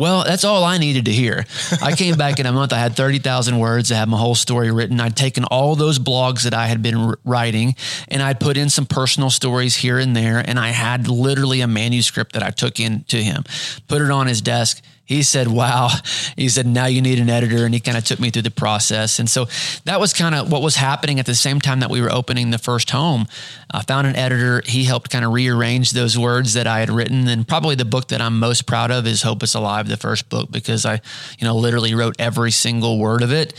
Well, 0.00 0.24
that's 0.24 0.44
all 0.44 0.64
I 0.64 0.78
needed 0.78 1.04
to 1.04 1.12
hear. 1.12 1.44
I 1.82 1.94
came 1.94 2.16
back 2.16 2.40
in 2.40 2.46
a 2.46 2.52
month. 2.52 2.72
I 2.72 2.78
had 2.78 2.96
30,000 2.96 3.58
words. 3.58 3.92
I 3.92 3.96
had 3.96 4.08
my 4.08 4.16
whole 4.16 4.34
story 4.34 4.70
written. 4.72 4.98
I'd 4.98 5.14
taken 5.14 5.44
all 5.44 5.76
those 5.76 5.98
blogs 5.98 6.44
that 6.44 6.54
I 6.54 6.68
had 6.68 6.80
been 6.80 7.14
writing 7.22 7.76
and 8.08 8.22
I'd 8.22 8.40
put 8.40 8.56
in 8.56 8.70
some 8.70 8.86
personal 8.86 9.28
stories 9.28 9.76
here 9.76 9.98
and 9.98 10.16
there. 10.16 10.42
And 10.42 10.58
I 10.58 10.68
had 10.68 11.06
literally 11.06 11.60
a 11.60 11.66
manuscript 11.66 12.32
that 12.32 12.42
I 12.42 12.48
took 12.48 12.80
in 12.80 13.04
to 13.08 13.22
him, 13.22 13.44
put 13.88 14.00
it 14.00 14.10
on 14.10 14.26
his 14.26 14.40
desk. 14.40 14.82
He 15.10 15.24
said, 15.24 15.48
Wow. 15.48 15.88
He 16.36 16.48
said, 16.48 16.68
Now 16.68 16.86
you 16.86 17.02
need 17.02 17.18
an 17.18 17.28
editor. 17.28 17.64
And 17.64 17.74
he 17.74 17.80
kind 17.80 17.98
of 17.98 18.04
took 18.04 18.20
me 18.20 18.30
through 18.30 18.42
the 18.42 18.50
process. 18.52 19.18
And 19.18 19.28
so 19.28 19.48
that 19.84 19.98
was 19.98 20.12
kind 20.12 20.36
of 20.36 20.52
what 20.52 20.62
was 20.62 20.76
happening 20.76 21.18
at 21.18 21.26
the 21.26 21.34
same 21.34 21.60
time 21.60 21.80
that 21.80 21.90
we 21.90 22.00
were 22.00 22.12
opening 22.12 22.50
the 22.50 22.58
first 22.58 22.90
home. 22.90 23.26
I 23.72 23.82
found 23.82 24.06
an 24.06 24.14
editor. 24.14 24.62
He 24.64 24.84
helped 24.84 25.10
kind 25.10 25.24
of 25.24 25.32
rearrange 25.32 25.90
those 25.90 26.16
words 26.16 26.54
that 26.54 26.68
I 26.68 26.78
had 26.78 26.90
written. 26.90 27.26
And 27.26 27.46
probably 27.46 27.74
the 27.74 27.84
book 27.84 28.06
that 28.08 28.20
I'm 28.20 28.38
most 28.38 28.66
proud 28.66 28.92
of 28.92 29.04
is 29.04 29.22
Hope 29.22 29.42
is 29.42 29.56
Alive, 29.56 29.88
the 29.88 29.96
first 29.96 30.28
book, 30.28 30.48
because 30.52 30.86
I, 30.86 31.00
you 31.40 31.44
know, 31.44 31.56
literally 31.56 31.92
wrote 31.92 32.14
every 32.20 32.52
single 32.52 33.00
word 33.00 33.22
of 33.22 33.32
it 33.32 33.52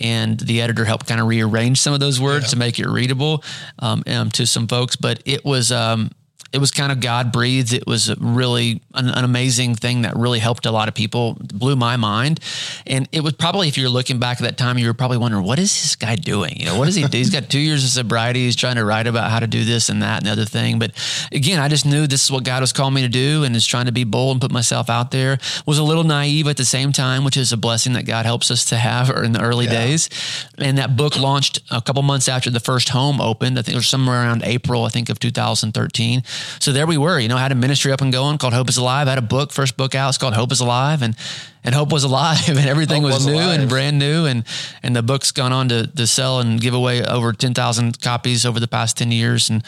and 0.00 0.38
the 0.38 0.60
editor 0.60 0.84
helped 0.84 1.06
kind 1.06 1.22
of 1.22 1.26
rearrange 1.26 1.80
some 1.80 1.94
of 1.94 2.00
those 2.00 2.20
words 2.20 2.44
yeah. 2.44 2.50
to 2.50 2.56
make 2.56 2.78
it 2.78 2.86
readable 2.86 3.42
um, 3.78 4.02
um, 4.06 4.30
to 4.32 4.46
some 4.46 4.68
folks. 4.68 4.94
But 4.94 5.22
it 5.24 5.42
was 5.42 5.72
um, 5.72 6.10
it 6.50 6.58
was 6.58 6.70
kind 6.70 6.90
of 6.90 7.00
God 7.00 7.30
breathed. 7.30 7.74
It 7.74 7.86
was 7.86 8.14
really 8.18 8.80
an, 8.94 9.10
an, 9.10 9.24
amazing 9.24 9.74
thing 9.74 10.02
that 10.02 10.16
really 10.16 10.38
helped 10.38 10.64
a 10.64 10.70
lot 10.70 10.88
of 10.88 10.94
people, 10.94 11.36
blew 11.40 11.76
my 11.76 11.98
mind. 11.98 12.40
And 12.86 13.06
it 13.12 13.22
was 13.22 13.34
probably, 13.34 13.68
if 13.68 13.76
you're 13.76 13.90
looking 13.90 14.18
back 14.18 14.38
at 14.38 14.44
that 14.44 14.56
time, 14.56 14.78
you 14.78 14.86
were 14.86 14.94
probably 14.94 15.18
wondering, 15.18 15.44
what 15.44 15.58
is 15.58 15.70
this 15.70 15.94
guy 15.94 16.16
doing? 16.16 16.56
You 16.56 16.66
know, 16.66 16.78
what 16.78 16.86
does 16.86 16.94
he 16.94 17.06
do? 17.06 17.18
He's 17.18 17.28
got 17.28 17.50
two 17.50 17.58
years 17.58 17.84
of 17.84 17.90
sobriety. 17.90 18.46
He's 18.46 18.56
trying 18.56 18.76
to 18.76 18.84
write 18.84 19.06
about 19.06 19.30
how 19.30 19.40
to 19.40 19.46
do 19.46 19.64
this 19.64 19.90
and 19.90 20.00
that 20.02 20.18
and 20.18 20.26
the 20.26 20.32
other 20.32 20.46
thing. 20.46 20.78
But 20.78 20.92
again, 21.32 21.60
I 21.60 21.68
just 21.68 21.84
knew 21.84 22.06
this 22.06 22.24
is 22.24 22.30
what 22.30 22.44
God 22.44 22.62
was 22.62 22.72
calling 22.72 22.94
me 22.94 23.02
to 23.02 23.08
do 23.08 23.44
and 23.44 23.54
is 23.54 23.66
trying 23.66 23.86
to 23.86 23.92
be 23.92 24.04
bold 24.04 24.36
and 24.36 24.40
put 24.40 24.50
myself 24.50 24.88
out 24.88 25.10
there. 25.10 25.38
Was 25.66 25.76
a 25.76 25.84
little 25.84 26.04
naive 26.04 26.48
at 26.48 26.56
the 26.56 26.64
same 26.64 26.92
time, 26.92 27.24
which 27.24 27.36
is 27.36 27.52
a 27.52 27.58
blessing 27.58 27.92
that 27.92 28.06
God 28.06 28.24
helps 28.24 28.50
us 28.50 28.64
to 28.66 28.76
have 28.76 29.10
in 29.10 29.32
the 29.32 29.42
early 29.42 29.66
yeah. 29.66 29.72
days. 29.72 30.08
And 30.56 30.78
that 30.78 30.96
book 30.96 31.18
launched 31.18 31.60
a 31.70 31.82
couple 31.82 32.02
months 32.02 32.26
after 32.26 32.48
the 32.48 32.60
first 32.60 32.88
home 32.88 33.20
opened. 33.20 33.58
I 33.58 33.62
think 33.62 33.74
it 33.74 33.78
was 33.78 33.86
somewhere 33.86 34.22
around 34.22 34.44
April, 34.44 34.84
I 34.84 34.88
think, 34.88 35.10
of 35.10 35.18
2013. 35.18 36.22
So 36.60 36.72
there 36.72 36.86
we 36.86 36.98
were, 36.98 37.18
you 37.18 37.28
know, 37.28 37.36
had 37.36 37.52
a 37.52 37.54
ministry 37.54 37.92
up 37.92 38.00
and 38.00 38.12
going 38.12 38.38
called 38.38 38.54
Hope 38.54 38.68
is 38.68 38.76
Alive. 38.76 39.06
I 39.06 39.10
had 39.10 39.18
a 39.18 39.22
book, 39.22 39.52
first 39.52 39.76
book 39.76 39.94
out. 39.94 40.08
It's 40.08 40.18
called 40.18 40.34
Hope 40.34 40.52
is 40.52 40.60
Alive, 40.60 41.02
and 41.02 41.16
and 41.64 41.74
Hope 41.74 41.92
was 41.92 42.04
alive, 42.04 42.48
and 42.48 42.58
everything 42.58 43.02
was, 43.02 43.14
was, 43.14 43.26
new 43.26 43.34
alive. 43.34 43.60
and 43.60 43.68
brand 43.68 43.98
new, 43.98 44.26
and 44.26 44.44
and 44.82 44.96
the 44.96 45.02
book's 45.02 45.32
gone 45.32 45.52
on 45.52 45.68
to 45.68 45.86
to 45.86 46.06
sell 46.06 46.40
and 46.40 46.60
give 46.60 46.74
away 46.74 47.04
over 47.04 47.32
ten 47.32 47.54
thousand 47.54 48.00
copies 48.00 48.46
over 48.46 48.60
the 48.60 48.68
past 48.68 48.96
ten 48.96 49.12
years, 49.12 49.50
and 49.50 49.64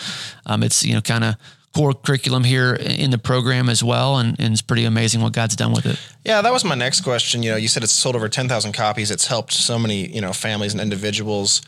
um, 0.46 0.62
it's 0.62 0.84
you 0.84 0.94
know 0.94 1.00
kind 1.00 1.24
of 1.24 1.36
core 1.72 1.94
curriculum 1.94 2.44
here 2.44 2.74
in 2.74 3.10
the 3.10 3.18
program 3.18 3.68
as 3.68 3.82
well, 3.82 4.18
and, 4.18 4.38
and, 4.40 4.52
it's 4.52 4.62
pretty 4.62 4.84
amazing 4.84 5.20
what 5.20 5.32
God's 5.32 5.54
done 5.54 5.72
with 5.72 5.86
it. 5.86 6.00
Yeah, 6.24 6.42
that 6.42 6.52
was 6.52 6.64
my 6.64 6.74
next 6.74 7.02
question. 7.02 7.44
You 7.44 7.52
know, 7.52 7.56
you 7.56 7.68
said 7.68 7.84
it's 7.84 7.92
sold 7.92 8.16
over 8.16 8.28
ten 8.28 8.48
thousand 8.48 8.72
copies. 8.72 9.10
It's 9.10 9.26
helped 9.26 9.52
so 9.52 9.78
many 9.78 10.06
you 10.08 10.20
know 10.20 10.32
families 10.32 10.72
and 10.72 10.80
individuals 10.80 11.62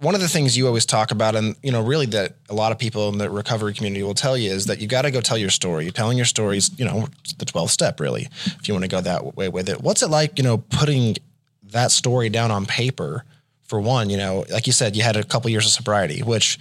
one 0.00 0.14
of 0.14 0.20
the 0.20 0.28
things 0.28 0.56
you 0.56 0.66
always 0.66 0.86
talk 0.86 1.10
about, 1.10 1.36
and 1.36 1.56
you 1.62 1.70
know, 1.70 1.82
really 1.82 2.06
that 2.06 2.34
a 2.48 2.54
lot 2.54 2.72
of 2.72 2.78
people 2.78 3.08
in 3.10 3.18
the 3.18 3.30
recovery 3.30 3.74
community 3.74 4.02
will 4.02 4.14
tell 4.14 4.36
you 4.36 4.50
is 4.50 4.66
that 4.66 4.80
you 4.80 4.86
got 4.86 5.02
to 5.02 5.10
go 5.10 5.20
tell 5.20 5.38
your 5.38 5.50
story. 5.50 5.90
Telling 5.90 6.16
your 6.16 6.26
stories, 6.26 6.70
you 6.78 6.84
know, 6.84 7.08
the 7.38 7.44
12th 7.44 7.70
step, 7.70 8.00
really, 8.00 8.28
if 8.46 8.66
you 8.66 8.74
want 8.74 8.84
to 8.84 8.88
go 8.88 9.00
that 9.00 9.36
way 9.36 9.48
with 9.48 9.68
it. 9.68 9.82
What's 9.82 10.02
it 10.02 10.08
like, 10.08 10.38
you 10.38 10.44
know, 10.44 10.58
putting 10.58 11.16
that 11.64 11.90
story 11.90 12.28
down 12.28 12.50
on 12.50 12.66
paper? 12.66 13.24
For 13.62 13.80
one, 13.80 14.10
you 14.10 14.16
know, 14.16 14.44
like 14.50 14.66
you 14.66 14.72
said, 14.72 14.96
you 14.96 15.04
had 15.04 15.16
a 15.16 15.22
couple 15.22 15.48
years 15.48 15.64
of 15.64 15.70
sobriety, 15.70 16.24
which, 16.24 16.58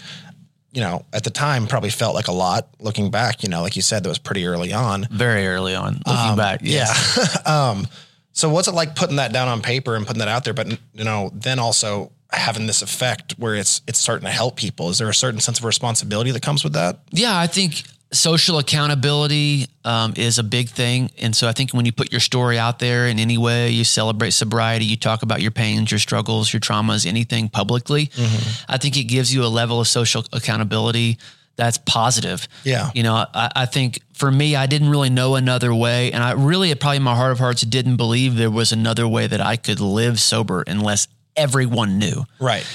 you 0.71 0.79
know, 0.79 1.05
at 1.11 1.23
the 1.23 1.31
time 1.31 1.65
probably 1.65 1.89
felt 1.89 2.13
like 2.13 2.27
a 2.27 2.31
lot. 2.31 2.67
Looking 2.79 3.09
back, 3.09 3.41
you 3.41 3.49
know, 3.49 3.63
like 3.63 3.75
you 3.75 3.81
said, 3.81 4.03
that 4.03 4.09
was 4.09 4.19
pretty 4.19 4.45
early 4.45 4.73
on. 4.73 5.07
Very 5.09 5.47
early 5.47 5.73
on. 5.73 5.93
Looking 6.05 6.31
um, 6.31 6.37
back, 6.37 6.59
yes. 6.61 7.41
yeah. 7.45 7.69
um, 7.69 7.87
so 8.31 8.47
what's 8.49 8.67
it 8.67 8.75
like 8.75 8.95
putting 8.95 9.15
that 9.15 9.33
down 9.33 9.47
on 9.47 9.63
paper 9.63 9.95
and 9.95 10.05
putting 10.05 10.19
that 10.19 10.27
out 10.27 10.43
there? 10.43 10.53
But 10.53 10.67
you 10.93 11.03
know, 11.03 11.31
then 11.33 11.57
also 11.57 12.11
having 12.31 12.67
this 12.67 12.81
effect 12.81 13.33
where 13.37 13.55
it's 13.55 13.81
it's 13.87 13.99
starting 13.99 14.25
to 14.25 14.31
help 14.31 14.55
people? 14.55 14.89
Is 14.89 14.97
there 14.97 15.09
a 15.09 15.13
certain 15.13 15.39
sense 15.39 15.59
of 15.59 15.65
responsibility 15.65 16.31
that 16.31 16.41
comes 16.41 16.63
with 16.63 16.73
that? 16.73 16.99
Yeah, 17.11 17.37
I 17.37 17.47
think 17.47 17.83
social 18.11 18.57
accountability 18.57 19.67
um, 19.85 20.13
is 20.15 20.39
a 20.39 20.43
big 20.43 20.69
thing, 20.69 21.11
and 21.17 21.35
so 21.35 21.47
I 21.47 21.53
think 21.53 21.71
when 21.71 21.85
you 21.85 21.91
put 21.91 22.11
your 22.11 22.21
story 22.21 22.57
out 22.57 22.79
there 22.79 23.07
in 23.07 23.19
any 23.19 23.37
way, 23.37 23.69
you 23.69 23.83
celebrate 23.83 24.31
sobriety, 24.31 24.85
you 24.85 24.97
talk 24.97 25.23
about 25.23 25.41
your 25.41 25.51
pains, 25.51 25.91
your 25.91 25.99
struggles, 25.99 26.51
your 26.51 26.59
traumas, 26.59 27.05
anything 27.05 27.49
publicly. 27.49 28.07
Mm-hmm. 28.07 28.71
I 28.71 28.77
think 28.77 28.97
it 28.97 29.05
gives 29.05 29.33
you 29.33 29.43
a 29.43 29.47
level 29.47 29.79
of 29.79 29.87
social 29.87 30.23
accountability 30.33 31.17
that's 31.59 31.77
positive. 31.77 32.47
Yeah. 32.63 32.89
You 32.95 33.03
know, 33.03 33.25
I, 33.33 33.49
I, 33.53 33.65
think 33.65 33.99
for 34.13 34.31
me, 34.31 34.55
I 34.55 34.65
didn't 34.65 34.89
really 34.89 35.09
know 35.09 35.35
another 35.35 35.75
way. 35.75 36.09
And 36.13 36.23
I 36.23 36.31
really, 36.31 36.73
probably 36.75 36.97
in 36.97 37.03
my 37.03 37.15
heart 37.15 37.33
of 37.33 37.39
hearts, 37.39 37.63
didn't 37.63 37.97
believe 37.97 38.37
there 38.37 38.49
was 38.49 38.71
another 38.71 39.05
way 39.05 39.27
that 39.27 39.41
I 39.41 39.57
could 39.57 39.81
live 39.81 40.21
sober 40.21 40.63
unless 40.65 41.09
everyone 41.39 41.97
knew. 41.97 42.25
Right. 42.39 42.65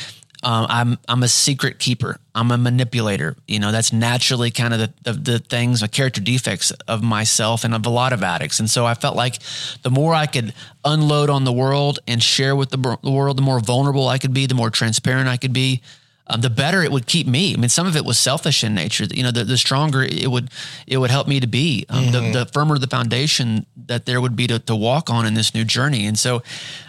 Um, 0.43 0.67
I'm 0.69 0.99
I'm 1.09 1.23
a 1.23 1.29
secret 1.29 1.79
keeper. 1.79 2.19
I'm 2.35 2.51
a 2.51 2.59
manipulator. 2.59 3.35
You 3.49 3.61
know, 3.61 3.73
that's 3.73 3.93
naturally 3.93 4.51
kind 4.51 4.75
of 4.75 4.81
the, 4.81 4.93
the, 5.05 5.13
the 5.13 5.39
things, 5.39 5.81
the 5.81 5.89
character 5.89 6.21
defects 6.21 6.71
of 6.87 7.03
myself 7.03 7.65
and 7.65 7.75
of 7.75 7.87
a 7.87 7.91
lot 7.91 8.13
of 8.13 8.23
addicts. 8.23 8.61
And 8.61 8.69
so 8.69 8.85
I 8.85 8.95
felt 8.95 9.17
like 9.17 9.39
the 9.83 9.91
more 9.91 10.15
I 10.15 10.27
could 10.27 10.53
unload 10.85 11.31
on 11.31 11.45
the 11.45 11.53
world 11.53 11.99
and 12.07 12.23
share 12.23 12.55
with 12.55 12.71
the, 12.71 12.99
the 13.03 13.11
world, 13.11 13.39
the 13.39 13.43
more 13.43 13.59
vulnerable 13.61 14.07
I 14.09 14.19
could 14.19 14.35
be, 14.35 14.47
the 14.47 14.55
more 14.55 14.71
transparent 14.71 15.29
I 15.29 15.39
could 15.39 15.55
be, 15.55 15.81
um, 16.27 16.41
the 16.41 16.51
better 16.51 16.83
it 16.83 16.91
would 16.91 17.07
keep 17.07 17.27
me. 17.27 17.53
I 17.53 17.57
mean, 17.59 17.69
some 17.69 17.87
of 17.87 17.97
it 17.97 18.05
was 18.05 18.19
selfish 18.19 18.65
in 18.65 18.75
nature. 18.75 19.05
You 19.11 19.23
know, 19.25 19.31
the, 19.31 19.45
the 19.45 19.59
stronger 19.59 20.03
it 20.03 20.31
would 20.31 20.51
it 20.87 20.97
would 20.97 21.11
help 21.11 21.29
me 21.29 21.39
to 21.39 21.47
be. 21.47 21.85
Um, 21.91 22.05
mm-hmm. 22.05 22.33
the, 22.33 22.45
the, 22.45 22.47
firmer 22.47 22.79
the 22.79 22.87
foundation 22.87 23.67
that 23.77 24.07
there 24.07 24.21
would 24.21 24.35
be 24.35 24.47
to, 24.47 24.59
to 24.61 24.75
walk 24.75 25.11
on 25.11 25.27
in 25.27 25.35
this 25.35 25.55
new 25.55 25.65
journey. 25.65 26.07
And 26.07 26.19
so, 26.19 26.43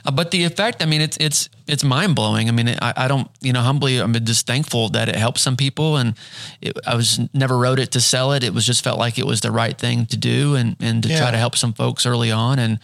uh, 0.05 0.11
but 0.11 0.31
the 0.31 0.45
effect, 0.45 0.81
I 0.81 0.85
mean, 0.85 1.01
it's 1.01 1.17
it's 1.19 1.49
it's 1.67 1.83
mind 1.83 2.15
blowing. 2.15 2.47
I 2.47 2.53
mean, 2.53 2.69
I, 2.81 2.93
I 2.95 3.07
don't, 3.09 3.29
you 3.41 3.51
know, 3.51 3.59
humbly, 3.59 3.97
I'm 3.97 4.13
just 4.13 4.47
thankful 4.47 4.89
that 4.89 5.09
it 5.09 5.15
helped 5.15 5.39
some 5.39 5.57
people. 5.57 5.97
And 5.97 6.15
it, 6.61 6.77
I 6.87 6.95
was 6.95 7.19
never 7.33 7.57
wrote 7.57 7.79
it 7.79 7.91
to 7.91 8.01
sell 8.01 8.31
it. 8.31 8.43
It 8.43 8.53
was 8.53 8.65
just 8.65 8.85
felt 8.85 8.99
like 8.99 9.19
it 9.19 9.25
was 9.25 9.41
the 9.41 9.51
right 9.51 9.77
thing 9.77 10.05
to 10.07 10.17
do 10.17 10.55
and 10.55 10.77
and 10.79 11.03
to 11.03 11.09
yeah. 11.09 11.19
try 11.19 11.31
to 11.31 11.37
help 11.37 11.57
some 11.57 11.73
folks 11.73 12.05
early 12.05 12.31
on. 12.31 12.57
And 12.57 12.79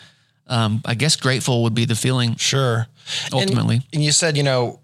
um, 0.47 0.81
I 0.83 0.95
guess 0.95 1.15
grateful 1.15 1.63
would 1.63 1.75
be 1.75 1.85
the 1.85 1.95
feeling. 1.95 2.35
Sure. 2.35 2.87
Ultimately, 3.31 3.75
and, 3.75 3.85
and 3.93 4.03
you 4.03 4.11
said, 4.11 4.35
you 4.35 4.43
know 4.43 4.80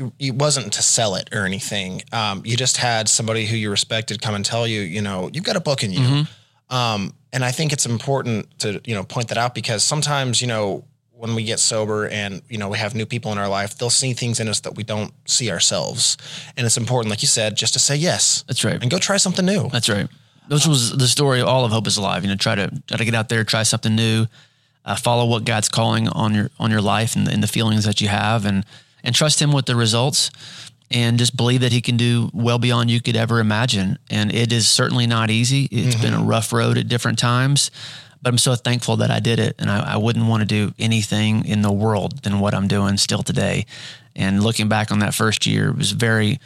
you, 0.00 0.12
it 0.18 0.34
wasn't 0.34 0.72
to 0.72 0.82
sell 0.82 1.14
it 1.14 1.28
or 1.32 1.44
anything. 1.44 2.02
Um, 2.10 2.42
you 2.44 2.56
just 2.56 2.78
had 2.78 3.08
somebody 3.08 3.44
who 3.44 3.56
you 3.56 3.70
respected 3.70 4.22
come 4.22 4.34
and 4.34 4.44
tell 4.44 4.66
you, 4.66 4.80
you 4.80 5.02
know, 5.02 5.30
you've 5.32 5.44
got 5.44 5.56
a 5.56 5.60
book 5.60 5.84
in 5.84 5.92
you. 5.92 6.00
Mm-hmm. 6.00 6.74
Um, 6.74 7.14
and 7.32 7.44
I 7.44 7.50
think 7.50 7.72
it's 7.72 7.84
important 7.84 8.58
to, 8.60 8.80
you 8.84 8.94
know, 8.94 9.04
point 9.04 9.28
that 9.28 9.38
out 9.38 9.54
because 9.54 9.84
sometimes, 9.84 10.40
you 10.40 10.48
know, 10.48 10.84
when 11.12 11.34
we 11.34 11.44
get 11.44 11.60
sober 11.60 12.08
and, 12.08 12.40
you 12.48 12.56
know, 12.56 12.68
we 12.70 12.78
have 12.78 12.94
new 12.94 13.04
people 13.04 13.30
in 13.30 13.36
our 13.36 13.48
life, 13.48 13.76
they'll 13.76 13.90
see 13.90 14.14
things 14.14 14.40
in 14.40 14.48
us 14.48 14.60
that 14.60 14.74
we 14.74 14.82
don't 14.82 15.12
see 15.26 15.50
ourselves. 15.50 16.16
And 16.56 16.64
it's 16.64 16.78
important, 16.78 17.10
like 17.10 17.20
you 17.20 17.28
said, 17.28 17.56
just 17.56 17.74
to 17.74 17.78
say 17.78 17.96
yes. 17.96 18.42
That's 18.46 18.64
right. 18.64 18.80
And 18.80 18.90
go 18.90 18.98
try 18.98 19.18
something 19.18 19.44
new. 19.44 19.68
That's 19.68 19.90
right. 19.90 20.08
This 20.48 20.66
was 20.66 20.96
the 20.96 21.06
story 21.06 21.40
of 21.40 21.46
all 21.46 21.64
of 21.64 21.72
Hope 21.72 21.86
is 21.86 21.98
Alive. 21.98 22.24
You 22.24 22.30
know, 22.30 22.36
try 22.36 22.54
to 22.54 22.68
try 22.86 22.96
to 22.96 23.04
get 23.04 23.14
out 23.14 23.28
there, 23.28 23.44
try 23.44 23.62
something 23.64 23.94
new, 23.94 24.26
uh, 24.84 24.96
follow 24.96 25.26
what 25.26 25.44
God's 25.44 25.68
calling 25.68 26.08
on 26.08 26.34
your 26.34 26.50
on 26.58 26.70
your 26.70 26.80
life 26.80 27.14
and, 27.14 27.28
and 27.28 27.42
the 27.42 27.46
feelings 27.46 27.84
that 27.84 28.00
you 28.00 28.08
have, 28.08 28.44
and 28.44 28.64
and 29.02 29.14
trust 29.14 29.40
him 29.40 29.52
with 29.52 29.66
the 29.66 29.76
results 29.76 30.30
and 30.90 31.18
just 31.18 31.36
believe 31.36 31.60
that 31.60 31.72
he 31.72 31.80
can 31.80 31.96
do 31.96 32.30
well 32.32 32.58
beyond 32.58 32.90
you 32.90 33.00
could 33.00 33.16
ever 33.16 33.38
imagine. 33.38 33.98
And 34.10 34.34
it 34.34 34.52
is 34.52 34.68
certainly 34.68 35.06
not 35.06 35.30
easy. 35.30 35.68
It's 35.70 35.94
mm-hmm. 35.94 36.02
been 36.02 36.14
a 36.14 36.18
mm-hmm. 36.18 36.28
rough 36.28 36.52
road 36.52 36.78
at 36.78 36.88
different 36.88 37.18
times, 37.18 37.70
but 38.22 38.30
I'm 38.30 38.38
so 38.38 38.56
thankful 38.56 38.96
that 38.96 39.10
I 39.10 39.20
did 39.20 39.38
it. 39.38 39.54
And 39.58 39.70
I, 39.70 39.94
I, 39.94 39.96
wouldn't 39.96 40.26
want 40.26 40.40
to 40.40 40.46
do 40.46 40.74
anything 40.78 41.44
in 41.46 41.62
the 41.62 41.70
world 41.70 42.22
than 42.22 42.40
what 42.40 42.54
I'm 42.54 42.66
doing 42.66 42.96
still 42.96 43.22
today. 43.22 43.66
And 44.16 44.42
looking 44.42 44.68
back 44.68 44.90
on 44.90 44.98
that 44.98 45.14
first 45.14 45.46
year, 45.46 45.68
it 45.68 45.76
was 45.76 45.92
very 45.92 46.40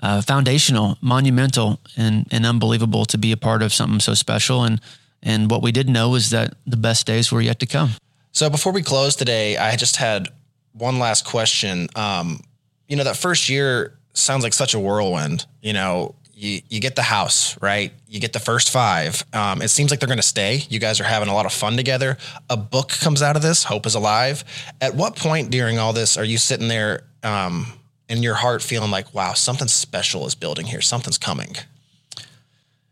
uh, 0.00 0.22
foundational, 0.22 0.96
monumental, 1.00 1.80
and, 1.96 2.26
and 2.30 2.46
unbelievable 2.46 3.04
to 3.06 3.18
be 3.18 3.32
a 3.32 3.36
part 3.36 3.62
of 3.62 3.72
something 3.74 3.98
so 3.98 4.14
special. 4.14 4.62
And, 4.62 4.80
and 5.24 5.50
what 5.50 5.60
we 5.60 5.72
did 5.72 5.88
know 5.88 6.14
is 6.14 6.30
that 6.30 6.54
the 6.66 6.76
best 6.76 7.04
days 7.04 7.32
were 7.32 7.40
yet 7.40 7.58
to 7.60 7.66
come. 7.66 7.90
So 8.30 8.48
before 8.48 8.72
we 8.72 8.82
close 8.82 9.16
today, 9.16 9.56
I 9.56 9.74
just 9.74 9.96
had 9.96 10.28
one 10.78 10.98
last 10.98 11.24
question. 11.24 11.88
Um, 11.94 12.40
you 12.88 12.96
know, 12.96 13.04
that 13.04 13.16
first 13.16 13.48
year 13.48 13.98
sounds 14.14 14.42
like 14.42 14.52
such 14.52 14.74
a 14.74 14.78
whirlwind. 14.78 15.46
You 15.60 15.72
know, 15.72 16.14
you, 16.38 16.60
you 16.68 16.80
get 16.80 16.94
the 16.94 17.02
house, 17.02 17.60
right? 17.60 17.92
You 18.06 18.20
get 18.20 18.32
the 18.32 18.40
first 18.40 18.70
five. 18.70 19.24
Um, 19.32 19.60
it 19.60 19.68
seems 19.68 19.90
like 19.90 20.00
they're 20.00 20.06
going 20.06 20.18
to 20.18 20.22
stay. 20.22 20.62
You 20.68 20.78
guys 20.78 21.00
are 21.00 21.04
having 21.04 21.28
a 21.28 21.34
lot 21.34 21.46
of 21.46 21.52
fun 21.52 21.76
together. 21.76 22.16
A 22.48 22.56
book 22.56 22.90
comes 22.90 23.22
out 23.22 23.36
of 23.36 23.42
this, 23.42 23.64
Hope 23.64 23.86
is 23.86 23.94
Alive. 23.94 24.44
At 24.80 24.94
what 24.94 25.16
point 25.16 25.50
during 25.50 25.78
all 25.78 25.92
this 25.92 26.16
are 26.16 26.24
you 26.24 26.38
sitting 26.38 26.68
there 26.68 27.04
um, 27.24 27.66
in 28.08 28.22
your 28.22 28.34
heart 28.34 28.62
feeling 28.62 28.90
like, 28.90 29.12
wow, 29.12 29.32
something 29.32 29.68
special 29.68 30.26
is 30.26 30.34
building 30.34 30.66
here? 30.66 30.80
Something's 30.80 31.18
coming? 31.18 31.56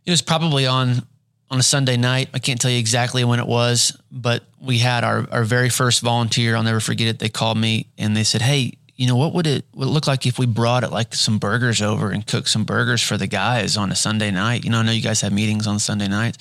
It 0.04 0.10
was 0.10 0.22
probably 0.22 0.66
on 0.66 1.06
on 1.50 1.58
a 1.58 1.62
Sunday 1.62 1.96
night. 1.96 2.28
I 2.34 2.38
can't 2.38 2.60
tell 2.60 2.70
you 2.70 2.78
exactly 2.78 3.24
when 3.24 3.38
it 3.38 3.46
was, 3.46 3.96
but 4.10 4.44
we 4.60 4.78
had 4.78 5.04
our, 5.04 5.26
our 5.30 5.44
very 5.44 5.68
first 5.68 6.02
volunteer. 6.02 6.56
I'll 6.56 6.62
never 6.62 6.80
forget 6.80 7.08
it. 7.08 7.18
They 7.18 7.28
called 7.28 7.58
me 7.58 7.88
and 7.98 8.16
they 8.16 8.24
said, 8.24 8.42
Hey, 8.42 8.78
you 8.96 9.06
know, 9.06 9.16
what 9.16 9.34
would 9.34 9.46
it, 9.46 9.64
would 9.74 9.88
it 9.88 9.90
look 9.90 10.06
like 10.06 10.26
if 10.26 10.38
we 10.38 10.46
brought 10.46 10.82
it 10.82 10.90
like 10.90 11.14
some 11.14 11.38
burgers 11.38 11.82
over 11.82 12.10
and 12.10 12.26
cooked 12.26 12.48
some 12.48 12.64
burgers 12.64 13.02
for 13.02 13.16
the 13.16 13.26
guys 13.26 13.76
on 13.76 13.92
a 13.92 13.96
Sunday 13.96 14.30
night? 14.30 14.64
You 14.64 14.70
know, 14.70 14.78
I 14.78 14.82
know 14.82 14.92
you 14.92 15.02
guys 15.02 15.20
have 15.20 15.32
meetings 15.32 15.66
on 15.66 15.78
Sunday 15.78 16.08
nights. 16.08 16.38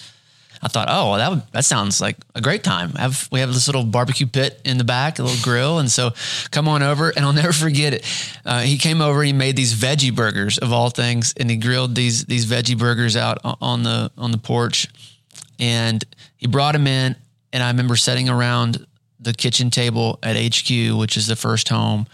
I 0.65 0.67
thought, 0.67 0.87
oh, 0.89 1.11
well, 1.11 1.17
that 1.19 1.29
would, 1.29 1.43
that 1.51 1.63
sounds 1.63 2.01
like 2.01 2.17
a 2.33 2.41
great 2.41 2.63
time. 2.63 2.89
Have 2.93 3.29
we 3.31 3.39
have 3.39 3.53
this 3.53 3.67
little 3.67 3.83
barbecue 3.83 4.25
pit 4.25 4.59
in 4.65 4.79
the 4.79 4.83
back, 4.83 5.19
a 5.19 5.23
little 5.23 5.43
grill, 5.43 5.77
and 5.77 5.91
so 5.91 6.09
come 6.49 6.67
on 6.67 6.81
over. 6.81 7.11
And 7.11 7.23
I'll 7.23 7.33
never 7.43 7.53
forget 7.53 7.93
it. 7.93 8.03
Uh, 8.43 8.61
he 8.61 8.79
came 8.79 8.99
over, 8.99 9.21
he 9.21 9.31
made 9.31 9.55
these 9.55 9.75
veggie 9.75 10.13
burgers 10.13 10.57
of 10.57 10.73
all 10.73 10.89
things, 10.89 11.35
and 11.37 11.51
he 11.51 11.57
grilled 11.57 11.93
these 11.93 12.25
these 12.25 12.47
veggie 12.47 12.75
burgers 12.75 13.15
out 13.15 13.37
on 13.43 13.83
the 13.83 14.11
on 14.17 14.31
the 14.31 14.39
porch, 14.39 14.87
and 15.59 16.03
he 16.35 16.47
brought 16.47 16.71
them 16.71 16.87
in, 16.87 17.15
And 17.53 17.61
I 17.61 17.67
remember 17.67 17.95
sitting 17.95 18.27
around 18.27 18.87
the 19.19 19.33
kitchen 19.33 19.69
table 19.69 20.17
at 20.23 20.35
HQ, 20.35 20.97
which 20.97 21.15
is 21.15 21.27
the 21.27 21.35
first 21.35 21.69
home, 21.69 22.07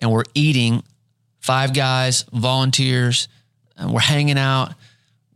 and 0.00 0.12
we're 0.12 0.24
eating 0.34 0.82
five 1.40 1.72
guys, 1.72 2.26
volunteers, 2.30 3.28
and 3.78 3.90
we're 3.90 4.00
hanging 4.00 4.36
out. 4.36 4.74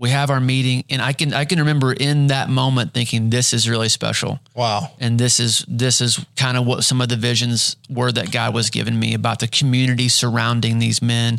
We 0.00 0.08
have 0.08 0.30
our 0.30 0.40
meeting, 0.40 0.84
and 0.88 1.02
I 1.02 1.12
can 1.12 1.34
I 1.34 1.44
can 1.44 1.58
remember 1.58 1.92
in 1.92 2.28
that 2.28 2.48
moment 2.48 2.94
thinking 2.94 3.28
this 3.28 3.52
is 3.52 3.68
really 3.68 3.90
special. 3.90 4.40
Wow. 4.54 4.92
And 4.98 5.18
this 5.18 5.38
is 5.38 5.62
this 5.68 6.00
is 6.00 6.24
kind 6.36 6.56
of 6.56 6.64
what 6.64 6.84
some 6.84 7.02
of 7.02 7.10
the 7.10 7.16
visions 7.16 7.76
were 7.90 8.10
that 8.10 8.32
God 8.32 8.54
was 8.54 8.70
giving 8.70 8.98
me 8.98 9.12
about 9.12 9.40
the 9.40 9.46
community 9.46 10.08
surrounding 10.08 10.78
these 10.78 11.02
men 11.02 11.38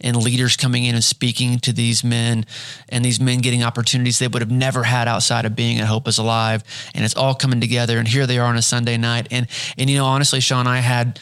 and 0.00 0.16
leaders 0.16 0.56
coming 0.56 0.86
in 0.86 0.96
and 0.96 1.04
speaking 1.04 1.60
to 1.60 1.72
these 1.72 2.02
men 2.02 2.46
and 2.88 3.04
these 3.04 3.20
men 3.20 3.38
getting 3.38 3.62
opportunities 3.62 4.18
they 4.18 4.26
would 4.26 4.42
have 4.42 4.50
never 4.50 4.82
had 4.82 5.06
outside 5.06 5.44
of 5.44 5.54
being 5.54 5.78
at 5.78 5.86
Hope 5.86 6.08
is 6.08 6.18
Alive. 6.18 6.64
And 6.96 7.04
it's 7.04 7.14
all 7.16 7.36
coming 7.36 7.60
together. 7.60 7.96
And 7.96 8.08
here 8.08 8.26
they 8.26 8.40
are 8.40 8.46
on 8.46 8.56
a 8.56 8.62
Sunday 8.62 8.96
night. 8.96 9.28
And 9.30 9.46
and 9.78 9.88
you 9.88 9.96
know, 9.96 10.06
honestly, 10.06 10.40
Sean, 10.40 10.66
I 10.66 10.78
had 10.78 11.20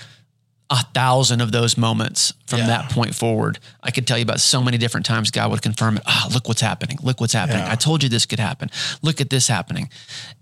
a 0.71 0.85
thousand 0.95 1.41
of 1.41 1.51
those 1.51 1.79
moments 1.79 2.35
from 2.47 2.59
Yeah. 2.61 2.67
that 2.67 2.91
point 2.91 3.15
forward. 3.15 3.59
I 3.83 3.91
could 3.91 4.07
tell 4.07 4.19
you 4.19 4.23
about 4.23 4.41
so 4.41 4.63
many 4.63 4.77
different 4.77 5.07
times 5.07 5.31
God 5.31 5.51
would 5.51 5.63
confirm 5.63 5.97
it. 5.97 6.03
Ah, 6.07 6.29
look 6.33 6.47
what's 6.47 6.61
happening. 6.61 6.99
Look 7.03 7.21
what's 7.21 7.33
happening. 7.33 7.61
Yeah. 7.65 7.73
I 7.73 7.75
told 7.77 8.03
you 8.03 8.09
this 8.11 8.27
could 8.27 8.39
happen. 8.41 8.71
Look 9.01 9.21
at 9.21 9.31
this 9.31 9.49
happening. 9.49 9.89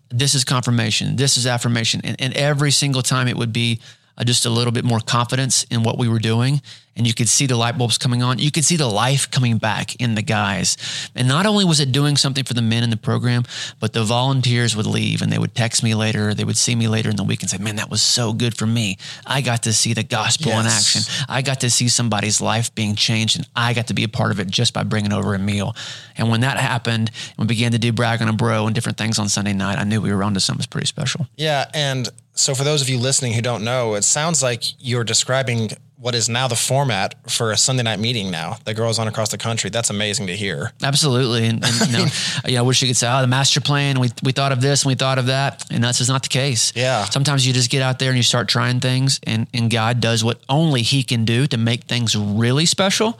This 0.08 0.34
is 0.34 0.44
confirmation. 0.44 1.16
This 1.16 1.36
is 1.36 1.46
affirmation. 1.46 2.00
And, 2.04 2.16
and 2.20 2.34
every 2.34 2.70
single 2.72 3.02
time 3.02 3.28
it 3.28 3.36
would 3.36 3.52
be 3.52 3.80
uh, 4.16 4.24
just 4.24 4.46
a 4.46 4.50
little 4.50 4.72
bit 4.72 4.84
more 4.84 5.00
confidence 5.00 5.64
in 5.64 5.82
what 5.82 5.98
we 5.98 6.08
were 6.08 6.18
doing. 6.18 6.60
And 6.96 7.06
you 7.06 7.12
could 7.12 7.28
see 7.28 7.46
the 7.46 7.56
light 7.56 7.76
bulbs 7.76 7.98
coming 7.98 8.22
on. 8.22 8.38
You 8.38 8.50
could 8.50 8.64
see 8.64 8.76
the 8.76 8.86
life 8.86 9.30
coming 9.30 9.58
back 9.58 9.96
in 9.96 10.14
the 10.14 10.22
guys. 10.22 10.78
And 11.14 11.28
not 11.28 11.44
only 11.44 11.66
was 11.66 11.78
it 11.78 11.92
doing 11.92 12.16
something 12.16 12.42
for 12.42 12.54
the 12.54 12.62
men 12.62 12.82
in 12.82 12.88
the 12.88 12.96
program, 12.96 13.44
but 13.80 13.92
the 13.92 14.02
volunteers 14.02 14.74
would 14.74 14.86
leave 14.86 15.20
and 15.20 15.30
they 15.30 15.38
would 15.38 15.54
text 15.54 15.82
me 15.82 15.94
later. 15.94 16.32
They 16.32 16.44
would 16.44 16.56
see 16.56 16.74
me 16.74 16.88
later 16.88 17.10
in 17.10 17.16
the 17.16 17.22
week 17.22 17.42
and 17.42 17.50
say, 17.50 17.58
Man, 17.58 17.76
that 17.76 17.90
was 17.90 18.00
so 18.00 18.32
good 18.32 18.56
for 18.56 18.66
me. 18.66 18.96
I 19.26 19.42
got 19.42 19.64
to 19.64 19.74
see 19.74 19.92
the 19.92 20.04
gospel 20.04 20.52
in 20.52 20.64
action. 20.64 21.02
I 21.28 21.42
got 21.42 21.60
to 21.60 21.68
see 21.68 21.88
somebody's 21.88 22.40
life 22.40 22.74
being 22.74 22.94
changed 22.94 23.36
and 23.36 23.46
I 23.54 23.74
got 23.74 23.88
to 23.88 23.94
be 23.94 24.04
a 24.04 24.08
part 24.08 24.30
of 24.30 24.40
it 24.40 24.48
just 24.48 24.72
by 24.72 24.82
bringing 24.82 25.12
over 25.12 25.34
a 25.34 25.38
meal. 25.38 25.76
And 26.16 26.30
when 26.30 26.40
that 26.40 26.56
happened, 26.56 27.10
we 27.36 27.44
began 27.44 27.72
to 27.72 27.78
do 27.78 27.92
brag 27.92 28.22
on 28.22 28.28
a 28.28 28.32
bro 28.32 28.64
and 28.64 28.74
different 28.74 28.96
things 28.96 29.18
on 29.18 29.28
Sunday 29.28 29.52
night, 29.52 29.78
I 29.78 29.84
knew 29.84 30.00
we 30.00 30.14
were 30.14 30.24
onto 30.24 30.40
something 30.40 30.66
pretty 30.70 30.86
special. 30.86 31.26
Yeah. 31.36 31.70
And 31.74 32.08
so, 32.36 32.54
for 32.54 32.64
those 32.64 32.82
of 32.82 32.88
you 32.88 32.98
listening 32.98 33.32
who 33.32 33.42
don't 33.42 33.64
know, 33.64 33.94
it 33.94 34.04
sounds 34.04 34.42
like 34.42 34.62
you're 34.78 35.04
describing 35.04 35.70
what 35.98 36.14
is 36.14 36.28
now 36.28 36.46
the 36.46 36.56
format 36.56 37.14
for 37.28 37.50
a 37.50 37.56
Sunday 37.56 37.82
night 37.82 37.98
meeting 37.98 38.30
now 38.30 38.58
that 38.64 38.74
goes 38.74 38.98
on 38.98 39.08
across 39.08 39.30
the 39.30 39.38
country. 39.38 39.70
That's 39.70 39.88
amazing 39.88 40.26
to 40.26 40.36
hear. 40.36 40.72
Absolutely. 40.82 41.46
And, 41.46 41.64
and 41.64 41.86
you 41.86 41.92
know, 41.92 42.06
yeah, 42.46 42.58
I 42.58 42.62
wish 42.62 42.82
you 42.82 42.88
could 42.88 42.96
say, 42.96 43.10
oh, 43.10 43.22
the 43.22 43.26
master 43.26 43.62
plan, 43.62 43.98
we, 43.98 44.10
we 44.22 44.32
thought 44.32 44.52
of 44.52 44.60
this 44.60 44.82
and 44.82 44.90
we 44.90 44.94
thought 44.94 45.18
of 45.18 45.26
that. 45.26 45.64
And 45.70 45.82
that's 45.82 45.98
just 45.98 46.10
not 46.10 46.22
the 46.22 46.28
case. 46.28 46.72
Yeah. 46.76 47.04
Sometimes 47.06 47.46
you 47.46 47.54
just 47.54 47.70
get 47.70 47.80
out 47.80 47.98
there 47.98 48.10
and 48.10 48.16
you 48.16 48.22
start 48.22 48.46
trying 48.46 48.80
things 48.80 49.20
and, 49.22 49.46
and 49.54 49.70
God 49.70 50.00
does 50.00 50.22
what 50.22 50.38
only 50.48 50.82
he 50.82 51.02
can 51.02 51.24
do 51.24 51.46
to 51.46 51.56
make 51.56 51.84
things 51.84 52.14
really 52.14 52.66
special. 52.66 53.18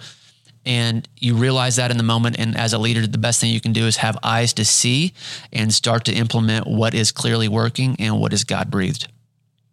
And 0.66 1.08
you 1.16 1.36
realize 1.36 1.76
that 1.76 1.90
in 1.90 1.96
the 1.96 2.02
moment. 2.02 2.38
And 2.38 2.56
as 2.56 2.72
a 2.72 2.78
leader, 2.78 3.06
the 3.06 3.18
best 3.18 3.40
thing 3.40 3.50
you 3.50 3.60
can 3.60 3.72
do 3.72 3.86
is 3.86 3.98
have 3.98 4.18
eyes 4.22 4.52
to 4.54 4.64
see 4.64 5.14
and 5.52 5.72
start 5.72 6.04
to 6.06 6.12
implement 6.12 6.66
what 6.66 6.92
is 6.92 7.12
clearly 7.12 7.48
working 7.48 7.96
and 7.98 8.20
what 8.20 8.32
is 8.32 8.44
God 8.44 8.70
breathed. 8.70 9.08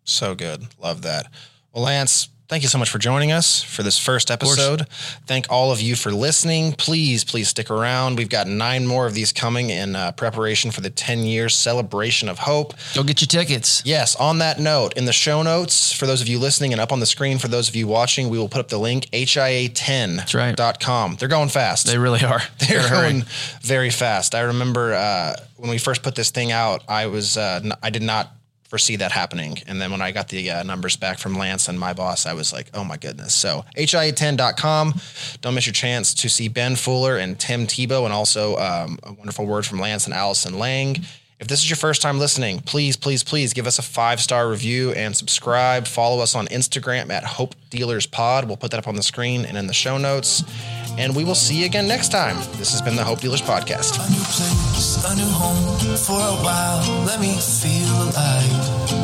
So 0.03 0.35
good. 0.35 0.67
Love 0.79 1.01
that. 1.01 1.27
Well, 1.73 1.85
Lance, 1.85 2.29
thank 2.53 2.61
you 2.61 2.69
so 2.69 2.77
much 2.77 2.91
for 2.91 2.99
joining 2.99 3.31
us 3.31 3.63
for 3.63 3.81
this 3.81 3.97
first 3.97 4.29
episode. 4.29 4.87
Thank 5.25 5.47
all 5.49 5.71
of 5.71 5.81
you 5.81 5.95
for 5.95 6.11
listening. 6.11 6.73
Please, 6.73 7.23
please 7.23 7.47
stick 7.47 7.71
around. 7.71 8.19
We've 8.19 8.29
got 8.29 8.45
nine 8.45 8.85
more 8.85 9.07
of 9.07 9.15
these 9.15 9.33
coming 9.33 9.71
in 9.71 9.95
uh, 9.95 10.11
preparation 10.11 10.69
for 10.69 10.81
the 10.81 10.91
10 10.91 11.23
year 11.23 11.49
celebration 11.49 12.29
of 12.29 12.37
hope. 12.37 12.75
Go 12.93 13.01
get 13.01 13.21
your 13.21 13.27
tickets. 13.27 13.81
Yes, 13.87 14.15
on 14.17 14.37
that 14.37 14.59
note, 14.59 14.93
in 14.95 15.05
the 15.05 15.13
show 15.13 15.41
notes, 15.41 15.91
for 15.91 16.05
those 16.05 16.21
of 16.21 16.27
you 16.27 16.37
listening 16.37 16.73
and 16.73 16.79
up 16.79 16.91
on 16.91 16.99
the 16.99 17.07
screen, 17.07 17.39
for 17.39 17.47
those 17.47 17.69
of 17.69 17.75
you 17.75 17.87
watching, 17.87 18.29
we 18.29 18.37
will 18.37 18.49
put 18.49 18.59
up 18.59 18.67
the 18.67 18.77
link, 18.77 19.05
hia10.com. 19.07 20.39
right. 20.39 20.79
Com. 20.79 21.15
They're 21.15 21.27
going 21.27 21.49
fast. 21.49 21.87
They 21.87 21.97
really 21.97 22.23
are. 22.23 22.43
They're 22.59 22.87
hurry. 22.87 23.13
going 23.13 23.25
very 23.61 23.89
fast. 23.89 24.35
I 24.35 24.41
remember 24.41 24.93
uh, 24.93 25.37
when 25.57 25.71
we 25.71 25.79
first 25.79 26.03
put 26.03 26.13
this 26.13 26.29
thing 26.29 26.51
out, 26.51 26.83
I 26.87 27.07
was 27.07 27.35
uh, 27.35 27.61
n- 27.63 27.73
I 27.81 27.89
did 27.89 28.03
not 28.03 28.31
foresee 28.73 28.95
that 28.95 29.11
happening, 29.11 29.55
and 29.67 29.79
then 29.79 29.91
when 29.91 30.01
I 30.01 30.11
got 30.11 30.29
the 30.29 30.49
uh, 30.49 30.63
numbers 30.63 30.95
back 30.95 31.19
from 31.19 31.37
Lance 31.37 31.67
and 31.67 31.79
my 31.79 31.93
boss, 31.93 32.25
I 32.25 32.33
was 32.33 32.51
like, 32.51 32.71
oh 32.73 32.83
my 32.83 32.97
goodness. 32.97 33.35
So 33.35 33.63
hia10.com. 33.77 34.95
Don't 35.41 35.53
miss 35.53 35.67
your 35.67 35.73
chance 35.73 36.11
to 36.15 36.27
see 36.27 36.47
Ben 36.47 36.75
Fuller 36.75 37.17
and 37.17 37.39
Tim 37.39 37.67
Tebow, 37.67 38.03
and 38.05 38.11
also 38.11 38.57
um, 38.57 38.97
a 39.03 39.13
wonderful 39.13 39.45
word 39.45 39.67
from 39.67 39.79
Lance 39.79 40.05
and 40.05 40.13
Allison 40.15 40.57
Lang. 40.57 40.95
If 41.43 41.49
this 41.49 41.59
is 41.59 41.69
your 41.69 41.75
first 41.75 42.01
time 42.01 42.19
listening, 42.19 42.61
please, 42.61 42.95
please, 42.95 43.21
please 43.21 43.51
give 43.51 43.67
us 43.67 43.77
a 43.77 43.81
five 43.81 44.21
star 44.21 44.47
review 44.47 44.93
and 44.93 45.13
subscribe. 45.13 45.87
Follow 45.87 46.21
us 46.21 46.35
on 46.35 46.47
Instagram 46.47 47.09
at 47.09 47.25
Hope 47.25 47.53
Dealers 47.69 48.05
Pod. 48.05 48.45
We'll 48.45 48.55
put 48.55 48.71
that 48.71 48.77
up 48.77 48.87
on 48.87 48.95
the 48.95 49.03
screen 49.03 49.43
and 49.43 49.57
in 49.57 49.67
the 49.67 49.73
show 49.73 49.97
notes. 49.97 50.45
And 50.97 51.13
we 51.13 51.25
will 51.25 51.35
see 51.35 51.59
you 51.59 51.65
again 51.65 51.85
next 51.85 52.13
time. 52.13 52.37
This 52.55 52.71
has 52.71 52.81
been 52.81 52.95
the 52.95 53.03
Hope 53.03 53.19
Dealers 53.19 53.41
Podcast. 53.41 53.99
A 53.99 54.09
new 54.09 54.23
place, 54.23 55.03
a 55.03 55.15
new 55.17 55.27
home 55.27 55.97
for 55.97 56.15
a 56.15 56.37
while. 56.45 56.79
Let 57.03 57.19
me 57.19 57.35
feel 57.35 57.91
alive. 57.91 59.03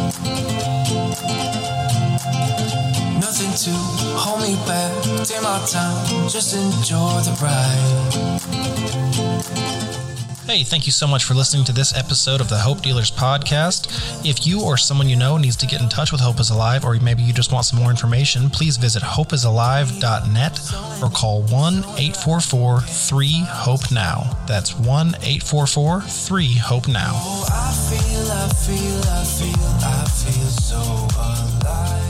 Nothing 3.19 3.51
to 3.51 3.71
hold 4.15 4.39
me 4.43 4.55
back. 4.65 4.93
Take 5.27 5.41
my 5.41 5.59
time, 5.67 6.29
just 6.29 6.55
enjoy 6.55 7.19
the 7.19 7.35
ride. 9.91 9.98
Hey, 10.49 10.63
thank 10.63 10.87
you 10.87 10.91
so 10.91 11.05
much 11.05 11.25
for 11.25 11.35
listening 11.35 11.63
to 11.65 11.71
this 11.71 11.95
episode 11.95 12.41
of 12.41 12.49
the 12.49 12.57
Hope 12.57 12.81
Dealers 12.81 13.11
Podcast. 13.11 14.25
If 14.27 14.47
you 14.47 14.63
or 14.63 14.77
someone 14.77 15.07
you 15.07 15.15
know 15.15 15.37
needs 15.37 15.55
to 15.57 15.67
get 15.67 15.79
in 15.79 15.89
touch 15.89 16.11
with 16.11 16.21
Hope 16.21 16.39
is 16.39 16.49
Alive, 16.49 16.83
or 16.83 16.95
maybe 16.95 17.21
you 17.21 17.33
just 17.33 17.51
want 17.51 17.65
some 17.65 17.77
more 17.77 17.91
information, 17.91 18.49
please 18.49 18.75
visit 18.75 19.03
hopeisalive.net 19.03 20.59
or 21.03 21.09
call 21.11 21.43
1 21.43 21.73
844 21.75 22.81
3 22.81 23.43
HOPE 23.47 23.91
NOW. 23.91 24.37
That's 24.47 24.75
1 24.75 25.07
844 25.21 26.01
3 26.01 26.57
HOPE 26.57 26.87
NOW. 26.87 27.11
Oh, 27.13 27.45
I 27.51 27.71
feel, 27.85 28.31
I 28.31 28.49
feel, 28.49 29.01
I 29.07 29.23
feel, 29.23 29.53
I 29.85 30.03
feel 30.09 30.49
so 30.49 30.81
alive. 31.61 32.08